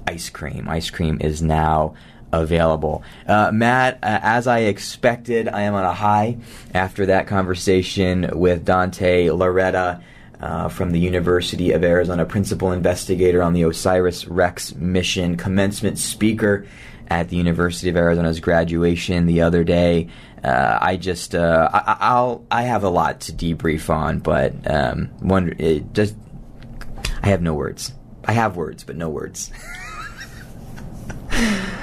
ice 0.07 0.29
cream. 0.29 0.67
Ice 0.69 0.89
cream 0.89 1.17
is 1.21 1.41
now 1.41 1.93
available. 2.31 3.03
Uh, 3.27 3.51
Matt, 3.53 3.95
uh, 3.95 4.19
as 4.21 4.47
I 4.47 4.59
expected, 4.59 5.47
I 5.47 5.63
am 5.63 5.73
on 5.73 5.85
a 5.85 5.93
high 5.93 6.37
after 6.73 7.07
that 7.07 7.27
conversation 7.27 8.29
with 8.33 8.65
Dante 8.65 9.27
Lauretta. 9.27 10.01
Uh, 10.37 10.67
from 10.67 10.91
the 10.91 10.99
University 10.99 11.71
of 11.71 11.81
Arizona, 11.81 12.25
principal 12.25 12.73
investigator 12.73 13.41
on 13.41 13.53
the 13.53 13.63
OSIRIS 13.63 14.27
REx 14.29 14.75
mission, 14.75 15.37
commencement 15.37 15.97
speaker 15.97 16.67
at 17.07 17.29
the 17.29 17.37
University 17.37 17.89
of 17.89 17.95
Arizona's 17.95 18.41
graduation 18.41 19.27
the 19.27 19.41
other 19.41 19.63
day. 19.63 20.09
Uh, 20.43 20.77
I 20.79 20.97
just, 20.97 21.33
uh, 21.35 21.69
I, 21.73 22.21
will 22.21 22.45
I 22.51 22.63
have 22.63 22.83
a 22.83 22.89
lot 22.89 23.21
to 23.21 23.31
debrief 23.31 23.89
on, 23.89 24.19
but 24.19 24.53
um, 24.69 25.09
it 25.57 25.93
just, 25.93 26.15
I 27.23 27.29
have 27.29 27.41
no 27.41 27.53
words. 27.53 27.93
I 28.25 28.33
have 28.33 28.57
words, 28.57 28.83
but 28.83 28.95
no 28.97 29.09
words. 29.09 29.51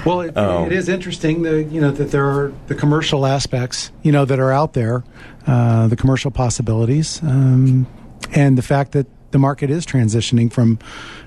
Well, 0.05 0.21
it, 0.21 0.33
oh. 0.35 0.65
it 0.65 0.73
is 0.73 0.89
interesting, 0.89 1.43
the, 1.43 1.63
you 1.63 1.79
know, 1.79 1.91
that 1.91 2.11
there 2.11 2.25
are 2.25 2.53
the 2.67 2.75
commercial 2.75 3.25
aspects, 3.25 3.91
you 4.01 4.11
know, 4.11 4.25
that 4.25 4.37
are 4.37 4.51
out 4.51 4.73
there, 4.73 5.03
uh, 5.47 5.87
the 5.87 5.95
commercial 5.95 6.29
possibilities, 6.29 7.21
um, 7.23 7.87
and 8.33 8.57
the 8.57 8.61
fact 8.61 8.91
that 8.91 9.07
the 9.31 9.39
market 9.39 9.69
is 9.69 9.85
transitioning 9.85 10.51
from 10.51 10.77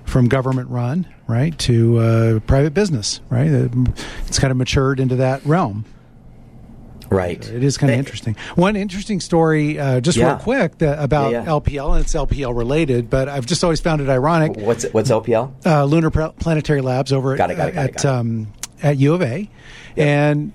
from 0.05 0.29
government 0.29 0.71
run 0.71 1.07
right 1.27 1.59
to 1.59 1.99
uh, 1.99 2.39
private 2.41 2.73
business, 2.73 3.21
right? 3.31 3.49
It's 4.27 4.39
kind 4.39 4.51
of 4.51 4.57
matured 4.57 5.01
into 5.01 5.17
that 5.17 5.45
realm. 5.45 5.85
Right. 7.11 7.49
It 7.49 7.63
is 7.63 7.79
kind 7.79 7.93
of 7.93 7.99
interesting. 7.99 8.37
One 8.55 8.77
interesting 8.77 9.21
story, 9.21 9.79
uh, 9.79 10.01
just 10.01 10.19
yeah. 10.19 10.29
real 10.29 10.37
quick, 10.37 10.83
about 10.83 11.33
yeah, 11.33 11.43
yeah. 11.43 11.49
LPL, 11.49 11.97
and 11.97 12.05
it's 12.05 12.15
LPL 12.15 12.57
related, 12.57 13.11
but 13.11 13.29
I've 13.29 13.47
just 13.47 13.63
always 13.63 13.81
found 13.81 14.01
it 14.01 14.09
ironic. 14.09 14.57
What's 14.57 14.85
what's 14.93 15.11
LPL? 15.11 15.67
Uh, 15.67 15.85
Lunar 15.85 16.11
Planetary 16.11 16.81
Labs 16.81 17.13
over 17.13 17.37
got 17.37 17.51
it, 17.51 17.57
got 17.57 17.69
it, 17.69 17.75
got 17.75 17.85
at, 17.85 17.91
it, 17.91 18.05
um, 18.05 18.53
at 18.83 18.97
U 18.99 19.15
of 19.15 19.23
A, 19.23 19.49
and 19.97 20.53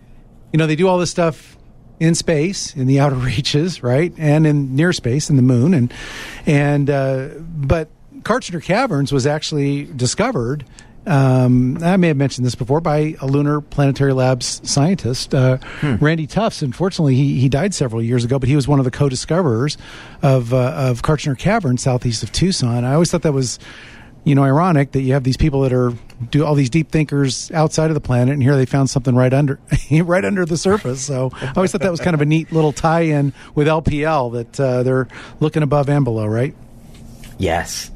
you 0.51 0.57
know 0.57 0.67
they 0.67 0.75
do 0.75 0.87
all 0.87 0.97
this 0.97 1.11
stuff 1.11 1.57
in 1.99 2.15
space, 2.15 2.75
in 2.75 2.87
the 2.87 2.99
outer 2.99 3.15
reaches, 3.15 3.83
right, 3.83 4.13
and 4.17 4.45
in 4.47 4.75
near 4.75 4.93
space, 4.93 5.29
in 5.29 5.35
the 5.35 5.41
moon, 5.41 5.73
and 5.73 5.93
and 6.45 6.89
uh, 6.89 7.29
but 7.39 7.89
Kartchner 8.23 8.61
Caverns 8.61 9.11
was 9.11 9.25
actually 9.25 9.85
discovered 9.85 10.65
um, 11.07 11.79
I 11.81 11.97
may 11.97 12.09
have 12.09 12.17
mentioned 12.17 12.45
this 12.45 12.53
before 12.53 12.79
by 12.79 13.15
a 13.21 13.25
lunar 13.25 13.59
planetary 13.59 14.13
labs 14.13 14.61
scientist, 14.69 15.33
uh, 15.33 15.57
hmm. 15.79 15.95
Randy 15.95 16.27
Tufts. 16.27 16.61
Unfortunately, 16.61 17.15
he, 17.15 17.39
he 17.39 17.49
died 17.49 17.73
several 17.73 18.03
years 18.03 18.23
ago, 18.23 18.37
but 18.37 18.47
he 18.47 18.55
was 18.55 18.67
one 18.67 18.77
of 18.77 18.85
the 18.85 18.91
co-discoverers 18.91 19.77
of 20.21 20.53
uh, 20.53 20.71
of 20.75 21.01
Kartchner 21.01 21.37
Cavern 21.37 21.77
southeast 21.77 22.21
of 22.21 22.31
Tucson. 22.31 22.85
I 22.85 22.93
always 22.93 23.09
thought 23.09 23.23
that 23.23 23.33
was, 23.33 23.57
you 24.25 24.35
know, 24.35 24.43
ironic 24.43 24.91
that 24.91 25.01
you 25.01 25.13
have 25.13 25.23
these 25.23 25.37
people 25.37 25.61
that 25.61 25.73
are 25.73 25.91
do 26.29 26.45
all 26.45 26.53
these 26.53 26.69
deep 26.69 26.91
thinkers 26.91 27.49
outside 27.49 27.89
of 27.89 27.95
the 27.95 28.01
planet, 28.01 28.33
and 28.33 28.43
here 28.43 28.55
they 28.55 28.67
found 28.67 28.87
something 28.87 29.15
right 29.15 29.33
under 29.33 29.59
right 29.91 30.23
under 30.23 30.45
the 30.45 30.57
surface. 30.57 31.01
So 31.01 31.31
I 31.33 31.53
always 31.55 31.71
thought 31.71 31.81
that 31.81 31.91
was 31.91 32.01
kind 32.01 32.13
of 32.13 32.21
a 32.21 32.25
neat 32.25 32.51
little 32.51 32.73
tie-in 32.73 33.33
with 33.55 33.65
LPL 33.65 34.33
that 34.33 34.59
uh, 34.59 34.83
they're 34.83 35.07
looking 35.39 35.63
above 35.63 35.89
and 35.89 36.05
below, 36.05 36.27
right? 36.27 36.53
Yes. 37.39 37.89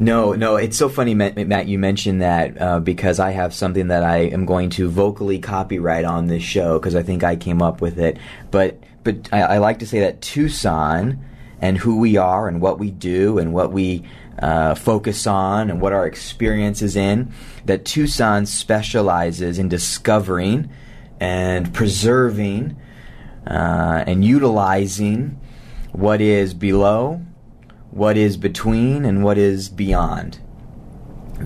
No, 0.00 0.32
no, 0.32 0.56
it's 0.56 0.76
so 0.76 0.88
funny, 0.88 1.14
Matt. 1.14 1.68
You 1.68 1.78
mentioned 1.78 2.22
that 2.22 2.60
uh, 2.60 2.80
because 2.80 3.20
I 3.20 3.30
have 3.30 3.54
something 3.54 3.88
that 3.88 4.02
I 4.02 4.18
am 4.18 4.44
going 4.44 4.70
to 4.70 4.88
vocally 4.88 5.38
copyright 5.38 6.04
on 6.04 6.26
this 6.26 6.42
show 6.42 6.78
because 6.78 6.94
I 6.94 7.02
think 7.02 7.22
I 7.22 7.36
came 7.36 7.62
up 7.62 7.80
with 7.80 7.98
it. 7.98 8.18
But 8.50 8.78
but 9.04 9.28
I, 9.32 9.42
I, 9.42 9.58
like 9.58 9.80
to 9.80 9.86
say 9.86 10.00
that 10.00 10.22
Tucson 10.22 11.24
and 11.60 11.78
who 11.78 11.98
we 11.98 12.16
are 12.16 12.48
and 12.48 12.60
what 12.60 12.78
we 12.78 12.90
do 12.90 13.38
and 13.38 13.52
what 13.52 13.70
we 13.70 14.04
uh, 14.38 14.74
focus 14.74 15.26
on 15.26 15.70
and 15.70 15.80
what 15.80 15.92
our 15.92 16.06
experience 16.06 16.82
is 16.82 16.96
in. 16.96 17.32
That 17.66 17.84
Tucson 17.84 18.46
specializes 18.46 19.58
in 19.58 19.68
discovering 19.68 20.70
and 21.20 21.72
preserving 21.72 22.76
uh, 23.46 24.04
and 24.06 24.24
utilizing 24.24 25.40
what 25.92 26.20
is 26.20 26.54
below, 26.54 27.20
what 27.94 28.16
is 28.16 28.36
between, 28.36 29.04
and 29.04 29.22
what 29.22 29.38
is 29.38 29.68
beyond. 29.68 30.38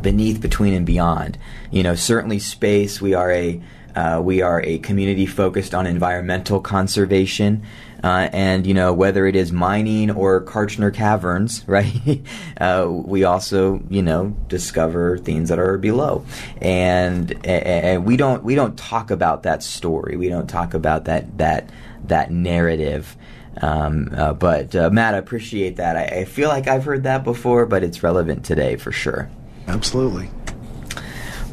Beneath, 0.00 0.40
between, 0.40 0.72
and 0.72 0.86
beyond. 0.86 1.38
You 1.70 1.82
know, 1.82 1.94
certainly 1.94 2.38
space. 2.38 3.00
We 3.00 3.14
are 3.14 3.30
a 3.30 3.60
uh, 3.94 4.20
we 4.22 4.42
are 4.42 4.62
a 4.62 4.78
community 4.78 5.26
focused 5.26 5.74
on 5.74 5.86
environmental 5.86 6.60
conservation. 6.60 7.64
Uh, 8.02 8.28
and 8.32 8.64
you 8.64 8.72
know 8.72 8.92
whether 8.92 9.26
it 9.26 9.34
is 9.34 9.50
mining 9.50 10.08
or 10.10 10.40
Kartchner 10.44 10.94
caverns, 10.94 11.64
right? 11.66 12.22
uh, 12.60 12.86
we 12.88 13.24
also 13.24 13.82
you 13.90 14.02
know 14.02 14.36
discover 14.46 15.18
things 15.18 15.48
that 15.48 15.58
are 15.58 15.76
below, 15.76 16.24
and, 16.62 17.44
and 17.44 18.04
we 18.06 18.16
don't 18.16 18.44
we 18.44 18.54
don't 18.54 18.78
talk 18.78 19.10
about 19.10 19.42
that 19.42 19.62
story. 19.64 20.16
We 20.16 20.28
don't 20.28 20.48
talk 20.48 20.74
about 20.74 21.06
that 21.06 21.38
that 21.38 21.70
that 22.04 22.30
narrative. 22.30 23.16
Um, 23.60 24.10
uh, 24.16 24.32
but 24.34 24.74
uh, 24.74 24.90
Matt, 24.90 25.14
I 25.14 25.18
appreciate 25.18 25.76
that. 25.76 25.96
I, 25.96 26.20
I 26.20 26.24
feel 26.24 26.48
like 26.48 26.68
I've 26.68 26.84
heard 26.84 27.02
that 27.04 27.24
before, 27.24 27.66
but 27.66 27.82
it's 27.82 28.02
relevant 28.02 28.44
today 28.44 28.76
for 28.76 28.92
sure. 28.92 29.28
Absolutely. 29.66 30.30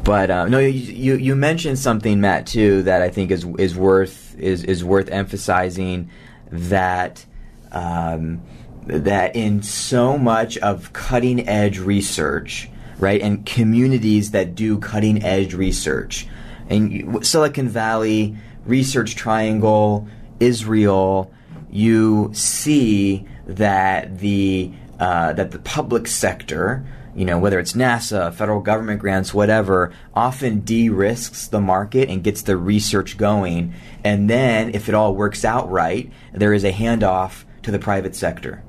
But 0.04 0.30
uh, 0.30 0.46
no, 0.46 0.60
you, 0.60 0.68
you, 0.68 1.14
you 1.16 1.34
mentioned 1.34 1.80
something, 1.80 2.20
Matt, 2.20 2.46
too, 2.46 2.82
that 2.82 3.02
I 3.02 3.08
think 3.08 3.32
is 3.32 3.44
is 3.58 3.76
worth 3.76 4.38
is 4.38 4.62
is 4.62 4.84
worth 4.84 5.08
emphasizing. 5.08 6.10
That 6.52 7.26
um, 7.72 8.40
that 8.86 9.34
in 9.34 9.64
so 9.64 10.16
much 10.16 10.58
of 10.58 10.92
cutting 10.92 11.48
edge 11.48 11.80
research, 11.80 12.70
right, 12.98 13.20
and 13.20 13.44
communities 13.44 14.30
that 14.30 14.54
do 14.54 14.78
cutting 14.78 15.24
edge 15.24 15.54
research, 15.54 16.28
and 16.68 17.26
Silicon 17.26 17.68
Valley, 17.68 18.36
Research 18.64 19.16
Triangle, 19.16 20.06
Israel, 20.38 21.32
you 21.70 22.30
see 22.32 23.26
that 23.46 24.18
the 24.18 24.72
uh, 24.98 25.32
that 25.34 25.50
the 25.50 25.58
public 25.58 26.06
sector 26.06 26.84
you 27.16 27.24
know, 27.24 27.38
whether 27.38 27.58
it's 27.58 27.72
NASA, 27.72 28.32
federal 28.32 28.60
government 28.60 29.00
grants, 29.00 29.32
whatever, 29.32 29.90
often 30.14 30.60
de 30.60 30.90
risks 30.90 31.48
the 31.48 31.62
market 31.62 32.10
and 32.10 32.22
gets 32.22 32.42
the 32.42 32.58
research 32.58 33.16
going. 33.16 33.72
And 34.04 34.28
then, 34.28 34.74
if 34.74 34.90
it 34.90 34.94
all 34.94 35.14
works 35.14 35.42
out 35.42 35.70
right, 35.70 36.12
there 36.34 36.52
is 36.52 36.62
a 36.62 36.72
handoff 36.72 37.44
to 37.62 37.70
the 37.70 37.78
private 37.78 38.14
sector. 38.14 38.62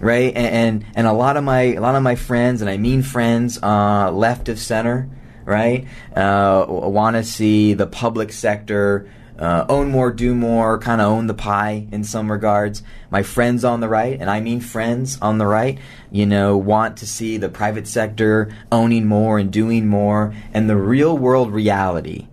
Right? 0.00 0.34
And, 0.34 0.82
and, 0.82 0.86
and 0.96 1.06
a 1.06 1.12
lot 1.12 1.36
of 1.36 1.44
my 1.44 1.60
a 1.60 1.80
lot 1.80 1.94
of 1.94 2.02
my 2.02 2.16
friends, 2.16 2.60
and 2.62 2.70
I 2.70 2.76
mean 2.76 3.02
friends, 3.02 3.62
uh, 3.62 4.10
left 4.10 4.48
of 4.48 4.58
center, 4.58 5.08
right, 5.44 5.86
uh, 6.16 6.66
want 6.68 7.14
to 7.14 7.22
see 7.22 7.74
the 7.74 7.86
public 7.86 8.32
sector 8.32 9.08
uh, 9.38 9.64
own 9.68 9.90
more, 9.90 10.10
do 10.10 10.34
more, 10.34 10.78
kind 10.78 11.00
of 11.00 11.06
own 11.06 11.26
the 11.26 11.34
pie 11.34 11.86
in 11.92 12.02
some 12.04 12.30
regards. 12.30 12.82
My 13.10 13.22
friends 13.22 13.64
on 13.64 13.80
the 13.80 13.88
right, 13.88 14.18
and 14.20 14.28
I 14.28 14.40
mean 14.40 14.60
friends 14.60 15.18
on 15.22 15.38
the 15.38 15.46
right, 15.46 15.78
you 16.10 16.26
know, 16.26 16.56
want 16.56 16.96
to 16.98 17.06
see 17.06 17.36
the 17.36 17.48
private 17.48 17.86
sector 17.86 18.52
owning 18.72 19.06
more 19.06 19.38
and 19.38 19.52
doing 19.52 19.86
more. 19.86 20.34
And 20.52 20.68
the 20.68 20.76
real 20.76 21.16
world 21.16 21.52
reality, 21.52 22.26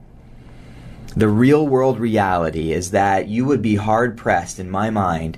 the 1.16 1.30
real 1.30 1.68
world 1.68 1.99
reality 1.99 2.74
is 2.74 2.91
that 2.91 3.28
you 3.28 3.45
would 3.45 3.62
be 3.62 3.76
hard 3.76 4.18
pressed, 4.18 4.60
in 4.60 4.70
my 4.70 4.89
mind, 4.89 5.38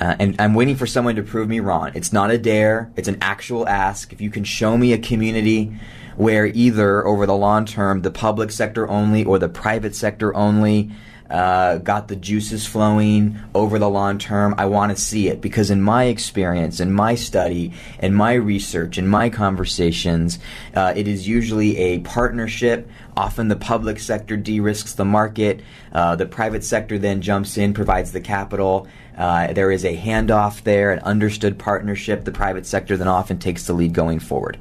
uh, 0.00 0.14
and 0.18 0.36
I'm 0.38 0.54
waiting 0.54 0.76
for 0.76 0.86
someone 0.86 1.16
to 1.16 1.22
prove 1.22 1.48
me 1.48 1.58
wrong. 1.58 1.90
It's 1.94 2.12
not 2.12 2.30
a 2.30 2.38
dare, 2.38 2.92
it's 2.96 3.08
an 3.08 3.18
actual 3.20 3.66
ask. 3.66 4.12
If 4.12 4.20
you 4.20 4.30
can 4.30 4.44
show 4.44 4.76
me 4.76 4.92
a 4.92 4.98
community 4.98 5.72
where 6.18 6.46
either 6.46 7.06
over 7.06 7.26
the 7.26 7.36
long 7.36 7.64
term 7.64 8.02
the 8.02 8.10
public 8.10 8.50
sector 8.50 8.88
only 8.88 9.24
or 9.24 9.38
the 9.38 9.48
private 9.48 9.94
sector 9.94 10.34
only 10.34 10.90
uh, 11.30 11.76
got 11.78 12.08
the 12.08 12.16
juices 12.16 12.66
flowing 12.66 13.38
over 13.54 13.78
the 13.78 13.88
long 13.88 14.18
term. 14.18 14.54
I 14.56 14.66
want 14.66 14.96
to 14.96 15.00
see 15.00 15.28
it 15.28 15.40
because, 15.40 15.70
in 15.70 15.82
my 15.82 16.04
experience, 16.04 16.80
in 16.80 16.92
my 16.92 17.14
study, 17.14 17.74
in 18.00 18.14
my 18.14 18.32
research, 18.32 18.98
in 18.98 19.06
my 19.06 19.28
conversations, 19.28 20.38
uh, 20.74 20.94
it 20.96 21.06
is 21.06 21.28
usually 21.28 21.76
a 21.76 21.98
partnership. 22.00 22.88
Often 23.16 23.48
the 23.48 23.56
public 23.56 23.98
sector 23.98 24.36
de 24.36 24.60
risks 24.60 24.94
the 24.94 25.04
market, 25.04 25.60
uh, 25.92 26.16
the 26.16 26.26
private 26.26 26.64
sector 26.64 26.98
then 26.98 27.20
jumps 27.20 27.58
in, 27.58 27.74
provides 27.74 28.12
the 28.12 28.20
capital. 28.20 28.88
Uh, 29.16 29.52
there 29.52 29.70
is 29.70 29.84
a 29.84 29.96
handoff 29.96 30.62
there, 30.62 30.92
an 30.92 31.00
understood 31.00 31.58
partnership. 31.58 32.24
The 32.24 32.32
private 32.32 32.64
sector 32.64 32.96
then 32.96 33.08
often 33.08 33.38
takes 33.38 33.66
the 33.66 33.72
lead 33.72 33.92
going 33.92 34.20
forward. 34.20 34.56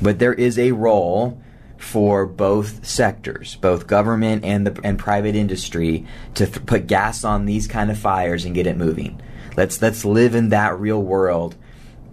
But 0.00 0.18
there 0.18 0.34
is 0.34 0.58
a 0.58 0.72
role 0.72 1.40
for 1.78 2.26
both 2.26 2.86
sectors, 2.86 3.56
both 3.56 3.86
government 3.86 4.44
and 4.44 4.66
the 4.66 4.80
and 4.82 4.98
private 4.98 5.36
industry, 5.36 6.06
to 6.34 6.46
th- 6.46 6.66
put 6.66 6.86
gas 6.86 7.24
on 7.24 7.46
these 7.46 7.66
kind 7.66 7.90
of 7.90 7.98
fires 7.98 8.44
and 8.44 8.54
get 8.54 8.66
it 8.66 8.76
moving. 8.76 9.20
Let's 9.56 9.80
let's 9.80 10.04
live 10.04 10.34
in 10.34 10.50
that 10.50 10.78
real 10.78 11.02
world 11.02 11.56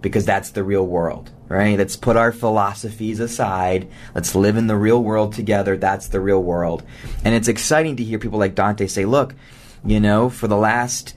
because 0.00 0.26
that's 0.26 0.50
the 0.50 0.64
real 0.64 0.86
world, 0.86 1.30
right? 1.48 1.78
Let's 1.78 1.96
put 1.96 2.16
our 2.16 2.30
philosophies 2.30 3.20
aside. 3.20 3.88
Let's 4.14 4.34
live 4.34 4.56
in 4.56 4.66
the 4.66 4.76
real 4.76 5.02
world 5.02 5.32
together. 5.32 5.76
That's 5.76 6.08
the 6.08 6.20
real 6.20 6.42
world. 6.42 6.82
And 7.24 7.34
it's 7.34 7.48
exciting 7.48 7.96
to 7.96 8.04
hear 8.04 8.18
people 8.18 8.38
like 8.38 8.54
Dante 8.54 8.86
say, 8.86 9.06
"Look, 9.06 9.34
you 9.84 10.00
know, 10.00 10.28
for 10.28 10.46
the 10.46 10.56
last 10.56 11.14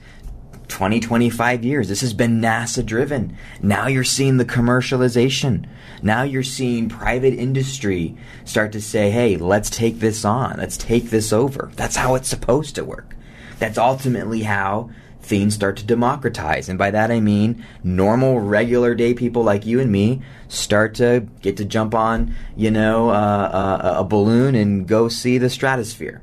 20, 0.68 1.00
25 1.00 1.64
years. 1.64 1.88
This 1.88 2.02
has 2.02 2.12
been 2.12 2.40
NASA 2.40 2.84
driven. 2.84 3.36
Now 3.62 3.86
you're 3.86 4.04
seeing 4.04 4.36
the 4.36 4.44
commercialization. 4.44 5.66
Now 6.02 6.22
you're 6.22 6.42
seeing 6.42 6.88
private 6.88 7.34
industry 7.34 8.16
start 8.44 8.72
to 8.72 8.80
say, 8.80 9.10
hey, 9.10 9.36
let's 9.36 9.70
take 9.70 9.98
this 9.98 10.24
on. 10.24 10.56
Let's 10.58 10.76
take 10.76 11.10
this 11.10 11.32
over. 11.32 11.70
That's 11.76 11.96
how 11.96 12.14
it's 12.14 12.28
supposed 12.28 12.74
to 12.76 12.84
work. 12.84 13.14
That's 13.58 13.78
ultimately 13.78 14.42
how 14.42 14.90
things 15.20 15.54
start 15.54 15.76
to 15.78 15.84
democratize. 15.84 16.68
And 16.68 16.78
by 16.78 16.90
that 16.92 17.10
I 17.10 17.20
mean 17.20 17.64
normal, 17.82 18.38
regular 18.40 18.94
day 18.94 19.14
people 19.14 19.42
like 19.42 19.66
you 19.66 19.80
and 19.80 19.90
me 19.90 20.22
start 20.46 20.94
to 20.96 21.26
get 21.42 21.56
to 21.56 21.64
jump 21.64 21.94
on, 21.94 22.34
you 22.56 22.70
know, 22.70 23.10
uh, 23.10 23.12
uh, 23.12 23.94
a 23.98 24.04
balloon 24.04 24.54
and 24.54 24.86
go 24.86 25.08
see 25.08 25.38
the 25.38 25.50
stratosphere 25.50 26.22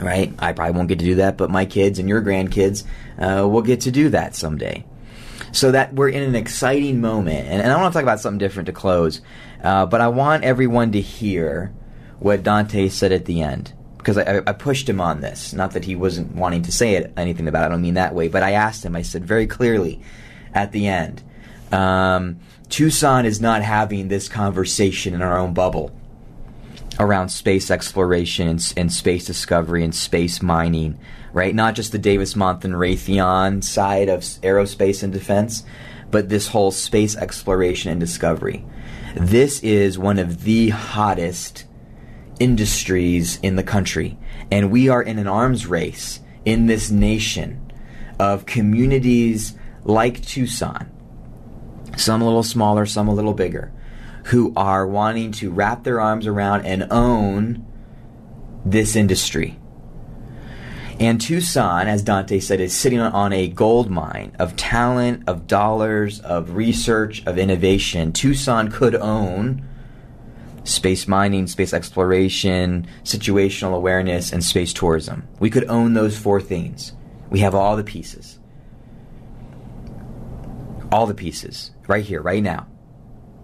right? 0.00 0.32
I 0.38 0.52
probably 0.52 0.74
won't 0.74 0.88
get 0.88 0.98
to 0.98 1.04
do 1.04 1.14
that, 1.16 1.36
but 1.36 1.50
my 1.50 1.64
kids 1.64 1.98
and 1.98 2.08
your 2.08 2.22
grandkids 2.22 2.84
uh, 3.18 3.46
will 3.48 3.62
get 3.62 3.82
to 3.82 3.90
do 3.90 4.08
that 4.10 4.34
someday. 4.34 4.84
So 5.52 5.70
that 5.72 5.94
we're 5.94 6.08
in 6.08 6.22
an 6.22 6.34
exciting 6.34 7.00
moment, 7.00 7.46
and, 7.46 7.62
and 7.62 7.70
I 7.70 7.76
want 7.76 7.92
to 7.92 7.96
talk 7.96 8.02
about 8.02 8.20
something 8.20 8.38
different 8.38 8.66
to 8.66 8.72
close, 8.72 9.20
uh, 9.62 9.86
but 9.86 10.00
I 10.00 10.08
want 10.08 10.44
everyone 10.44 10.92
to 10.92 11.00
hear 11.00 11.72
what 12.18 12.42
Dante 12.42 12.88
said 12.88 13.12
at 13.12 13.26
the 13.26 13.42
end 13.42 13.72
because 13.98 14.18
I, 14.18 14.38
I, 14.38 14.52
pushed 14.52 14.88
him 14.88 15.00
on 15.00 15.20
this. 15.20 15.52
Not 15.52 15.72
that 15.72 15.84
he 15.84 15.94
wasn't 15.94 16.34
wanting 16.34 16.62
to 16.62 16.72
say 16.72 16.94
it, 16.94 17.12
anything 17.16 17.46
about 17.46 17.62
it. 17.62 17.66
I 17.66 17.68
don't 17.68 17.82
mean 17.82 17.94
that 17.94 18.14
way, 18.14 18.28
but 18.28 18.42
I 18.42 18.52
asked 18.52 18.84
him. 18.84 18.96
I 18.96 19.02
said 19.02 19.24
very 19.24 19.46
clearly 19.46 20.00
at 20.52 20.72
the 20.72 20.88
end, 20.88 21.22
um, 21.70 22.40
Tucson 22.68 23.26
is 23.26 23.40
not 23.40 23.62
having 23.62 24.08
this 24.08 24.28
conversation 24.28 25.14
in 25.14 25.22
our 25.22 25.38
own 25.38 25.54
bubble 25.54 25.92
around 26.98 27.28
space 27.30 27.70
exploration 27.70 28.48
and, 28.48 28.72
and, 28.76 28.92
space 28.92 29.24
discovery 29.24 29.82
and 29.84 29.94
space 29.94 30.42
mining, 30.42 30.98
right? 31.32 31.54
Not 31.54 31.74
just 31.74 31.92
the 31.92 31.98
Davis 31.98 32.34
Monthan 32.34 32.72
Raytheon 32.72 33.64
side 33.64 34.08
of 34.08 34.20
aerospace 34.20 35.02
and 35.02 35.12
defense, 35.12 35.64
but 36.10 36.28
this 36.28 36.48
whole 36.48 36.70
space 36.70 37.16
exploration 37.16 37.90
and 37.90 38.00
discovery. 38.00 38.64
This 39.16 39.62
is 39.62 39.98
one 39.98 40.18
of 40.18 40.44
the 40.44 40.70
hottest 40.70 41.64
industries 42.38 43.38
in 43.40 43.56
the 43.56 43.62
country, 43.62 44.18
and 44.50 44.70
we 44.70 44.88
are 44.88 45.02
in 45.02 45.18
an 45.18 45.26
arms 45.26 45.66
race 45.66 46.20
in 46.44 46.66
this 46.66 46.90
nation 46.90 47.72
of 48.18 48.46
communities 48.46 49.54
like 49.84 50.22
Tucson, 50.22 50.90
some 51.96 52.22
a 52.22 52.24
little 52.24 52.42
smaller, 52.42 52.86
some 52.86 53.08
a 53.08 53.14
little 53.14 53.34
bigger 53.34 53.72
who 54.26 54.52
are 54.56 54.86
wanting 54.86 55.32
to 55.32 55.50
wrap 55.50 55.82
their 55.82 56.00
arms 56.00 56.26
around 56.26 56.64
and 56.64 56.86
own 56.90 57.66
this 58.64 58.94
industry. 58.94 59.58
And 61.02 61.20
Tucson, 61.20 61.88
as 61.88 62.00
Dante 62.04 62.38
said, 62.38 62.60
is 62.60 62.72
sitting 62.72 63.00
on 63.00 63.32
a 63.32 63.48
gold 63.48 63.90
mine 63.90 64.36
of 64.38 64.54
talent, 64.54 65.24
of 65.26 65.48
dollars, 65.48 66.20
of 66.20 66.54
research, 66.54 67.26
of 67.26 67.38
innovation. 67.38 68.12
Tucson 68.12 68.70
could 68.70 68.94
own 68.94 69.66
space 70.62 71.08
mining, 71.08 71.48
space 71.48 71.74
exploration, 71.74 72.86
situational 73.02 73.74
awareness, 73.74 74.32
and 74.32 74.44
space 74.44 74.72
tourism. 74.72 75.26
We 75.40 75.50
could 75.50 75.64
own 75.64 75.94
those 75.94 76.16
four 76.16 76.40
things. 76.40 76.92
We 77.30 77.40
have 77.40 77.52
all 77.52 77.74
the 77.74 77.82
pieces. 77.82 78.38
All 80.92 81.06
the 81.06 81.14
pieces, 81.14 81.72
right 81.88 82.04
here, 82.04 82.22
right 82.22 82.44
now. 82.44 82.68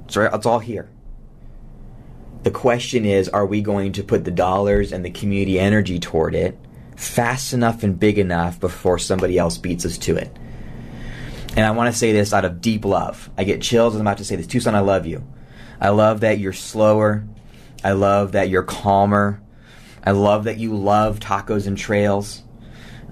So 0.07 0.23
it's 0.33 0.47
all 0.47 0.61
here. 0.61 0.89
The 2.45 2.53
question 2.53 3.05
is 3.05 3.29
are 3.31 3.47
we 3.47 3.63
going 3.63 3.91
to 3.95 4.05
put 4.05 4.25
the 4.25 4.31
dollars 4.31 4.93
and 4.93 5.05
the 5.05 5.11
community 5.11 5.59
energy 5.59 5.99
toward 5.99 6.37
it 6.37 6.57
fast 6.99 7.53
enough 7.53 7.83
and 7.83 7.99
big 7.99 8.19
enough 8.19 8.59
before 8.61 8.99
somebody 8.99 9.39
else 9.39 9.57
beats 9.57 9.87
us 9.87 9.97
to 9.99 10.17
it? 10.17 10.37
And 11.57 11.65
I 11.65 11.71
want 11.71 11.93
to 11.93 11.99
say 11.99 12.13
this 12.13 12.33
out 12.33 12.45
of 12.45 12.61
deep 12.61 12.85
love. 12.85 13.31
I 13.39 13.45
get 13.45 13.63
chills 13.63 13.95
as 13.95 14.01
I'm 14.01 14.07
about 14.07 14.19
to 14.19 14.25
say 14.25 14.37
this. 14.37 14.47
Tucson, 14.47 14.75
I 14.75 14.81
love 14.81 15.07
you. 15.07 15.27
I 15.81 15.91
love 15.91 16.21
that 16.21 16.39
you're 16.39 16.53
slower. 16.53 17.25
I 17.83 17.93
love 17.93 18.33
that 18.33 18.49
you're 18.49 18.65
calmer. 18.65 19.41
I 20.05 20.11
love 20.11 20.45
that 20.45 20.59
you 20.59 20.77
love 20.77 21.21
tacos 21.21 21.67
and 21.67 21.77
trails. 21.77 22.43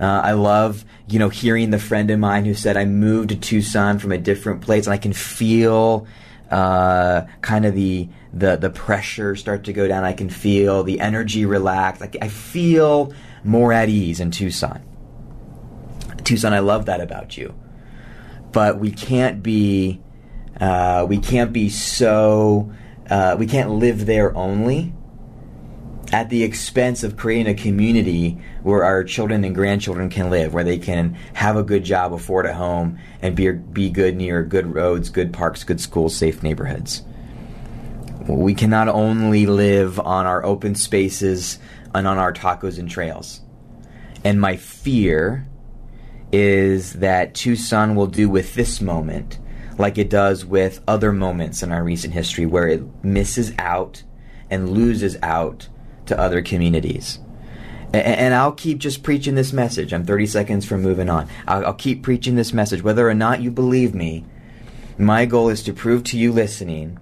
Uh, 0.00 0.04
I 0.04 0.32
love, 0.32 0.84
you 1.08 1.18
know, 1.18 1.28
hearing 1.28 1.70
the 1.70 1.78
friend 1.78 2.10
of 2.10 2.18
mine 2.18 2.44
who 2.44 2.54
said 2.54 2.76
I 2.76 2.84
moved 2.84 3.30
to 3.30 3.36
Tucson 3.36 3.98
from 3.98 4.12
a 4.12 4.18
different 4.18 4.60
place, 4.60 4.86
and 4.86 4.92
I 4.94 4.98
can 4.98 5.12
feel 5.12 6.06
uh, 6.50 7.22
kind 7.40 7.64
of 7.64 7.74
the 7.74 8.08
the 8.32 8.56
the 8.56 8.70
pressure 8.70 9.34
start 9.36 9.64
to 9.64 9.72
go 9.72 9.88
down. 9.88 10.04
I 10.04 10.12
can 10.12 10.28
feel 10.28 10.82
the 10.82 11.00
energy 11.00 11.46
relax. 11.46 12.02
I, 12.02 12.10
I 12.20 12.28
feel 12.28 13.12
more 13.46 13.72
at 13.72 13.88
ease 13.88 14.20
in 14.20 14.30
Tucson. 14.30 14.82
Tucson, 16.24 16.52
I 16.52 16.58
love 16.58 16.86
that 16.86 17.00
about 17.00 17.36
you, 17.36 17.54
but 18.52 18.78
we 18.78 18.90
can't 18.90 19.42
be 19.42 20.00
uh, 20.60 21.06
we 21.08 21.18
can't 21.18 21.52
be 21.52 21.68
so 21.68 22.72
uh, 23.08 23.36
we 23.38 23.46
can't 23.46 23.70
live 23.70 24.06
there 24.06 24.36
only 24.36 24.92
at 26.12 26.30
the 26.30 26.42
expense 26.42 27.02
of 27.02 27.16
creating 27.16 27.52
a 27.52 27.54
community 27.54 28.38
where 28.62 28.84
our 28.84 29.02
children 29.04 29.44
and 29.44 29.54
grandchildren 29.54 30.08
can 30.08 30.30
live, 30.30 30.54
where 30.54 30.64
they 30.64 30.78
can 30.78 31.14
have 31.34 31.56
a 31.56 31.62
good 31.62 31.84
job, 31.84 32.12
afford 32.12 32.46
a 32.46 32.54
home, 32.54 32.98
and 33.22 33.34
be, 33.34 33.50
be 33.50 33.90
good 33.90 34.16
near 34.16 34.42
good 34.42 34.72
roads, 34.72 35.10
good 35.10 35.32
parks, 35.32 35.64
good 35.64 35.80
schools, 35.80 36.16
safe 36.16 36.42
neighborhoods. 36.42 37.02
We 38.28 38.54
cannot 38.54 38.88
only 38.88 39.46
live 39.46 40.00
on 40.00 40.26
our 40.26 40.44
open 40.44 40.74
spaces 40.74 41.58
and 41.96 42.06
on 42.06 42.18
our 42.18 42.32
tacos 42.32 42.78
and 42.78 42.88
trails. 42.88 43.40
And 44.24 44.40
my 44.40 44.56
fear 44.56 45.46
is 46.32 46.94
that 46.94 47.34
Tucson 47.34 47.94
will 47.94 48.06
do 48.06 48.28
with 48.28 48.54
this 48.54 48.80
moment 48.80 49.38
like 49.78 49.98
it 49.98 50.10
does 50.10 50.44
with 50.44 50.82
other 50.88 51.12
moments 51.12 51.62
in 51.62 51.70
our 51.70 51.84
recent 51.84 52.14
history 52.14 52.46
where 52.46 52.66
it 52.66 52.82
misses 53.04 53.52
out 53.58 54.02
and 54.50 54.70
loses 54.70 55.16
out 55.22 55.68
to 56.06 56.18
other 56.18 56.42
communities. 56.42 57.18
And, 57.92 58.34
I'll 58.34 58.52
keep 58.52 58.78
just 58.78 59.02
preaching 59.02 59.36
this 59.36 59.52
message. 59.52 59.92
I'm 59.94 60.04
30 60.04 60.26
seconds 60.26 60.66
from 60.66 60.82
moving 60.82 61.08
on. 61.08 61.28
I'll, 61.46 61.72
keep 61.72 62.02
preaching 62.02 62.34
this 62.34 62.52
message. 62.52 62.82
Whether 62.82 63.08
or 63.08 63.14
not 63.14 63.40
you 63.40 63.50
believe 63.50 63.94
me, 63.94 64.24
my 64.98 65.24
goal 65.24 65.48
is 65.48 65.62
to 65.62 65.72
prove 65.72 66.04
to 66.04 66.18
you 66.18 66.32
listening 66.32 66.98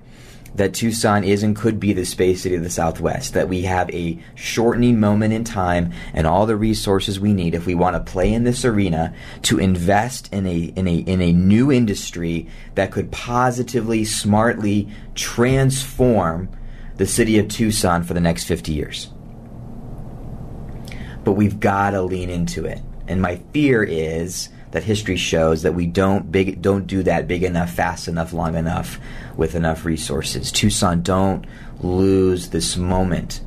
that 0.55 0.75
Tucson 0.75 1.25
is 1.25 1.43
and 1.43 1.57
could 1.57 1.81
be 1.81 1.93
the 1.93 2.05
space 2.05 2.43
city 2.43 2.55
of 2.55 2.63
the 2.63 2.71
Southwest, 2.71 3.35
that 3.35 3.49
we 3.49 3.63
have 3.63 3.91
a 3.91 4.19
shortening 4.35 5.01
moment 5.01 5.33
in 5.33 5.45
time 5.45 5.93
and 6.13 6.27
all 6.27 6.47
the 6.47 6.57
resources 6.57 7.19
we 7.19 7.33
need 7.33 7.55
if 7.55 7.67
we 7.67 7.75
want 7.75 7.97
to 7.97 8.13
play 8.13 8.33
in 8.33 8.45
this 8.45 8.65
arena 8.65 9.13
to 9.43 9.59
invest 9.59 10.33
in 10.33 10.47
a 10.47 10.73
in 10.77 10.87
a 10.87 10.97
in 10.97 11.21
a 11.21 11.33
new 11.33 11.73
industry 11.73 12.49
that 12.75 12.93
could 12.93 13.11
positively, 13.11 14.05
smartly 14.05 14.89
transform 15.15 16.49
the 16.97 17.07
city 17.07 17.39
of 17.39 17.49
Tucson 17.49 18.05
for 18.05 18.15
the 18.15 18.21
next 18.21 18.45
50 18.45 18.73
years. 18.73 19.11
But 21.25 21.33
we've 21.33 21.59
got 21.59 21.91
to 21.91 22.03
lean 22.03 22.31
into 22.31 22.65
it. 22.65 22.81
And 23.09 23.21
my 23.21 23.37
fear 23.53 23.83
is 23.83 24.49
that 24.75 24.83
history 24.83 25.17
shows 25.17 25.63
that 25.63 25.73
we 25.73 25.87
don't 25.87 26.33
big 26.33 26.61
don't 26.61 26.89
do 26.89 27.05
that 27.05 27.29
big 27.29 27.45
enough, 27.45 27.73
fast 27.73 28.09
enough, 28.09 28.33
long 28.33 28.57
enough 28.57 28.99
with 29.37 29.55
enough 29.55 29.85
resources. 29.85 30.51
Tucson, 30.51 31.01
don't 31.01 31.47
lose 31.81 32.51
this 32.51 32.77
moment. 32.77 33.41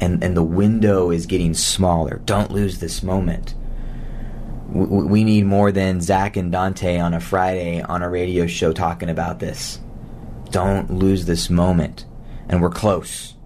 And 0.00 0.24
and 0.24 0.36
the 0.36 0.42
window 0.42 1.12
is 1.12 1.26
getting 1.26 1.54
smaller. 1.54 2.20
Don't 2.24 2.50
lose 2.50 2.80
this 2.80 3.00
moment. 3.00 3.54
We, 4.68 5.04
we 5.04 5.24
need 5.24 5.46
more 5.46 5.70
than 5.70 6.00
Zach 6.00 6.36
and 6.36 6.50
Dante 6.50 6.98
on 6.98 7.14
a 7.14 7.20
Friday 7.20 7.80
on 7.80 8.02
a 8.02 8.10
radio 8.10 8.48
show 8.48 8.72
talking 8.72 9.08
about 9.08 9.38
this. 9.38 9.78
Don't 10.50 10.90
lose 10.90 11.26
this 11.26 11.48
moment 11.48 12.06
and 12.48 12.60
we're 12.60 12.70
close. 12.70 13.36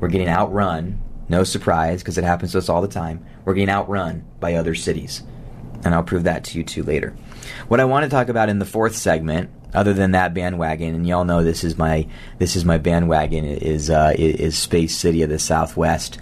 We're 0.00 0.08
getting 0.08 0.28
outrun. 0.28 1.00
No 1.30 1.44
surprise, 1.44 2.02
because 2.02 2.18
it 2.18 2.24
happens 2.24 2.52
to 2.52 2.58
us 2.58 2.68
all 2.68 2.82
the 2.82 2.88
time. 2.88 3.24
We're 3.44 3.54
getting 3.54 3.70
outrun 3.70 4.24
by 4.40 4.54
other 4.54 4.74
cities. 4.74 5.22
And 5.84 5.94
I'll 5.94 6.02
prove 6.02 6.24
that 6.24 6.44
to 6.44 6.58
you 6.58 6.64
too 6.64 6.82
later. 6.82 7.14
What 7.68 7.80
I 7.80 7.84
want 7.84 8.04
to 8.04 8.10
talk 8.10 8.28
about 8.28 8.48
in 8.48 8.58
the 8.58 8.64
fourth 8.64 8.96
segment, 8.96 9.50
other 9.72 9.92
than 9.92 10.12
that 10.12 10.34
bandwagon, 10.34 10.94
and 10.94 11.06
y'all 11.06 11.24
know 11.24 11.42
this 11.42 11.64
is 11.64 11.78
my 11.78 12.06
this 12.38 12.56
is 12.56 12.64
my 12.64 12.78
bandwagon 12.78 13.44
is 13.44 13.88
uh, 13.88 14.12
is 14.16 14.58
Space 14.58 14.96
City 14.96 15.22
of 15.22 15.30
the 15.30 15.38
Southwest 15.38 16.18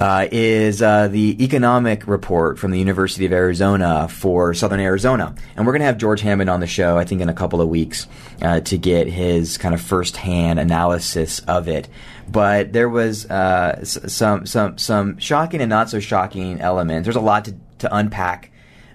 uh, 0.00 0.28
is 0.30 0.82
uh, 0.82 1.08
the 1.08 1.42
economic 1.42 2.06
report 2.06 2.58
from 2.58 2.70
the 2.70 2.78
University 2.78 3.26
of 3.26 3.32
Arizona 3.32 4.08
for 4.08 4.54
Southern 4.54 4.80
Arizona. 4.80 5.34
And 5.56 5.66
we're 5.66 5.72
going 5.72 5.80
to 5.80 5.86
have 5.86 5.98
George 5.98 6.20
Hammond 6.20 6.50
on 6.50 6.60
the 6.60 6.66
show, 6.66 6.98
I 6.98 7.04
think, 7.04 7.20
in 7.20 7.28
a 7.28 7.34
couple 7.34 7.60
of 7.60 7.68
weeks 7.68 8.06
uh, 8.40 8.60
to 8.60 8.78
get 8.78 9.06
his 9.06 9.58
kind 9.58 9.74
of 9.74 9.80
firsthand 9.80 10.58
analysis 10.58 11.40
of 11.40 11.68
it. 11.68 11.88
But 12.28 12.72
there 12.72 12.88
was 12.88 13.26
uh, 13.30 13.84
some, 13.84 14.46
some, 14.46 14.78
some 14.78 15.18
shocking 15.18 15.60
and 15.60 15.68
not 15.68 15.90
so 15.90 16.00
shocking 16.00 16.60
elements. 16.60 17.06
There's 17.06 17.16
a 17.16 17.20
lot 17.20 17.44
to, 17.46 17.54
to 17.82 17.94
unpack. 17.94 18.50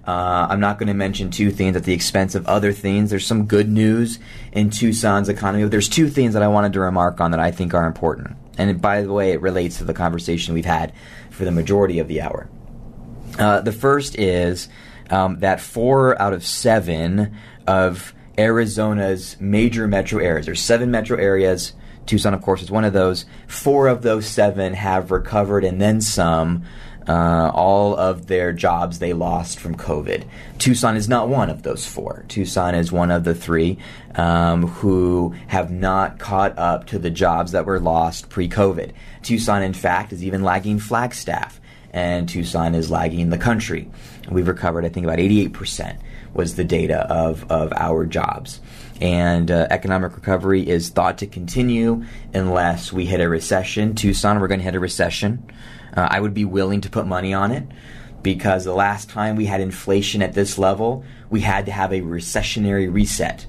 Uh, 0.07 0.47
I'm 0.49 0.61
not 0.61 0.79
going 0.79 0.87
to 0.87 0.93
mention 0.93 1.29
two 1.31 1.51
things 1.51 1.75
at 1.75 1.83
the 1.83 1.93
expense 1.93 2.33
of 2.33 2.47
other 2.47 2.71
things. 2.71 3.09
There's 3.09 3.25
some 3.25 3.45
good 3.45 3.69
news 3.69 4.19
in 4.53 4.69
Tucson's 4.69 5.27
economy. 5.27 5.65
But 5.65 5.71
there's 5.71 5.89
two 5.89 6.09
things 6.09 6.33
that 6.33 6.41
I 6.41 6.47
wanted 6.47 6.73
to 6.73 6.79
remark 6.79 7.19
on 7.19 7.31
that 7.31 7.41
I 7.41 7.51
think 7.51 7.73
are 7.73 7.85
important. 7.85 8.37
And 8.57 8.81
by 8.81 9.01
the 9.01 9.11
way, 9.11 9.33
it 9.33 9.41
relates 9.41 9.77
to 9.79 9.83
the 9.83 9.93
conversation 9.93 10.53
we've 10.53 10.65
had 10.65 10.93
for 11.29 11.43
the 11.43 11.51
majority 11.51 11.99
of 11.99 12.07
the 12.07 12.21
hour. 12.21 12.49
Uh, 13.37 13.59
the 13.59 13.73
first 13.73 14.17
is 14.17 14.69
um, 15.09 15.39
that 15.39 15.59
four 15.59 16.19
out 16.21 16.33
of 16.33 16.45
seven 16.45 17.35
of 17.67 18.13
Arizona's 18.37 19.35
major 19.41 19.87
metro 19.87 20.19
areas, 20.19 20.45
there's 20.45 20.61
seven 20.61 20.89
metro 20.89 21.17
areas. 21.17 21.73
Tucson, 22.05 22.33
of 22.33 22.41
course, 22.41 22.61
is 22.61 22.71
one 22.71 22.85
of 22.85 22.93
those. 22.93 23.25
Four 23.47 23.87
of 23.87 24.01
those 24.01 24.25
seven 24.25 24.73
have 24.73 25.11
recovered 25.11 25.65
and 25.65 25.81
then 25.81 25.99
some 25.99 26.63
uh, 27.07 27.51
all 27.53 27.95
of 27.95 28.27
their 28.27 28.51
jobs 28.51 28.99
they 28.99 29.13
lost 29.13 29.59
from 29.59 29.75
COVID. 29.75 30.25
Tucson 30.57 30.95
is 30.95 31.07
not 31.07 31.29
one 31.29 31.49
of 31.49 31.63
those 31.63 31.85
four. 31.85 32.25
Tucson 32.27 32.75
is 32.75 32.91
one 32.91 33.11
of 33.11 33.23
the 33.23 33.35
three 33.35 33.77
um, 34.15 34.67
who 34.67 35.35
have 35.47 35.71
not 35.71 36.19
caught 36.19 36.57
up 36.57 36.87
to 36.87 36.99
the 36.99 37.09
jobs 37.09 37.51
that 37.53 37.65
were 37.65 37.79
lost 37.79 38.29
pre 38.29 38.49
COVID. 38.49 38.91
Tucson, 39.21 39.63
in 39.63 39.73
fact, 39.73 40.11
is 40.11 40.23
even 40.23 40.43
lagging 40.43 40.79
Flagstaff, 40.79 41.61
and 41.91 42.27
Tucson 42.27 42.75
is 42.75 42.91
lagging 42.91 43.29
the 43.29 43.37
country. 43.37 43.89
We've 44.29 44.47
recovered, 44.47 44.85
I 44.85 44.89
think, 44.89 45.05
about 45.05 45.19
88% 45.19 45.99
was 46.33 46.55
the 46.55 46.63
data 46.63 47.11
of, 47.11 47.49
of 47.51 47.73
our 47.73 48.05
jobs. 48.05 48.61
And 48.99 49.49
uh, 49.51 49.67
economic 49.69 50.15
recovery 50.15 50.67
is 50.67 50.89
thought 50.89 51.19
to 51.19 51.27
continue 51.27 52.03
unless 52.33 52.91
we 52.91 53.05
hit 53.05 53.21
a 53.21 53.29
recession. 53.29 53.95
Tucson, 53.95 54.39
we're 54.39 54.47
going 54.47 54.59
to 54.59 54.63
hit 54.63 54.75
a 54.75 54.79
recession. 54.79 55.49
Uh, 55.97 56.07
I 56.11 56.19
would 56.19 56.35
be 56.35 56.45
willing 56.45 56.81
to 56.81 56.89
put 56.89 57.07
money 57.07 57.33
on 57.33 57.51
it 57.51 57.63
because 58.21 58.63
the 58.63 58.73
last 58.73 59.09
time 59.09 59.35
we 59.35 59.47
had 59.47 59.59
inflation 59.59 60.21
at 60.21 60.33
this 60.33 60.59
level, 60.59 61.03
we 61.31 61.41
had 61.41 61.65
to 61.65 61.71
have 61.71 61.91
a 61.91 62.01
recessionary 62.01 62.91
reset. 62.91 63.47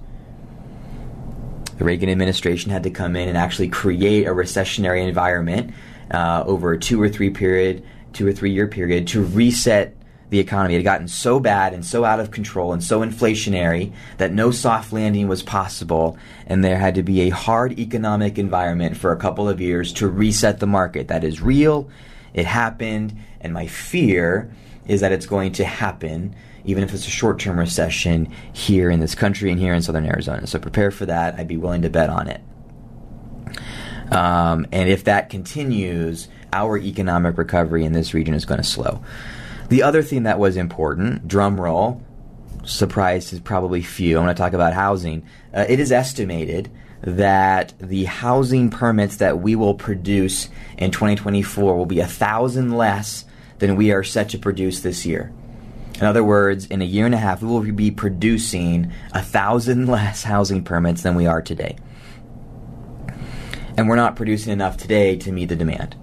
The 1.76 1.84
Reagan 1.84 2.08
administration 2.08 2.72
had 2.72 2.82
to 2.84 2.90
come 2.90 3.16
in 3.16 3.28
and 3.28 3.36
actually 3.36 3.68
create 3.68 4.26
a 4.26 4.30
recessionary 4.30 5.06
environment 5.06 5.74
uh, 6.10 6.42
over 6.46 6.72
a 6.72 6.78
two 6.78 7.00
or 7.00 7.08
three 7.08 7.30
period, 7.30 7.84
two 8.14 8.26
or 8.26 8.32
three 8.32 8.50
year 8.50 8.66
period 8.66 9.06
to 9.08 9.22
reset 9.22 9.94
the 10.30 10.38
economy. 10.38 10.74
It 10.74 10.78
had 10.78 10.84
gotten 10.84 11.08
so 11.08 11.40
bad 11.40 11.74
and 11.74 11.84
so 11.84 12.04
out 12.04 12.18
of 12.18 12.30
control 12.30 12.72
and 12.72 12.82
so 12.82 13.00
inflationary 13.00 13.92
that 14.16 14.32
no 14.32 14.50
soft 14.50 14.92
landing 14.92 15.28
was 15.28 15.42
possible, 15.42 16.18
and 16.46 16.64
there 16.64 16.78
had 16.78 16.94
to 16.96 17.02
be 17.02 17.22
a 17.22 17.28
hard 17.30 17.78
economic 17.78 18.38
environment 18.38 18.96
for 18.96 19.12
a 19.12 19.16
couple 19.16 19.48
of 19.48 19.60
years 19.60 19.92
to 19.94 20.08
reset 20.08 20.60
the 20.60 20.66
market. 20.66 21.08
That 21.08 21.24
is 21.24 21.40
real. 21.40 21.90
It 22.38 22.46
happened, 22.46 23.18
and 23.40 23.52
my 23.52 23.66
fear 23.66 24.54
is 24.86 25.00
that 25.00 25.10
it's 25.10 25.26
going 25.26 25.52
to 25.52 25.64
happen, 25.64 26.36
even 26.64 26.84
if 26.84 26.94
it's 26.94 27.06
a 27.06 27.10
short 27.10 27.40
term 27.40 27.58
recession 27.58 28.32
here 28.52 28.90
in 28.90 29.00
this 29.00 29.16
country 29.16 29.50
and 29.50 29.58
here 29.58 29.74
in 29.74 29.82
southern 29.82 30.06
Arizona. 30.06 30.46
So 30.46 30.60
prepare 30.60 30.92
for 30.92 31.04
that. 31.06 31.34
I'd 31.34 31.48
be 31.48 31.56
willing 31.56 31.82
to 31.82 31.90
bet 31.90 32.10
on 32.10 32.28
it. 32.28 32.40
Um, 34.12 34.66
and 34.70 34.88
if 34.88 35.04
that 35.04 35.30
continues, 35.30 36.28
our 36.52 36.78
economic 36.78 37.36
recovery 37.36 37.84
in 37.84 37.92
this 37.92 38.14
region 38.14 38.34
is 38.34 38.44
going 38.44 38.58
to 38.58 38.66
slow. 38.66 39.02
The 39.68 39.82
other 39.82 40.02
thing 40.02 40.22
that 40.22 40.38
was 40.38 40.56
important, 40.56 41.26
drum 41.26 41.60
roll, 41.60 42.00
surprise 42.64 43.32
is 43.32 43.40
probably 43.40 43.82
few. 43.82 44.16
I'm 44.16 44.24
going 44.24 44.34
to 44.34 44.40
talk 44.40 44.52
about 44.52 44.74
housing. 44.74 45.26
Uh, 45.52 45.66
it 45.68 45.80
is 45.80 45.90
estimated 45.90 46.70
that 47.02 47.74
the 47.78 48.04
housing 48.04 48.70
permits 48.70 49.16
that 49.16 49.40
we 49.40 49.54
will 49.54 49.74
produce 49.74 50.48
in 50.76 50.90
2024 50.90 51.76
will 51.76 51.86
be 51.86 52.00
a 52.00 52.06
thousand 52.06 52.76
less 52.76 53.24
than 53.58 53.76
we 53.76 53.92
are 53.92 54.04
set 54.04 54.30
to 54.30 54.38
produce 54.38 54.80
this 54.80 55.06
year. 55.06 55.32
In 55.96 56.04
other 56.04 56.22
words, 56.22 56.66
in 56.66 56.80
a 56.80 56.84
year 56.84 57.06
and 57.06 57.14
a 57.14 57.18
half, 57.18 57.42
we 57.42 57.48
will 57.48 57.72
be 57.72 57.90
producing 57.90 58.92
a 59.12 59.22
thousand 59.22 59.86
less 59.88 60.22
housing 60.22 60.62
permits 60.62 61.02
than 61.02 61.14
we 61.14 61.26
are 61.26 61.42
today. 61.42 61.76
And 63.76 63.88
we're 63.88 63.96
not 63.96 64.16
producing 64.16 64.52
enough 64.52 64.76
today 64.76 65.16
to 65.18 65.32
meet 65.32 65.46
the 65.46 65.56
demand. 65.56 65.96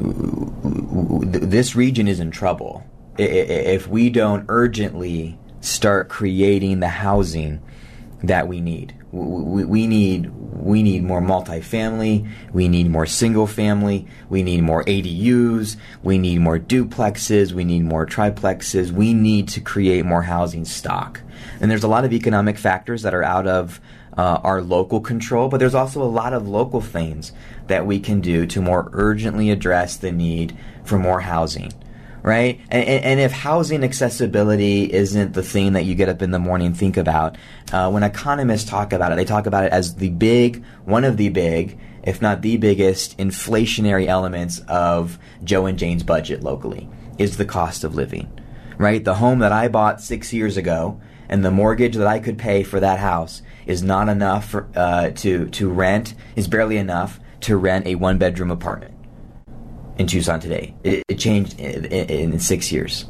This 0.00 1.76
region 1.76 2.08
is 2.08 2.20
in 2.20 2.30
trouble. 2.30 2.84
If 3.18 3.86
we 3.86 4.10
don't 4.10 4.46
urgently 4.48 5.38
start 5.60 6.08
creating 6.08 6.80
the 6.80 6.88
housing 6.88 7.60
that 8.22 8.48
we 8.48 8.60
need. 8.60 8.94
we, 9.12 9.64
we 9.64 9.86
need 9.86 10.30
we 10.62 10.82
need 10.82 11.02
more 11.02 11.20
multifamily, 11.20 12.28
we 12.52 12.68
need 12.68 12.90
more 12.90 13.06
single 13.06 13.46
family, 13.46 14.06
we 14.28 14.42
need 14.42 14.62
more 14.62 14.84
ADUs, 14.84 15.76
we 16.02 16.18
need 16.18 16.40
more 16.40 16.58
duplexes, 16.58 17.52
we 17.52 17.64
need 17.64 17.84
more 17.84 18.06
triplexes, 18.06 18.90
we 18.90 19.14
need 19.14 19.48
to 19.48 19.60
create 19.60 20.04
more 20.04 20.22
housing 20.22 20.64
stock. 20.64 21.20
And 21.60 21.70
there's 21.70 21.84
a 21.84 21.88
lot 21.88 22.04
of 22.04 22.12
economic 22.12 22.58
factors 22.58 23.02
that 23.02 23.14
are 23.14 23.22
out 23.22 23.46
of 23.46 23.80
uh, 24.16 24.40
our 24.44 24.60
local 24.60 25.00
control, 25.00 25.48
but 25.48 25.58
there's 25.58 25.74
also 25.74 26.02
a 26.02 26.04
lot 26.04 26.32
of 26.32 26.46
local 26.46 26.80
things 26.80 27.32
that 27.68 27.86
we 27.86 28.00
can 28.00 28.20
do 28.20 28.46
to 28.46 28.60
more 28.60 28.90
urgently 28.92 29.50
address 29.50 29.96
the 29.96 30.12
need 30.12 30.56
for 30.84 30.98
more 30.98 31.20
housing 31.20 31.72
right? 32.22 32.60
And, 32.70 32.84
and, 32.84 33.20
if 33.20 33.32
housing 33.32 33.82
accessibility 33.82 34.92
isn't 34.92 35.32
the 35.32 35.42
thing 35.42 35.72
that 35.72 35.84
you 35.84 35.94
get 35.94 36.08
up 36.08 36.22
in 36.22 36.30
the 36.30 36.38
morning 36.38 36.68
and 36.68 36.76
think 36.76 36.96
about, 36.96 37.36
uh, 37.72 37.90
when 37.90 38.02
economists 38.02 38.68
talk 38.68 38.92
about 38.92 39.12
it, 39.12 39.16
they 39.16 39.24
talk 39.24 39.46
about 39.46 39.64
it 39.64 39.72
as 39.72 39.96
the 39.96 40.10
big, 40.10 40.64
one 40.84 41.04
of 41.04 41.16
the 41.16 41.28
big, 41.30 41.78
if 42.02 42.20
not 42.20 42.42
the 42.42 42.56
biggest, 42.56 43.16
inflationary 43.18 44.06
elements 44.06 44.60
of 44.68 45.18
Joe 45.44 45.66
and 45.66 45.78
Jane's 45.78 46.02
budget 46.02 46.42
locally 46.42 46.88
is 47.18 47.36
the 47.36 47.44
cost 47.44 47.84
of 47.84 47.94
living, 47.94 48.30
right? 48.78 49.04
The 49.04 49.14
home 49.14 49.40
that 49.40 49.52
I 49.52 49.68
bought 49.68 50.00
six 50.00 50.32
years 50.32 50.56
ago 50.56 51.00
and 51.28 51.44
the 51.44 51.50
mortgage 51.50 51.96
that 51.96 52.06
I 52.06 52.18
could 52.18 52.38
pay 52.38 52.62
for 52.62 52.80
that 52.80 52.98
house 52.98 53.42
is 53.66 53.82
not 53.82 54.08
enough 54.08 54.50
for, 54.50 54.68
uh, 54.74 55.10
to 55.10 55.46
to 55.48 55.70
rent, 55.70 56.14
is 56.34 56.48
barely 56.48 56.76
enough 56.76 57.20
to 57.42 57.56
rent 57.56 57.86
a 57.86 57.94
one 57.94 58.18
bedroom 58.18 58.50
apartment 58.50 58.99
in 60.00 60.06
Tucson 60.06 60.40
today. 60.40 60.74
It, 60.82 61.04
it 61.08 61.18
changed 61.18 61.60
in, 61.60 61.84
in, 61.84 62.32
in, 62.32 62.38
six 62.38 62.72
years. 62.72 63.04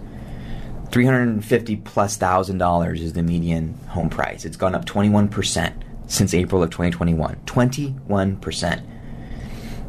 Three 0.91 1.05
hundred 1.05 1.45
fifty 1.45 1.76
plus 1.76 2.16
thousand 2.16 2.59
dollars 2.59 3.01
is 3.01 3.12
the 3.12 3.22
median 3.22 3.74
home 3.86 4.11
price. 4.11 4.45
It's 4.45 4.57
gone 4.57 4.74
up 4.74 4.84
twenty 4.86 5.09
one 5.09 5.28
percent 5.28 5.84
since 6.09 6.34
April 6.34 6.64
of 6.64 6.70
twenty 6.70 6.91
twenty 6.91 7.14
one. 7.14 7.36
Twenty 7.47 7.91
one 8.09 8.36
percent. 8.38 8.84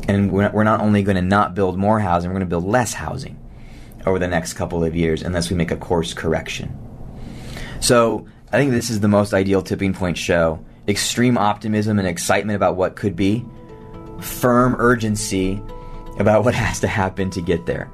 And 0.08 0.32
we're 0.32 0.44
not, 0.44 0.54
we're 0.54 0.64
not 0.64 0.80
only 0.82 1.02
going 1.02 1.16
to 1.16 1.24
not 1.24 1.56
build 1.56 1.76
more 1.76 2.00
housing, 2.00 2.30
we're 2.30 2.36
going 2.36 2.48
to 2.48 2.50
build 2.50 2.66
less 2.66 2.94
housing 2.94 3.40
over 4.06 4.20
the 4.20 4.28
next 4.28 4.54
couple 4.54 4.84
of 4.84 4.96
years 4.96 5.24
unless 5.24 5.50
we 5.50 5.56
make 5.56 5.72
a 5.72 5.78
course 5.78 6.14
correction. 6.14 6.78
So 7.80 8.28
I 8.52 8.58
think 8.58 8.72
this 8.72 8.92
is 8.92 9.00
the 9.00 9.08
most 9.08 9.34
ideal 9.34 9.64
tipping 9.64 9.96
point 9.96 10.20
show. 10.20 10.64
Extreme 10.88 11.40
optimism 11.40 11.98
and 11.98 12.08
excitement 12.08 12.56
about 12.56 12.76
what 12.76 12.96
could 12.96 13.16
be, 13.16 13.44
firm 14.20 14.76
urgency 14.78 15.62
about 16.20 16.44
what 16.44 16.54
has 16.54 16.80
to 16.82 16.88
happen 16.88 17.30
to 17.32 17.42
get 17.42 17.66
there. 17.66 17.90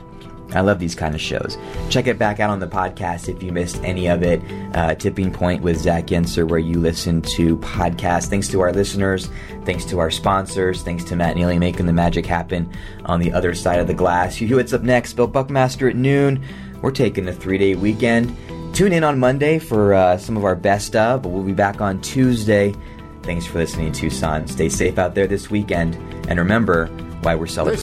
I 0.53 0.61
love 0.61 0.80
these 0.80 0.95
kind 0.95 1.13
of 1.13 1.20
shows. 1.20 1.57
Check 1.89 2.07
it 2.07 2.18
back 2.18 2.39
out 2.39 2.49
on 2.49 2.59
the 2.59 2.68
podcast 2.68 3.28
if 3.28 3.43
you 3.43 3.51
missed 3.51 3.84
any 3.84 4.07
of 4.07 4.24
it. 4.24 4.41
Uh, 4.74 4.95
Tipping 4.95 5.32
Point 5.32 5.61
with 5.61 5.78
Zach 5.78 6.07
Yenser, 6.07 6.47
where 6.47 6.59
you 6.59 6.80
listen 6.80 7.22
to 7.24 7.57
podcasts. 7.57 8.28
Thanks 8.28 8.47
to 8.49 8.61
our 8.61 8.72
listeners, 8.72 9.30
thanks 9.65 9.84
to 9.86 9.99
our 9.99 10.09
sponsors, 10.09 10.84
thanks 10.84 11.03
to 11.05 11.15
Matt 11.15 11.36
Neely 11.36 11.59
making 11.59 11.86
the 11.86 11.93
magic 11.93 12.26
happen 12.26 12.72
on 13.05 13.20
the 13.20 13.32
other 13.34 13.53
side 13.53 13.80
of 13.80 13.88
the 13.88 13.93
glass. 13.93 14.39
You 14.39 14.55
what's 14.55 14.72
up 14.74 14.84
next? 14.84 15.13
Bill 15.13 15.28
Buckmaster 15.28 15.89
at 15.89 15.95
noon. 15.95 16.43
We're 16.82 16.91
taking 16.91 17.28
a 17.28 17.34
three 17.34 17.57
day 17.57 17.76
weekend. 17.76 18.36
Tune 18.74 18.93
in 18.93 19.03
on 19.03 19.20
Monday 19.20 19.59
for 19.59 19.93
uh, 19.93 20.18
some 20.18 20.38
of 20.38 20.45
our 20.45 20.55
best 20.55 20.95
of, 20.95 21.24
but 21.24 21.30
we'll 21.30 21.43
be 21.43 21.53
back 21.53 21.82
on 21.82 21.99
Tuesday. 22.01 22.74
Thanks 23.24 23.45
for 23.45 23.57
listening, 23.57 23.91
Tucson. 23.91 24.47
Stay 24.47 24.70
safe 24.70 24.97
out 24.97 25.13
there 25.13 25.28
this 25.28 25.49
weekend, 25.49 25.95
and 26.30 26.39
remember 26.39 26.88
why 27.22 27.36
we're 27.36 27.47
celebrating. 27.47 27.76